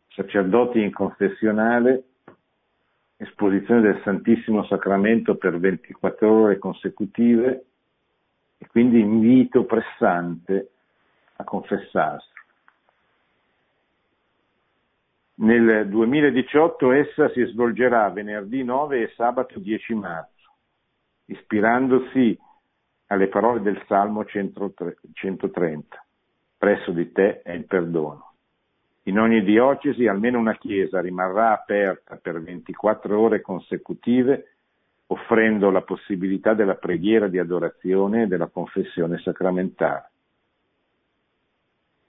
sacerdoti 0.10 0.82
in 0.82 0.92
confessionale, 0.92 2.04
esposizione 3.18 3.82
del 3.82 4.02
Santissimo 4.04 4.66
Sacramento 4.66 5.36
per 5.36 5.60
24 5.60 6.32
ore 6.32 6.58
consecutive 6.58 7.66
e 8.58 8.68
quindi 8.68 9.00
invito 9.00 9.66
pressante 9.66 10.72
a 11.38 11.44
confessarsi. 11.44 12.30
Nel 15.42 15.88
2018 15.90 16.92
essa 16.92 17.28
si 17.30 17.44
svolgerà 17.46 18.08
venerdì 18.12 18.64
9 18.64 19.02
e 19.02 19.14
sabato 19.16 19.58
10 19.58 19.96
marzo, 19.96 20.54
ispirandosi 21.26 22.38
alle 23.08 23.28
parole 23.28 23.62
del 23.62 23.84
Salmo 23.88 24.24
130. 24.24 26.06
Presso 26.60 26.92
di 26.92 27.12
te 27.12 27.42
è 27.42 27.54
il 27.54 27.66
perdono. 27.66 28.34
In 29.06 29.18
ogni 29.18 29.44
diocesi 29.44 30.06
almeno 30.06 30.38
una 30.38 30.56
chiesa 30.58 31.02
rimarrà 31.02 31.54
aperta 31.54 32.18
per 32.18 32.40
24 32.40 33.20
ore 33.20 33.42
consecutive, 33.42 34.58
offrendo 35.08 35.72
la 35.72 35.82
possibilità 35.82 36.54
della 36.54 36.76
preghiera 36.76 37.28
di 37.28 37.40
adorazione 37.40 38.24
e 38.24 38.28
della 38.28 38.48
confessione 38.48 39.18
sacramentale. 39.18 40.11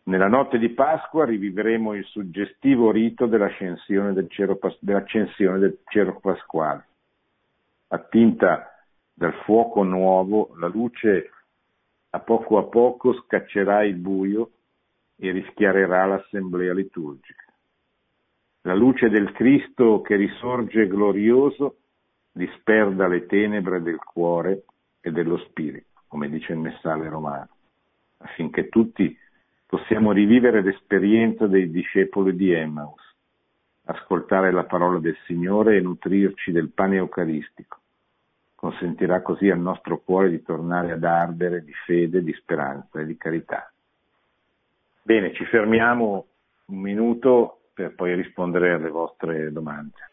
Nella 0.04 0.26
notte 0.26 0.58
di 0.58 0.70
Pasqua 0.70 1.24
rivivremo 1.24 1.94
il 1.94 2.04
suggestivo 2.06 2.90
rito 2.90 3.26
dell'ascensione 3.26 4.12
del 4.12 4.28
cielo, 4.28 4.58
dell'accensione 4.80 5.58
del 5.58 5.78
cielo 5.86 6.18
pasquale. 6.18 6.86
Attinta 7.88 8.84
dal 9.14 9.34
fuoco 9.44 9.84
nuovo, 9.84 10.54
la 10.56 10.66
luce 10.66 11.30
a 12.10 12.18
poco 12.18 12.58
a 12.58 12.64
poco 12.64 13.14
scaccerà 13.14 13.84
il 13.84 13.94
buio 13.94 14.50
e 15.16 15.30
rischiarerà 15.30 16.04
l'assemblea 16.06 16.74
liturgica. 16.74 17.44
La 18.62 18.74
luce 18.74 19.08
del 19.08 19.30
Cristo 19.32 20.00
che 20.00 20.16
risorge 20.16 20.88
glorioso 20.88 21.76
disperda 22.32 23.06
le 23.06 23.26
tenebre 23.26 23.80
del 23.82 23.98
cuore 23.98 24.64
e 25.00 25.12
dello 25.12 25.38
spirito, 25.38 26.02
come 26.08 26.28
dice 26.28 26.52
il 26.52 26.58
messale 26.58 27.08
romano, 27.08 27.48
affinché 28.18 28.68
tutti 28.68 29.16
possiamo 29.72 30.12
rivivere 30.12 30.60
l'esperienza 30.60 31.46
dei 31.46 31.70
discepoli 31.70 32.36
di 32.36 32.52
Emmaus, 32.52 33.00
ascoltare 33.86 34.52
la 34.52 34.64
parola 34.64 34.98
del 34.98 35.16
Signore 35.24 35.78
e 35.78 35.80
nutrirci 35.80 36.52
del 36.52 36.68
pane 36.68 36.96
eucaristico, 36.96 37.78
consentirà 38.54 39.22
così 39.22 39.48
al 39.48 39.60
nostro 39.60 40.02
cuore 40.04 40.28
di 40.28 40.42
tornare 40.42 40.92
ad 40.92 41.02
ardere 41.04 41.64
di 41.64 41.72
fede, 41.86 42.22
di 42.22 42.34
speranza 42.34 43.00
e 43.00 43.06
di 43.06 43.16
carità. 43.16 43.72
Bene, 45.00 45.32
ci 45.32 45.46
fermiamo 45.46 46.26
un 46.66 46.78
minuto 46.78 47.60
per 47.72 47.94
poi 47.94 48.14
rispondere 48.14 48.72
alle 48.72 48.90
vostre 48.90 49.50
domande. 49.52 50.10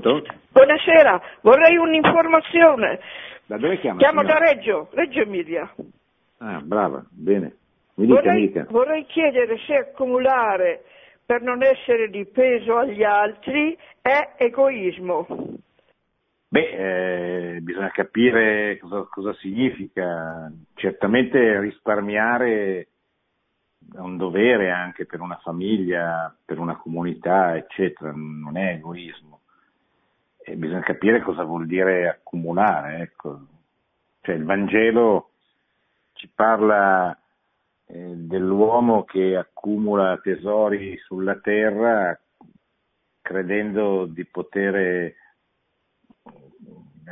Pronto? 0.00 0.24
Buonasera, 0.52 1.20
vorrei 1.42 1.76
un'informazione. 1.76 3.00
Da 3.46 3.58
dove 3.58 3.78
chiama? 3.78 3.98
Chiamo 3.98 4.20
signora? 4.20 4.38
da 4.38 4.52
Reggio, 4.52 4.88
Reggio 4.92 5.20
Emilia. 5.20 5.74
Ah, 6.38 6.60
brava, 6.62 7.04
bene. 7.10 7.54
Mi 7.94 8.06
dica, 8.06 8.20
Vorrei, 8.20 8.40
mica. 8.40 8.66
vorrei 8.70 9.04
chiedere 9.04 9.58
se 9.66 9.74
accumulare 9.74 10.84
per 11.26 11.42
non 11.42 11.62
essere 11.62 12.08
di 12.08 12.24
peso 12.24 12.78
agli 12.78 13.02
altri 13.02 13.76
è 14.00 14.34
egoismo. 14.38 15.26
Beh, 16.48 17.56
eh, 17.56 17.60
bisogna 17.60 17.90
capire 17.90 18.78
cosa, 18.78 19.06
cosa 19.10 19.34
significa. 19.34 20.50
Certamente 20.74 21.60
risparmiare 21.60 22.88
è 23.94 23.98
un 23.98 24.16
dovere 24.16 24.70
anche 24.70 25.04
per 25.04 25.20
una 25.20 25.38
famiglia, 25.42 26.34
per 26.44 26.58
una 26.58 26.76
comunità, 26.76 27.54
eccetera, 27.56 28.12
non 28.14 28.56
è 28.56 28.72
egoismo. 28.74 29.39
E 30.50 30.56
bisogna 30.56 30.80
capire 30.80 31.22
cosa 31.22 31.44
vuol 31.44 31.64
dire 31.66 32.08
accumulare. 32.08 33.02
Ecco. 33.02 33.40
Cioè, 34.20 34.34
il 34.34 34.44
Vangelo 34.44 35.30
ci 36.14 36.28
parla 36.34 37.16
eh, 37.86 38.14
dell'uomo 38.16 39.04
che 39.04 39.36
accumula 39.36 40.18
tesori 40.18 40.98
sulla 40.98 41.36
terra 41.36 42.18
credendo 43.22 44.06
di 44.06 44.24
poter 44.24 44.74
eh, 44.74 45.14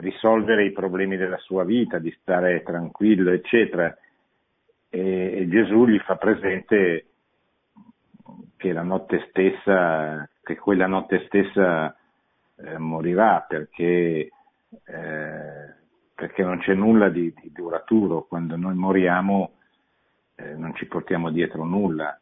risolvere 0.00 0.64
i 0.64 0.72
problemi 0.72 1.16
della 1.16 1.38
sua 1.38 1.62
vita, 1.62 2.00
di 2.00 2.10
stare 2.20 2.64
tranquillo, 2.64 3.30
eccetera. 3.30 3.96
E, 4.88 5.32
e 5.38 5.48
Gesù 5.48 5.86
gli 5.86 5.98
fa 6.00 6.16
presente 6.16 7.06
che 8.56 8.72
la 8.72 8.82
notte 8.82 9.28
stessa, 9.28 10.28
che 10.42 10.56
quella 10.56 10.88
notte 10.88 11.24
stessa 11.26 11.97
eh, 12.64 12.78
morirà 12.78 13.44
perché, 13.46 14.30
eh, 14.84 15.74
perché 16.14 16.42
non 16.42 16.58
c'è 16.58 16.74
nulla 16.74 17.08
di, 17.08 17.32
di 17.40 17.52
duraturo. 17.52 18.24
Quando 18.24 18.56
noi 18.56 18.74
moriamo 18.74 19.52
eh, 20.34 20.54
non 20.54 20.74
ci 20.74 20.86
portiamo 20.86 21.30
dietro 21.30 21.64
nulla 21.64 22.18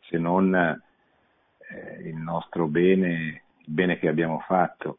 se 0.00 0.18
non 0.18 0.54
eh, 0.54 2.08
il 2.08 2.16
nostro 2.16 2.66
bene, 2.66 3.42
il 3.58 3.72
bene 3.72 3.98
che 3.98 4.08
abbiamo 4.08 4.40
fatto. 4.40 4.98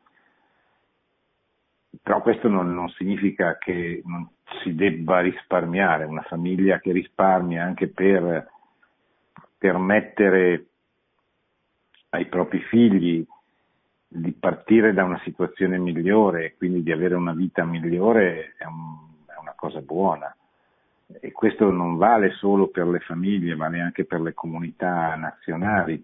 Però 2.01 2.21
questo 2.21 2.47
non, 2.47 2.73
non 2.73 2.89
significa 2.89 3.57
che 3.57 4.01
non 4.05 4.29
si 4.61 4.75
debba 4.75 5.19
risparmiare, 5.19 6.05
una 6.05 6.21
famiglia 6.23 6.79
che 6.79 6.91
risparmia 6.91 7.63
anche 7.63 7.87
per 7.87 8.47
permettere 9.57 10.65
ai 12.09 12.27
propri 12.27 12.59
figli 12.61 13.25
di 14.11 14.31
partire 14.31 14.91
da 14.91 15.03
una 15.03 15.21
situazione 15.23 15.77
migliore 15.77 16.45
e 16.45 16.55
quindi 16.57 16.81
di 16.81 16.91
avere 16.91 17.13
una 17.13 17.33
vita 17.33 17.63
migliore 17.63 18.55
è, 18.57 18.65
un, 18.65 18.97
è 19.27 19.39
una 19.39 19.53
cosa 19.55 19.81
buona. 19.81 20.35
E 21.21 21.31
questo 21.31 21.69
non 21.71 21.95
vale 21.95 22.31
solo 22.31 22.67
per 22.67 22.87
le 22.87 22.99
famiglie, 22.99 23.55
vale 23.55 23.79
anche 23.79 24.05
per 24.05 24.21
le 24.21 24.33
comunità 24.33 25.15
nazionali. 25.15 26.03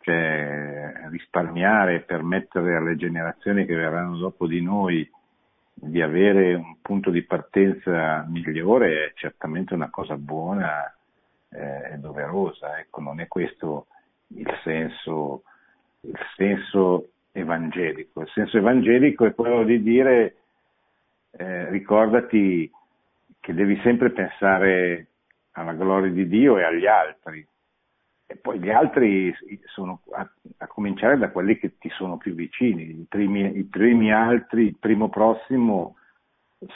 Cioè 0.00 1.08
risparmiare 1.10 2.00
permettere 2.00 2.76
alle 2.76 2.96
generazioni 2.96 3.66
che 3.66 3.74
verranno 3.74 4.16
dopo 4.16 4.46
di 4.46 4.62
noi 4.62 5.08
di 5.74 6.00
avere 6.00 6.54
un 6.54 6.76
punto 6.80 7.10
di 7.10 7.22
partenza 7.22 8.24
migliore 8.28 9.06
è 9.06 9.12
certamente 9.14 9.74
una 9.74 9.90
cosa 9.90 10.16
buona 10.16 10.94
eh, 11.50 11.92
e 11.92 11.96
doverosa. 11.98 12.78
Ecco, 12.78 13.00
non 13.00 13.20
è 13.20 13.28
questo 13.28 13.86
il 14.28 14.50
senso, 14.62 15.42
il 16.02 16.18
senso 16.36 17.10
evangelico. 17.32 18.22
Il 18.22 18.30
senso 18.32 18.58
evangelico 18.58 19.24
è 19.24 19.34
quello 19.34 19.64
di 19.64 19.82
dire 19.82 20.36
eh, 21.32 21.68
ricordati 21.70 22.70
che 23.38 23.54
devi 23.54 23.78
sempre 23.82 24.10
pensare 24.10 25.06
alla 25.52 25.72
gloria 25.72 26.10
di 26.10 26.26
Dio 26.28 26.58
e 26.58 26.64
agli 26.64 26.86
altri. 26.86 27.46
E 28.26 28.36
poi 28.36 28.60
gli 28.60 28.70
altri 28.70 29.34
sono 29.66 30.02
a, 30.12 30.28
a 30.58 30.66
cominciare 30.68 31.18
da 31.18 31.30
quelli 31.30 31.58
che 31.58 31.78
ti 31.78 31.88
sono 31.90 32.16
più 32.16 32.34
vicini. 32.34 32.82
I 32.82 33.06
primi, 33.08 33.58
i 33.58 33.64
primi 33.64 34.12
altri, 34.12 34.66
il 34.66 34.76
primo 34.78 35.08
prossimo 35.08 35.96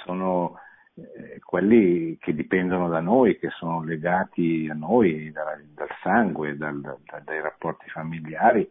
sono 0.05 0.59
eh, 0.95 1.39
quelli 1.45 2.19
che 2.19 2.35
dipendono 2.35 2.89
da 2.89 3.01
noi, 3.01 3.39
che 3.39 3.51
sono 3.51 3.85
legati 3.85 4.69
a 4.69 4.75
noi 4.75 5.31
da, 5.31 5.57
dal 5.75 5.91
sangue, 6.03 6.57
dal, 6.57 6.81
da, 6.81 6.97
dai 7.23 7.41
rapporti 7.41 7.89
familiari, 7.89 8.69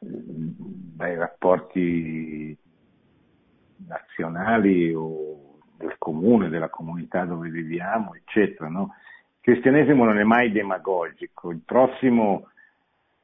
dai 0.00 1.14
rapporti 1.14 2.56
nazionali 3.86 4.94
o 4.94 5.58
del 5.76 5.96
comune, 5.98 6.48
della 6.48 6.68
comunità 6.68 7.24
dove 7.24 7.48
viviamo, 7.48 8.14
eccetera. 8.14 8.68
No? 8.68 8.94
Il 9.36 9.40
cristianesimo 9.40 10.04
non 10.04 10.18
è 10.18 10.24
mai 10.24 10.52
demagogico, 10.52 11.50
il 11.50 11.60
prossimo, 11.64 12.48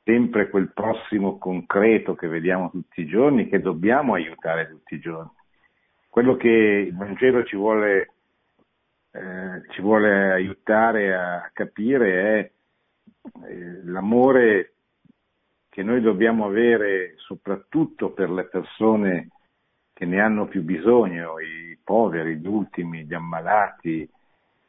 sempre 0.05 0.49
quel 0.49 0.70
prossimo 0.72 1.39
concreto 1.39 2.14
che 2.14 2.29
vediamo 2.29 2.70
tutti 2.70 3.03
i 3.03 3.07
giorni, 3.07 3.49
che 3.49 3.61
dobbiamo 3.61 4.14
aiutare 4.14 4.68
tutti 4.68 4.95
i 4.95 5.01
giorni. 5.01 5.31
Quello 6.09 6.37
che 6.37 6.49
il 6.49 6.97
Vangelo 6.97 7.45
ci 7.45 7.57
vuole, 7.57 8.12
eh, 9.11 9.62
ci 9.70 9.83
vuole 9.83 10.33
aiutare 10.33 11.14
a 11.14 11.51
capire 11.53 12.22
è 12.22 12.51
eh, 13.49 13.85
l'amore 13.85 14.76
che 15.77 15.83
noi 15.83 16.01
dobbiamo 16.01 16.47
avere 16.47 17.16
soprattutto 17.18 18.12
per 18.12 18.31
le 18.31 18.45
persone 18.45 19.29
che 19.93 20.07
ne 20.07 20.22
hanno 20.22 20.47
più 20.47 20.62
bisogno, 20.62 21.39
i 21.39 21.79
poveri, 21.85 22.39
gli 22.39 22.47
ultimi, 22.47 23.05
gli 23.05 23.12
ammalati, 23.12 24.09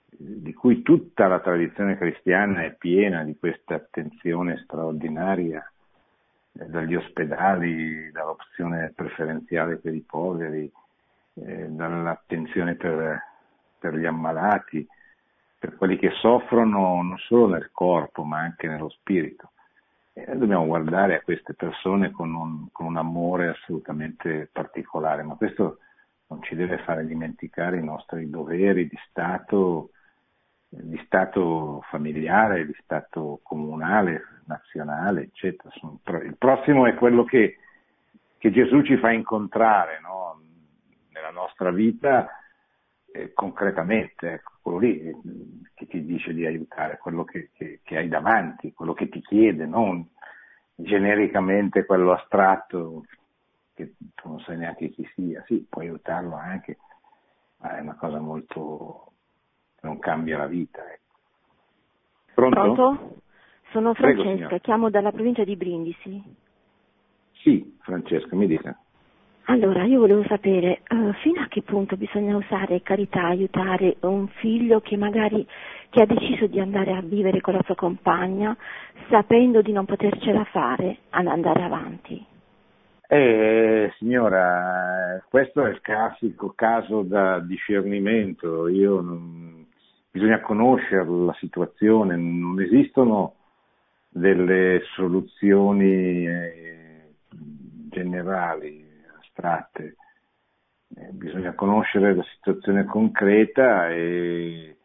di 0.10 0.54
cui 0.54 0.82
tutta 0.82 1.28
la 1.28 1.40
tradizione 1.40 1.98
cristiana 1.98 2.66
è 2.66 2.76
piena 2.76 3.24
di 3.24 3.38
questa 3.38 3.76
attenzione 3.76 4.60
straordinaria, 4.66 5.66
eh, 6.60 6.66
dagli 6.66 6.96
ospedali, 6.96 8.12
dall'opzione 8.12 8.92
preferenziale 8.94 9.78
per 9.78 9.94
i 9.94 10.04
poveri, 10.06 10.70
eh, 11.36 11.68
dall'attenzione 11.70 12.76
per, 12.76 13.22
per 13.80 13.96
gli 13.96 14.06
ammalati, 14.06 14.86
per 15.58 15.78
quelli 15.78 15.98
che 15.98 16.12
soffrono 16.20 17.02
non 17.02 17.18
solo 17.18 17.48
nel 17.48 17.70
corpo 17.72 18.26
ma 18.26 18.40
anche 18.40 18.68
nello 18.68 18.90
spirito. 18.90 19.52
E 20.20 20.36
dobbiamo 20.36 20.66
guardare 20.66 21.16
a 21.16 21.22
queste 21.22 21.54
persone 21.54 22.10
con 22.10 22.34
un, 22.34 22.72
con 22.72 22.88
un 22.88 22.98
amore 22.98 23.50
assolutamente 23.50 24.50
particolare, 24.52 25.22
ma 25.22 25.36
questo 25.36 25.78
non 26.30 26.42
ci 26.42 26.56
deve 26.56 26.80
fare 26.80 27.06
dimenticare 27.06 27.78
i 27.78 27.84
nostri 27.84 28.28
doveri 28.28 28.88
di 28.88 28.98
Stato, 29.08 29.92
di 30.70 31.00
Stato 31.06 31.84
familiare, 31.92 32.66
di 32.66 32.76
Stato 32.82 33.42
comunale, 33.44 34.42
nazionale, 34.46 35.22
eccetera. 35.22 35.70
Il 36.24 36.36
prossimo 36.36 36.88
è 36.88 36.96
quello 36.96 37.24
che, 37.24 37.58
che 38.40 38.52
Gesù 38.52 38.82
ci 38.82 38.98
fa 38.98 39.12
incontrare 39.12 40.00
no? 40.02 40.42
nella 41.12 41.30
nostra 41.30 41.70
vita 41.70 42.37
eh, 43.12 43.34
concretamente, 43.34 44.34
ecco, 44.34 44.54
quello 44.62 44.78
lì 44.80 45.00
eh, 45.02 45.16
che 45.74 45.88
ti 45.88 46.04
dice 46.06 46.34
di 46.34 46.46
aiutare, 46.46 46.98
quello 46.98 47.24
che, 47.24 47.50
che, 47.54 47.80
che 47.84 47.98
hai 47.98 48.08
davanti, 48.08 48.74
quello 48.74 48.94
che 48.94 49.10
ti 49.10 49.22
chiede, 49.22 49.66
non 49.66 50.08
genericamente 50.76 51.86
quello 51.86 52.12
astratto 52.12 53.04
che 53.74 53.94
tu 54.16 54.30
non 54.30 54.40
sai 54.42 54.58
neanche 54.58 54.90
chi 54.90 55.08
sia, 55.14 55.44
sì, 55.46 55.66
puoi 55.70 55.88
aiutarlo 55.88 56.36
anche, 56.36 56.78
ma 57.58 57.78
è 57.78 57.82
una 57.82 57.96
cosa 57.96 58.20
molto 58.20 59.12
non 59.82 60.00
cambia 60.00 60.38
la 60.38 60.48
vita. 60.48 60.82
Ecco. 60.92 61.16
Pronto? 62.34 62.60
Pronto? 62.60 63.22
Sono 63.72 63.94
Prego, 63.94 64.22
Francesca, 64.22 64.36
signora. 64.36 64.60
chiamo 64.60 64.90
dalla 64.90 65.12
provincia 65.12 65.44
di 65.44 65.56
Brindisi. 65.56 66.24
Sì, 67.34 67.78
Francesca, 67.82 68.36
mi 68.36 68.48
dica. 68.48 68.78
Allora, 69.50 69.86
io 69.86 70.00
volevo 70.00 70.26
sapere 70.28 70.82
eh, 70.84 71.14
fino 71.22 71.42
a 71.42 71.48
che 71.48 71.62
punto 71.62 71.96
bisogna 71.96 72.36
usare 72.36 72.82
carità, 72.82 73.28
aiutare 73.28 73.96
un 74.02 74.28
figlio 74.28 74.82
che 74.82 74.98
magari 74.98 75.48
che 75.90 76.02
ha 76.02 76.06
deciso 76.06 76.48
di 76.48 76.60
andare 76.60 76.92
a 76.92 77.02
vivere 77.02 77.40
con 77.40 77.54
la 77.54 77.62
sua 77.64 77.76
compagna 77.76 78.56
sapendo 79.10 79.62
di 79.62 79.72
non 79.72 79.86
potercela 79.86 80.44
fare 80.46 80.98
ad 81.12 81.28
andare 81.28 81.64
avanti? 81.64 82.26
Eh, 83.08 83.94
signora, 83.98 85.24
questo 85.30 85.66
è 85.66 85.70
il 85.70 85.80
classico 85.80 86.52
caso 86.54 87.04
da 87.04 87.40
discernimento. 87.40 88.68
Non... 88.68 89.66
Bisogna 90.12 90.42
conoscere 90.42 91.06
la 91.08 91.36
situazione, 91.40 92.18
non 92.18 92.60
esistono 92.60 93.36
delle 94.10 94.82
soluzioni 94.96 96.28
eh, 96.28 97.14
generali, 97.90 98.87
astratte. 99.38 99.98
Eh, 100.96 101.12
bisogna 101.12 101.54
conoscere 101.54 102.16
la 102.16 102.24
situazione 102.36 102.86
concreta 102.86 103.90
e, 103.90 104.78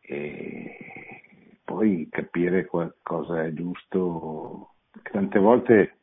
e 0.00 1.58
poi 1.64 2.08
capire 2.10 2.68
cosa 3.02 3.44
è 3.44 3.52
giusto. 3.52 4.74
Tante 5.10 5.38
volte, 5.38 5.96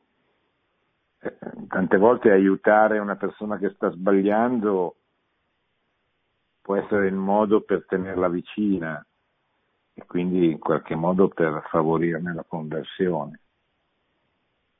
eh, 1.19 1.37
tante 1.67 1.97
volte 1.97 2.31
aiutare 2.31 2.97
una 2.99 3.15
persona 3.15 3.57
che 3.57 3.69
sta 3.75 3.91
sbagliando 3.91 4.95
può 6.61 6.75
essere 6.75 7.07
il 7.07 7.15
modo 7.15 7.61
per 7.61 7.85
tenerla 7.87 8.29
vicina 8.29 9.05
e 9.93 10.05
quindi 10.05 10.51
in 10.51 10.59
qualche 10.59 10.95
modo 10.95 11.27
per 11.27 11.67
favorirne 11.69 12.33
la 12.33 12.45
conversione. 12.47 13.40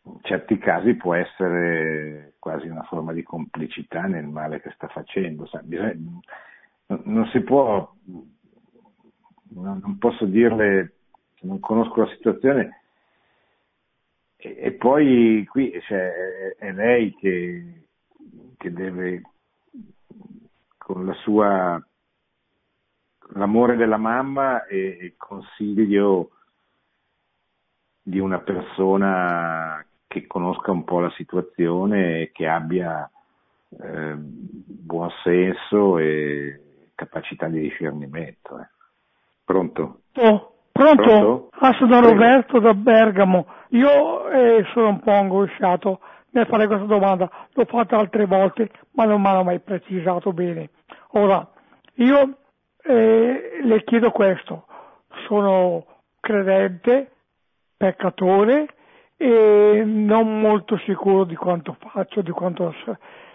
In 0.04 0.20
certi 0.24 0.58
casi 0.58 0.96
può 0.96 1.14
essere 1.14 2.34
quasi 2.40 2.68
una 2.68 2.84
forma 2.84 3.14
di 3.14 3.22
complicità 3.24 4.04
nel 4.04 4.26
male 4.26 4.62
che 4.62 4.72
sta 4.72 4.88
facendo. 4.88 5.48
Non 6.88 7.28
si 7.28 7.40
può, 7.42 7.94
non 9.50 9.98
posso 10.00 10.26
dirle, 10.26 10.94
non 11.42 11.60
conosco 11.60 12.02
la 12.02 12.10
situazione, 12.10 12.82
e, 14.44 14.72
poi 14.72 15.46
qui 15.48 15.72
cioè, 15.82 16.56
è 16.58 16.72
lei 16.72 17.14
che, 17.14 17.86
che 18.58 18.74
deve, 18.74 19.22
con 20.78 21.06
la 21.06 21.14
sua 21.14 21.86
l'amore 23.34 23.76
della 23.76 23.98
mamma 23.98 24.66
e 24.66 24.98
il 25.00 25.14
consiglio 25.16 26.32
di 28.02 28.18
una 28.18 28.40
persona 28.40 29.86
che 30.12 30.28
conosca 30.28 30.72
un 30.72 30.84
po' 30.84 31.00
la 31.00 31.12
situazione 31.12 32.20
e 32.20 32.32
che 32.34 32.46
abbia 32.46 33.10
eh, 33.82 34.16
buon 34.18 35.10
senso 35.24 35.98
e 35.98 36.60
capacità 36.96 37.48
di 37.48 37.62
discernimento. 37.62 38.60
Eh. 38.60 38.68
Pronto? 39.46 40.02
Oh, 40.18 40.54
pronto? 40.70 41.04
pronto? 41.04 41.50
Ah, 41.60 41.74
sono 41.80 42.02
Roberto 42.02 42.60
da 42.60 42.74
Bergamo. 42.74 43.48
Io 43.70 44.30
eh, 44.30 44.66
sono 44.74 44.90
un 44.90 45.00
po' 45.00 45.14
angosciato 45.14 46.02
nel 46.32 46.46
fare 46.46 46.68
questa 46.68 46.86
domanda, 46.86 47.30
l'ho 47.54 47.66
fatta 47.66 47.98
altre 47.98 48.26
volte, 48.26 48.70
ma 48.92 49.06
non 49.06 49.22
mi 49.22 49.28
hanno 49.28 49.44
mai 49.44 49.60
precisato 49.60 50.34
bene. 50.34 50.72
Ora, 51.12 51.50
io 51.96 52.38
e 52.84 53.60
le 53.64 53.84
chiedo 53.86 54.12
questo, 54.12 54.66
sono 55.28 55.86
credente, 56.20 57.12
peccatore 57.78 58.68
e 59.22 59.84
non 59.86 60.40
molto 60.42 60.78
sicuro 60.78 61.26
di 61.26 61.36
quanto 61.36 61.78
faccio, 61.78 62.24
di 62.24 62.32
quanto... 62.32 62.74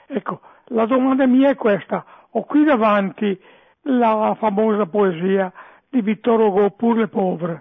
Ecco, 0.08 0.40
la 0.70 0.84
domanda 0.84 1.26
mia 1.26 1.50
è 1.50 1.54
questa, 1.54 2.04
ho 2.30 2.42
qui 2.42 2.64
davanti 2.64 3.40
la 3.82 4.34
famosa 4.36 4.86
poesia 4.86 5.52
di 5.88 6.00
Vittor 6.00 6.40
Hugo, 6.40 6.70
Pour 6.70 6.96
le 6.96 7.06
pauvres, 7.06 7.60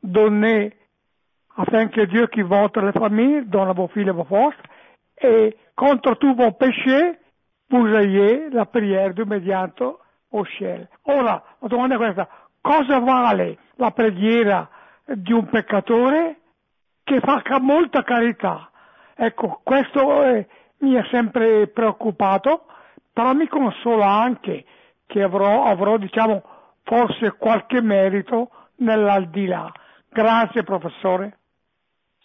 donne 0.00 0.72
Dieu 2.08 2.26
qui 2.28 2.42
vote 2.42 2.80
les 2.80 2.92
familles 2.92 3.44
donne 3.46 3.68
à 3.68 3.74
vos 3.74 3.88
filles 3.88 4.08
et 4.08 4.12
vos 4.12 4.24
forces, 4.24 4.56
et 5.20 5.54
contre 5.74 6.14
tous 6.14 6.34
vos 6.34 6.52
péchés, 6.52 7.18
vous 7.68 7.94
ayez 7.94 8.48
la 8.52 8.64
prière 8.64 9.12
du 9.12 9.26
mediato 9.26 10.00
Osciel. 10.30 10.88
Ora, 11.04 11.42
la 11.60 11.68
domanda 11.68 11.96
è 11.96 11.98
questa, 11.98 12.26
cosa 12.62 13.00
vale 13.00 13.58
la 13.76 13.90
preghiera 13.90 14.66
di 15.04 15.32
un 15.32 15.46
peccatore 15.46 16.38
che 17.06 17.20
fa 17.20 17.40
molta 17.60 18.02
carità? 18.02 18.68
Ecco, 19.14 19.60
questo 19.62 20.24
eh, 20.24 20.48
mi 20.78 20.94
è 20.94 21.06
sempre 21.12 21.68
preoccupato, 21.68 22.66
però 23.12 23.32
mi 23.32 23.46
consola 23.46 24.10
anche 24.10 24.64
che 25.06 25.22
avrò, 25.22 25.66
avrò 25.66 25.98
diciamo, 25.98 26.42
forse 26.82 27.36
qualche 27.38 27.80
merito 27.80 28.50
nell'aldilà. 28.78 29.70
Grazie 30.08 30.64
professore. 30.64 31.38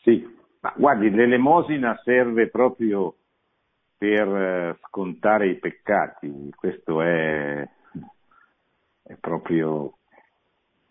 Sì, 0.02 0.28
ma 0.62 0.74
guardi, 0.76 1.12
l'elemosina 1.12 2.00
serve 2.04 2.50
proprio 2.50 3.14
per 3.96 4.28
eh, 4.28 4.78
scontare 4.88 5.48
i 5.48 5.60
peccati, 5.60 6.52
questo 6.58 7.04
è 7.04 7.70
è 9.12 9.16
proprio 9.20 9.98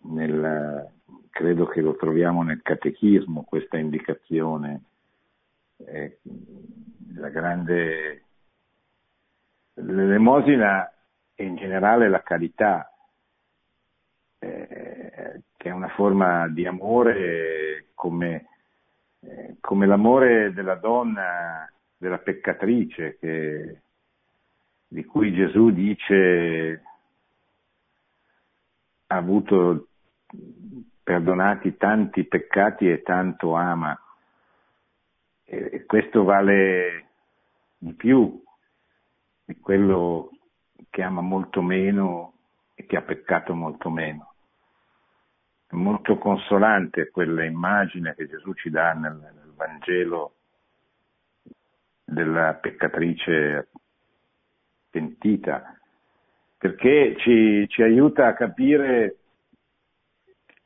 nel, 0.03 0.91
credo 1.31 1.65
che 1.65 1.81
lo 1.81 1.95
troviamo 1.95 2.43
nel 2.43 2.61
catechismo 2.61 3.43
questa 3.43 3.77
indicazione, 3.77 4.83
la 7.15 7.29
grande, 7.29 8.25
l'elemosina 9.73 10.91
e 11.33 11.43
in 11.43 11.55
generale 11.55 12.09
la 12.09 12.21
carità, 12.21 12.93
eh, 14.39 15.41
che 15.57 15.69
è 15.69 15.71
una 15.71 15.89
forma 15.89 16.47
di 16.49 16.65
amore 16.65 17.87
come, 17.95 18.47
eh, 19.21 19.55
come 19.59 19.87
l'amore 19.87 20.53
della 20.53 20.75
donna, 20.75 21.71
della 21.97 22.19
peccatrice, 22.19 23.17
che, 23.17 23.81
di 24.87 25.05
cui 25.05 25.33
Gesù 25.33 25.71
dice 25.71 26.83
ha 29.07 29.15
avuto 29.15 29.87
perdonati 31.11 31.75
tanti 31.75 32.23
peccati 32.23 32.89
e 32.89 33.01
tanto 33.01 33.53
ama. 33.53 33.99
E 35.43 35.83
questo 35.85 36.23
vale 36.23 37.07
di 37.77 37.91
più 37.91 38.41
di 39.43 39.59
quello 39.59 40.29
che 40.89 41.03
ama 41.03 41.19
molto 41.19 41.61
meno 41.61 42.33
e 42.75 42.85
che 42.85 42.95
ha 42.95 43.01
peccato 43.01 43.53
molto 43.53 43.89
meno. 43.89 44.35
È 45.67 45.75
molto 45.75 46.17
consolante 46.17 47.09
quella 47.09 47.43
immagine 47.43 48.15
che 48.15 48.29
Gesù 48.29 48.53
ci 48.53 48.69
dà 48.69 48.93
nel, 48.93 49.17
nel 49.17 49.51
Vangelo 49.53 50.35
della 52.05 52.53
peccatrice 52.53 53.67
pentita, 54.89 55.77
perché 56.57 57.17
ci, 57.17 57.67
ci 57.67 57.81
aiuta 57.81 58.27
a 58.27 58.33
capire 58.33 59.17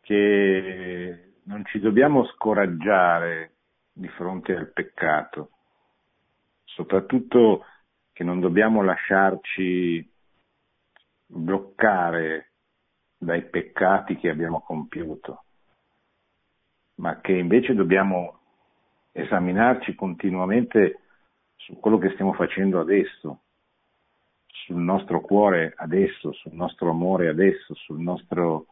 che 0.06 1.34
non 1.45 1.66
ci 1.66 1.80
dobbiamo 1.80 2.26
scoraggiare 2.28 3.53
di 3.91 4.08
fronte 4.10 4.56
al 4.56 4.72
peccato, 4.72 5.49
soprattutto 6.64 7.66
che 8.14 8.24
non 8.24 8.39
dobbiamo 8.39 8.84
lasciarci 8.84 10.08
bloccare 11.26 12.51
dai 13.18 13.45
peccati 13.45 14.16
che 14.18 14.30
abbiamo 14.30 14.62
compiuto, 14.62 15.45
ma 16.95 17.20
che 17.20 17.32
invece 17.32 17.74
dobbiamo 17.74 18.41
esaminarci 19.12 19.95
continuamente 19.95 20.99
su 21.56 21.80
quello 21.80 21.97
che 21.97 22.12
stiamo 22.12 22.34
facendo 22.34 22.80
adesso, 22.80 23.39
sul 24.45 24.82
nostro 24.82 25.22
cuore 25.22 25.74
adesso, 25.78 26.32
sul 26.32 26.53
nostro 26.53 26.91
amore 26.91 27.28
adesso, 27.28 27.74
sul 27.74 27.99
nostro 27.99 28.68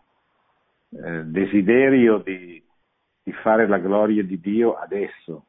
eh, 0.95 1.23
desiderio 1.23 2.19
di, 2.19 2.63
di, 3.23 3.31
fare 3.41 3.67
la 3.67 3.79
gloria 3.79 4.23
di 4.23 4.39
Dio 4.39 4.75
adesso. 4.75 5.45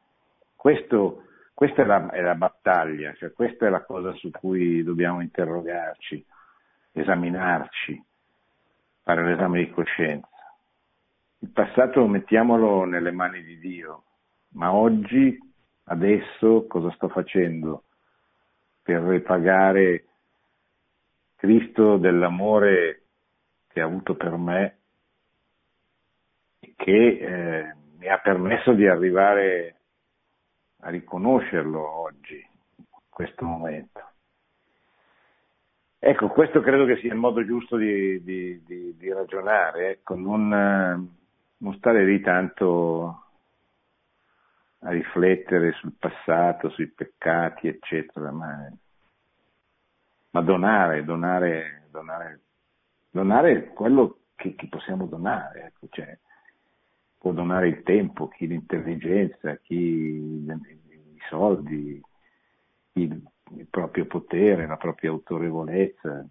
Questo, 0.55 1.23
questa 1.53 1.83
è 1.83 1.85
la, 1.85 2.09
è 2.09 2.21
la 2.21 2.35
battaglia, 2.35 3.13
cioè 3.13 3.31
questa 3.31 3.67
è 3.67 3.69
la 3.69 3.83
cosa 3.83 4.13
su 4.13 4.31
cui 4.31 4.83
dobbiamo 4.83 5.21
interrogarci, 5.21 6.25
esaminarci, 6.93 8.03
fare 9.03 9.25
l'esame 9.25 9.59
di 9.59 9.69
coscienza. 9.71 10.27
Il 11.39 11.49
passato 11.49 12.07
mettiamolo 12.07 12.85
nelle 12.85 13.11
mani 13.11 13.43
di 13.43 13.59
Dio, 13.59 14.03
ma 14.53 14.73
oggi, 14.73 15.37
adesso, 15.85 16.65
cosa 16.67 16.91
sto 16.91 17.07
facendo 17.09 17.83
per 18.81 19.01
ripagare 19.01 20.05
Cristo 21.35 21.97
dell'amore 21.97 23.01
che 23.67 23.81
ha 23.81 23.85
avuto 23.85 24.15
per 24.15 24.37
me 24.37 24.77
che 26.75 26.91
eh, 26.91 27.75
mi 27.97 28.07
ha 28.07 28.17
permesso 28.19 28.73
di 28.73 28.87
arrivare 28.87 29.75
a 30.81 30.89
riconoscerlo 30.89 31.79
oggi, 31.79 32.35
in 32.77 32.85
questo 33.09 33.45
momento. 33.45 34.03
Ecco, 35.97 36.27
questo 36.27 36.61
credo 36.61 36.85
che 36.85 36.97
sia 36.97 37.11
il 37.11 37.17
modo 37.17 37.43
giusto 37.43 37.77
di, 37.77 38.21
di, 38.23 38.63
di, 38.63 38.95
di 38.95 39.11
ragionare, 39.11 39.89
ecco, 39.89 40.13
non, 40.15 40.47
non 41.57 41.73
stare 41.77 42.05
lì 42.05 42.21
tanto 42.21 43.23
a 44.79 44.89
riflettere 44.91 45.71
sul 45.71 45.93
passato, 45.97 46.69
sui 46.69 46.87
peccati, 46.87 47.67
eccetera, 47.67 48.31
ma, 48.31 48.71
ma 50.29 50.41
donare, 50.41 51.03
donare, 51.03 51.87
donare, 51.89 52.39
donare 53.09 53.69
quello 53.69 54.19
che, 54.35 54.53
che 54.53 54.67
possiamo 54.67 55.07
donare, 55.07 55.63
ecco, 55.73 55.87
cioè, 55.89 56.15
può 57.25 57.33
donare 57.33 57.69
il 57.69 57.81
tempo, 57.81 58.27
chi 58.27 58.45
l'intelligenza, 58.45 59.55
chi 59.55 59.75
i 59.75 61.19
soldi, 61.27 61.99
il, 62.93 63.23
proprio 63.67 64.05
potere, 64.05 64.67
la 64.67 64.77
propria 64.77 65.09
autorevolezza. 65.09 66.23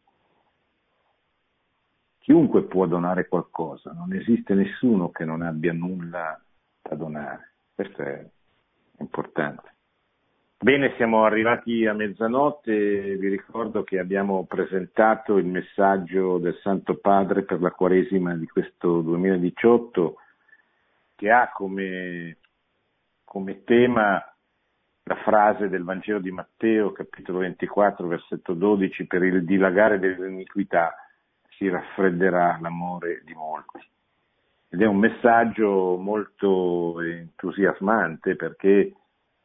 Chiunque 2.19 2.63
può 2.67 2.87
donare 2.87 3.27
qualcosa, 3.27 3.91
non 3.91 4.15
esiste 4.15 4.55
nessuno 4.55 5.11
che 5.11 5.25
non 5.25 5.43
abbia 5.43 5.73
nulla 5.73 6.41
da 6.81 6.95
donare, 6.95 7.55
questo 7.75 8.01
è 8.01 8.25
importante. 9.01 9.75
Bene, 10.59 10.95
siamo 10.95 11.25
arrivati 11.25 11.87
a 11.87 11.93
mezzanotte, 11.93 13.17
vi 13.17 13.29
ricordo 13.31 13.83
che 13.83 13.99
abbiamo 13.99 14.45
presentato 14.45 15.39
il 15.39 15.47
messaggio 15.47 16.39
del 16.39 16.57
Santo 16.63 16.99
Padre 16.99 17.43
per 17.43 17.61
la 17.61 17.73
Quaresima 17.73 18.37
di 18.37 18.47
questo 18.47 19.01
2018 19.01 20.19
che 21.15 21.31
ha 21.31 21.51
come, 21.53 22.39
come 23.25 23.65
tema 23.65 24.23
la 25.07 25.17
frase 25.17 25.69
del 25.69 25.85
Vangelo 25.85 26.19
di 26.19 26.31
Matteo, 26.31 26.93
capitolo 26.93 27.41
24, 27.41 28.07
versetto 28.07 28.55
12, 28.55 29.07
per 29.07 29.23
il 29.23 29.45
dilagare 29.45 29.99
dell'iniquità 29.99 30.95
si 31.57 31.69
raffredderà 31.69 32.59
l'amore 32.61 33.23
di 33.25 33.35
molti. 33.35 33.79
Ed 34.69 34.81
è 34.81 34.87
un 34.87 34.97
messaggio 34.97 35.97
molto 35.97 37.01
entusiasmante 37.01 38.35
perché 38.35 38.93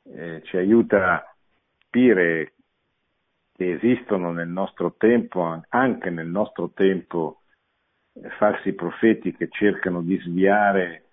eh, 0.04 0.42
ci 0.46 0.58
aiuta 0.58 1.14
a 1.14 1.36
capire 1.78 2.54
che 3.54 3.74
esistono 3.74 4.32
nel 4.32 4.48
nostro 4.48 4.96
tempo, 4.98 5.62
anche 5.68 6.10
nel 6.10 6.28
nostro 6.28 6.72
tempo, 6.74 7.42
eh, 8.14 8.30
falsi 8.38 8.74
profeti 8.74 9.36
che 9.36 9.50
cercano 9.50 10.02
di 10.02 10.18
sviare 10.20 11.09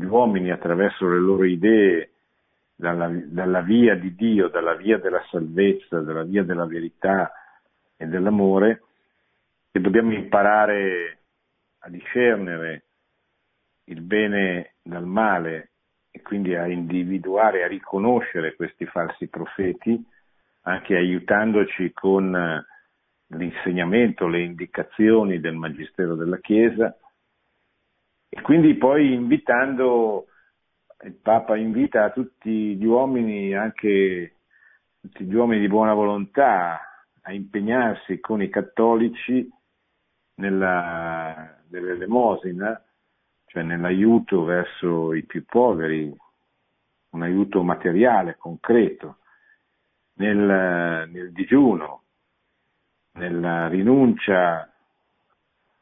gli 0.00 0.06
uomini 0.06 0.50
attraverso 0.50 1.06
le 1.06 1.18
loro 1.18 1.44
idee 1.44 2.12
dalla, 2.74 3.10
dalla 3.10 3.60
via 3.60 3.94
di 3.94 4.14
Dio, 4.14 4.48
dalla 4.48 4.74
via 4.74 4.96
della 4.96 5.22
salvezza, 5.30 6.00
dalla 6.00 6.22
via 6.22 6.42
della 6.42 6.64
verità 6.64 7.30
e 7.98 8.06
dell'amore, 8.06 8.82
e 9.70 9.78
dobbiamo 9.78 10.14
imparare 10.14 11.18
a 11.80 11.90
discernere 11.90 12.84
il 13.84 14.00
bene 14.00 14.76
dal 14.82 15.04
male 15.04 15.72
e 16.10 16.22
quindi 16.22 16.54
a 16.54 16.66
individuare, 16.66 17.62
a 17.62 17.68
riconoscere 17.68 18.56
questi 18.56 18.86
falsi 18.86 19.28
profeti, 19.28 20.02
anche 20.62 20.96
aiutandoci 20.96 21.92
con 21.92 22.64
l'insegnamento, 23.26 24.26
le 24.26 24.40
indicazioni 24.40 25.40
del 25.40 25.54
Magistero 25.54 26.14
della 26.14 26.38
Chiesa 26.38 26.96
e 28.32 28.40
quindi 28.42 28.76
poi 28.76 29.12
invitando 29.12 30.26
il 31.02 31.14
Papa 31.14 31.56
invita 31.56 32.10
tutti 32.10 32.76
gli 32.76 32.84
uomini, 32.84 33.54
anche 33.54 34.36
tutti 35.00 35.24
gli 35.24 35.34
uomini 35.34 35.60
di 35.60 35.66
buona 35.66 35.94
volontà, 35.94 36.80
a 37.22 37.32
impegnarsi 37.32 38.20
con 38.20 38.40
i 38.40 38.48
cattolici 38.48 39.50
nella, 40.34 41.60
nell'elemosina, 41.70 42.80
cioè 43.46 43.64
nell'aiuto 43.64 44.44
verso 44.44 45.12
i 45.12 45.24
più 45.24 45.44
poveri, 45.44 46.14
un 47.10 47.22
aiuto 47.22 47.64
materiale, 47.64 48.36
concreto, 48.38 49.18
nel, 50.14 51.08
nel 51.10 51.32
digiuno, 51.32 52.02
nella 53.14 53.66
rinuncia 53.66 54.72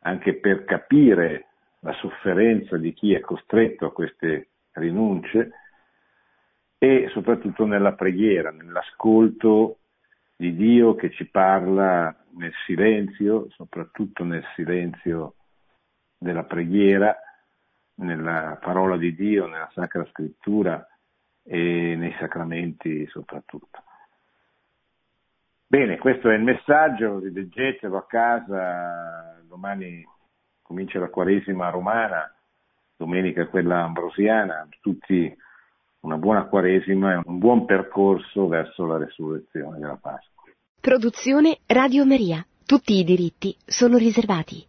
anche 0.01 0.35
per 0.37 0.65
capire 0.65 1.48
la 1.89 1.95
sofferenza 1.95 2.77
di 2.77 2.93
chi 2.93 3.15
è 3.15 3.21
costretto 3.21 3.87
a 3.87 3.93
queste 3.93 4.51
rinunce 4.73 5.53
e 6.77 7.09
soprattutto 7.13 7.65
nella 7.65 7.95
preghiera, 7.95 8.51
nell'ascolto 8.51 9.79
di 10.37 10.55
Dio 10.55 10.95
che 10.95 11.11
ci 11.11 11.27
parla 11.29 12.15
nel 12.37 12.53
silenzio, 12.67 13.49
soprattutto 13.51 14.23
nel 14.23 14.45
silenzio 14.55 15.35
della 16.19 16.45
preghiera, 16.45 17.17
nella 17.95 18.59
parola 18.61 18.97
di 18.99 19.15
Dio, 19.15 19.47
nella 19.47 19.71
Sacra 19.73 20.07
Scrittura 20.11 20.87
e 21.43 21.95
nei 21.97 22.15
sacramenti 22.21 23.07
soprattutto. 23.07 23.83
Bene, 25.67 25.97
questo 25.97 26.29
è 26.29 26.35
il 26.35 26.43
messaggio, 26.43 27.19
rileggetelo 27.19 27.97
a 27.97 28.07
casa, 28.07 29.41
domani 29.47 30.07
comincia 30.69 31.01
la 31.01 31.09
Quaresima 31.09 31.71
romana, 31.71 32.31
domenica 32.95 33.47
quella 33.47 33.85
ambrosiana, 33.85 34.69
tutti 34.83 35.35
una 36.01 36.19
buona 36.19 36.45
Quaresima 36.45 37.15
e 37.15 37.23
un 37.25 37.39
buon 37.39 37.65
percorso 37.65 38.47
verso 38.49 38.85
la 38.85 38.99
resurrezione 38.99 39.79
della 39.79 39.99
Pasqua. 39.99 40.45
Produzione 40.79 41.61
Radio 41.67 42.05
Maria. 42.05 42.47
Tutti 42.67 42.99
i 42.99 43.03
diritti 43.03 43.57
sono 43.65 43.97
riservati. 43.97 44.63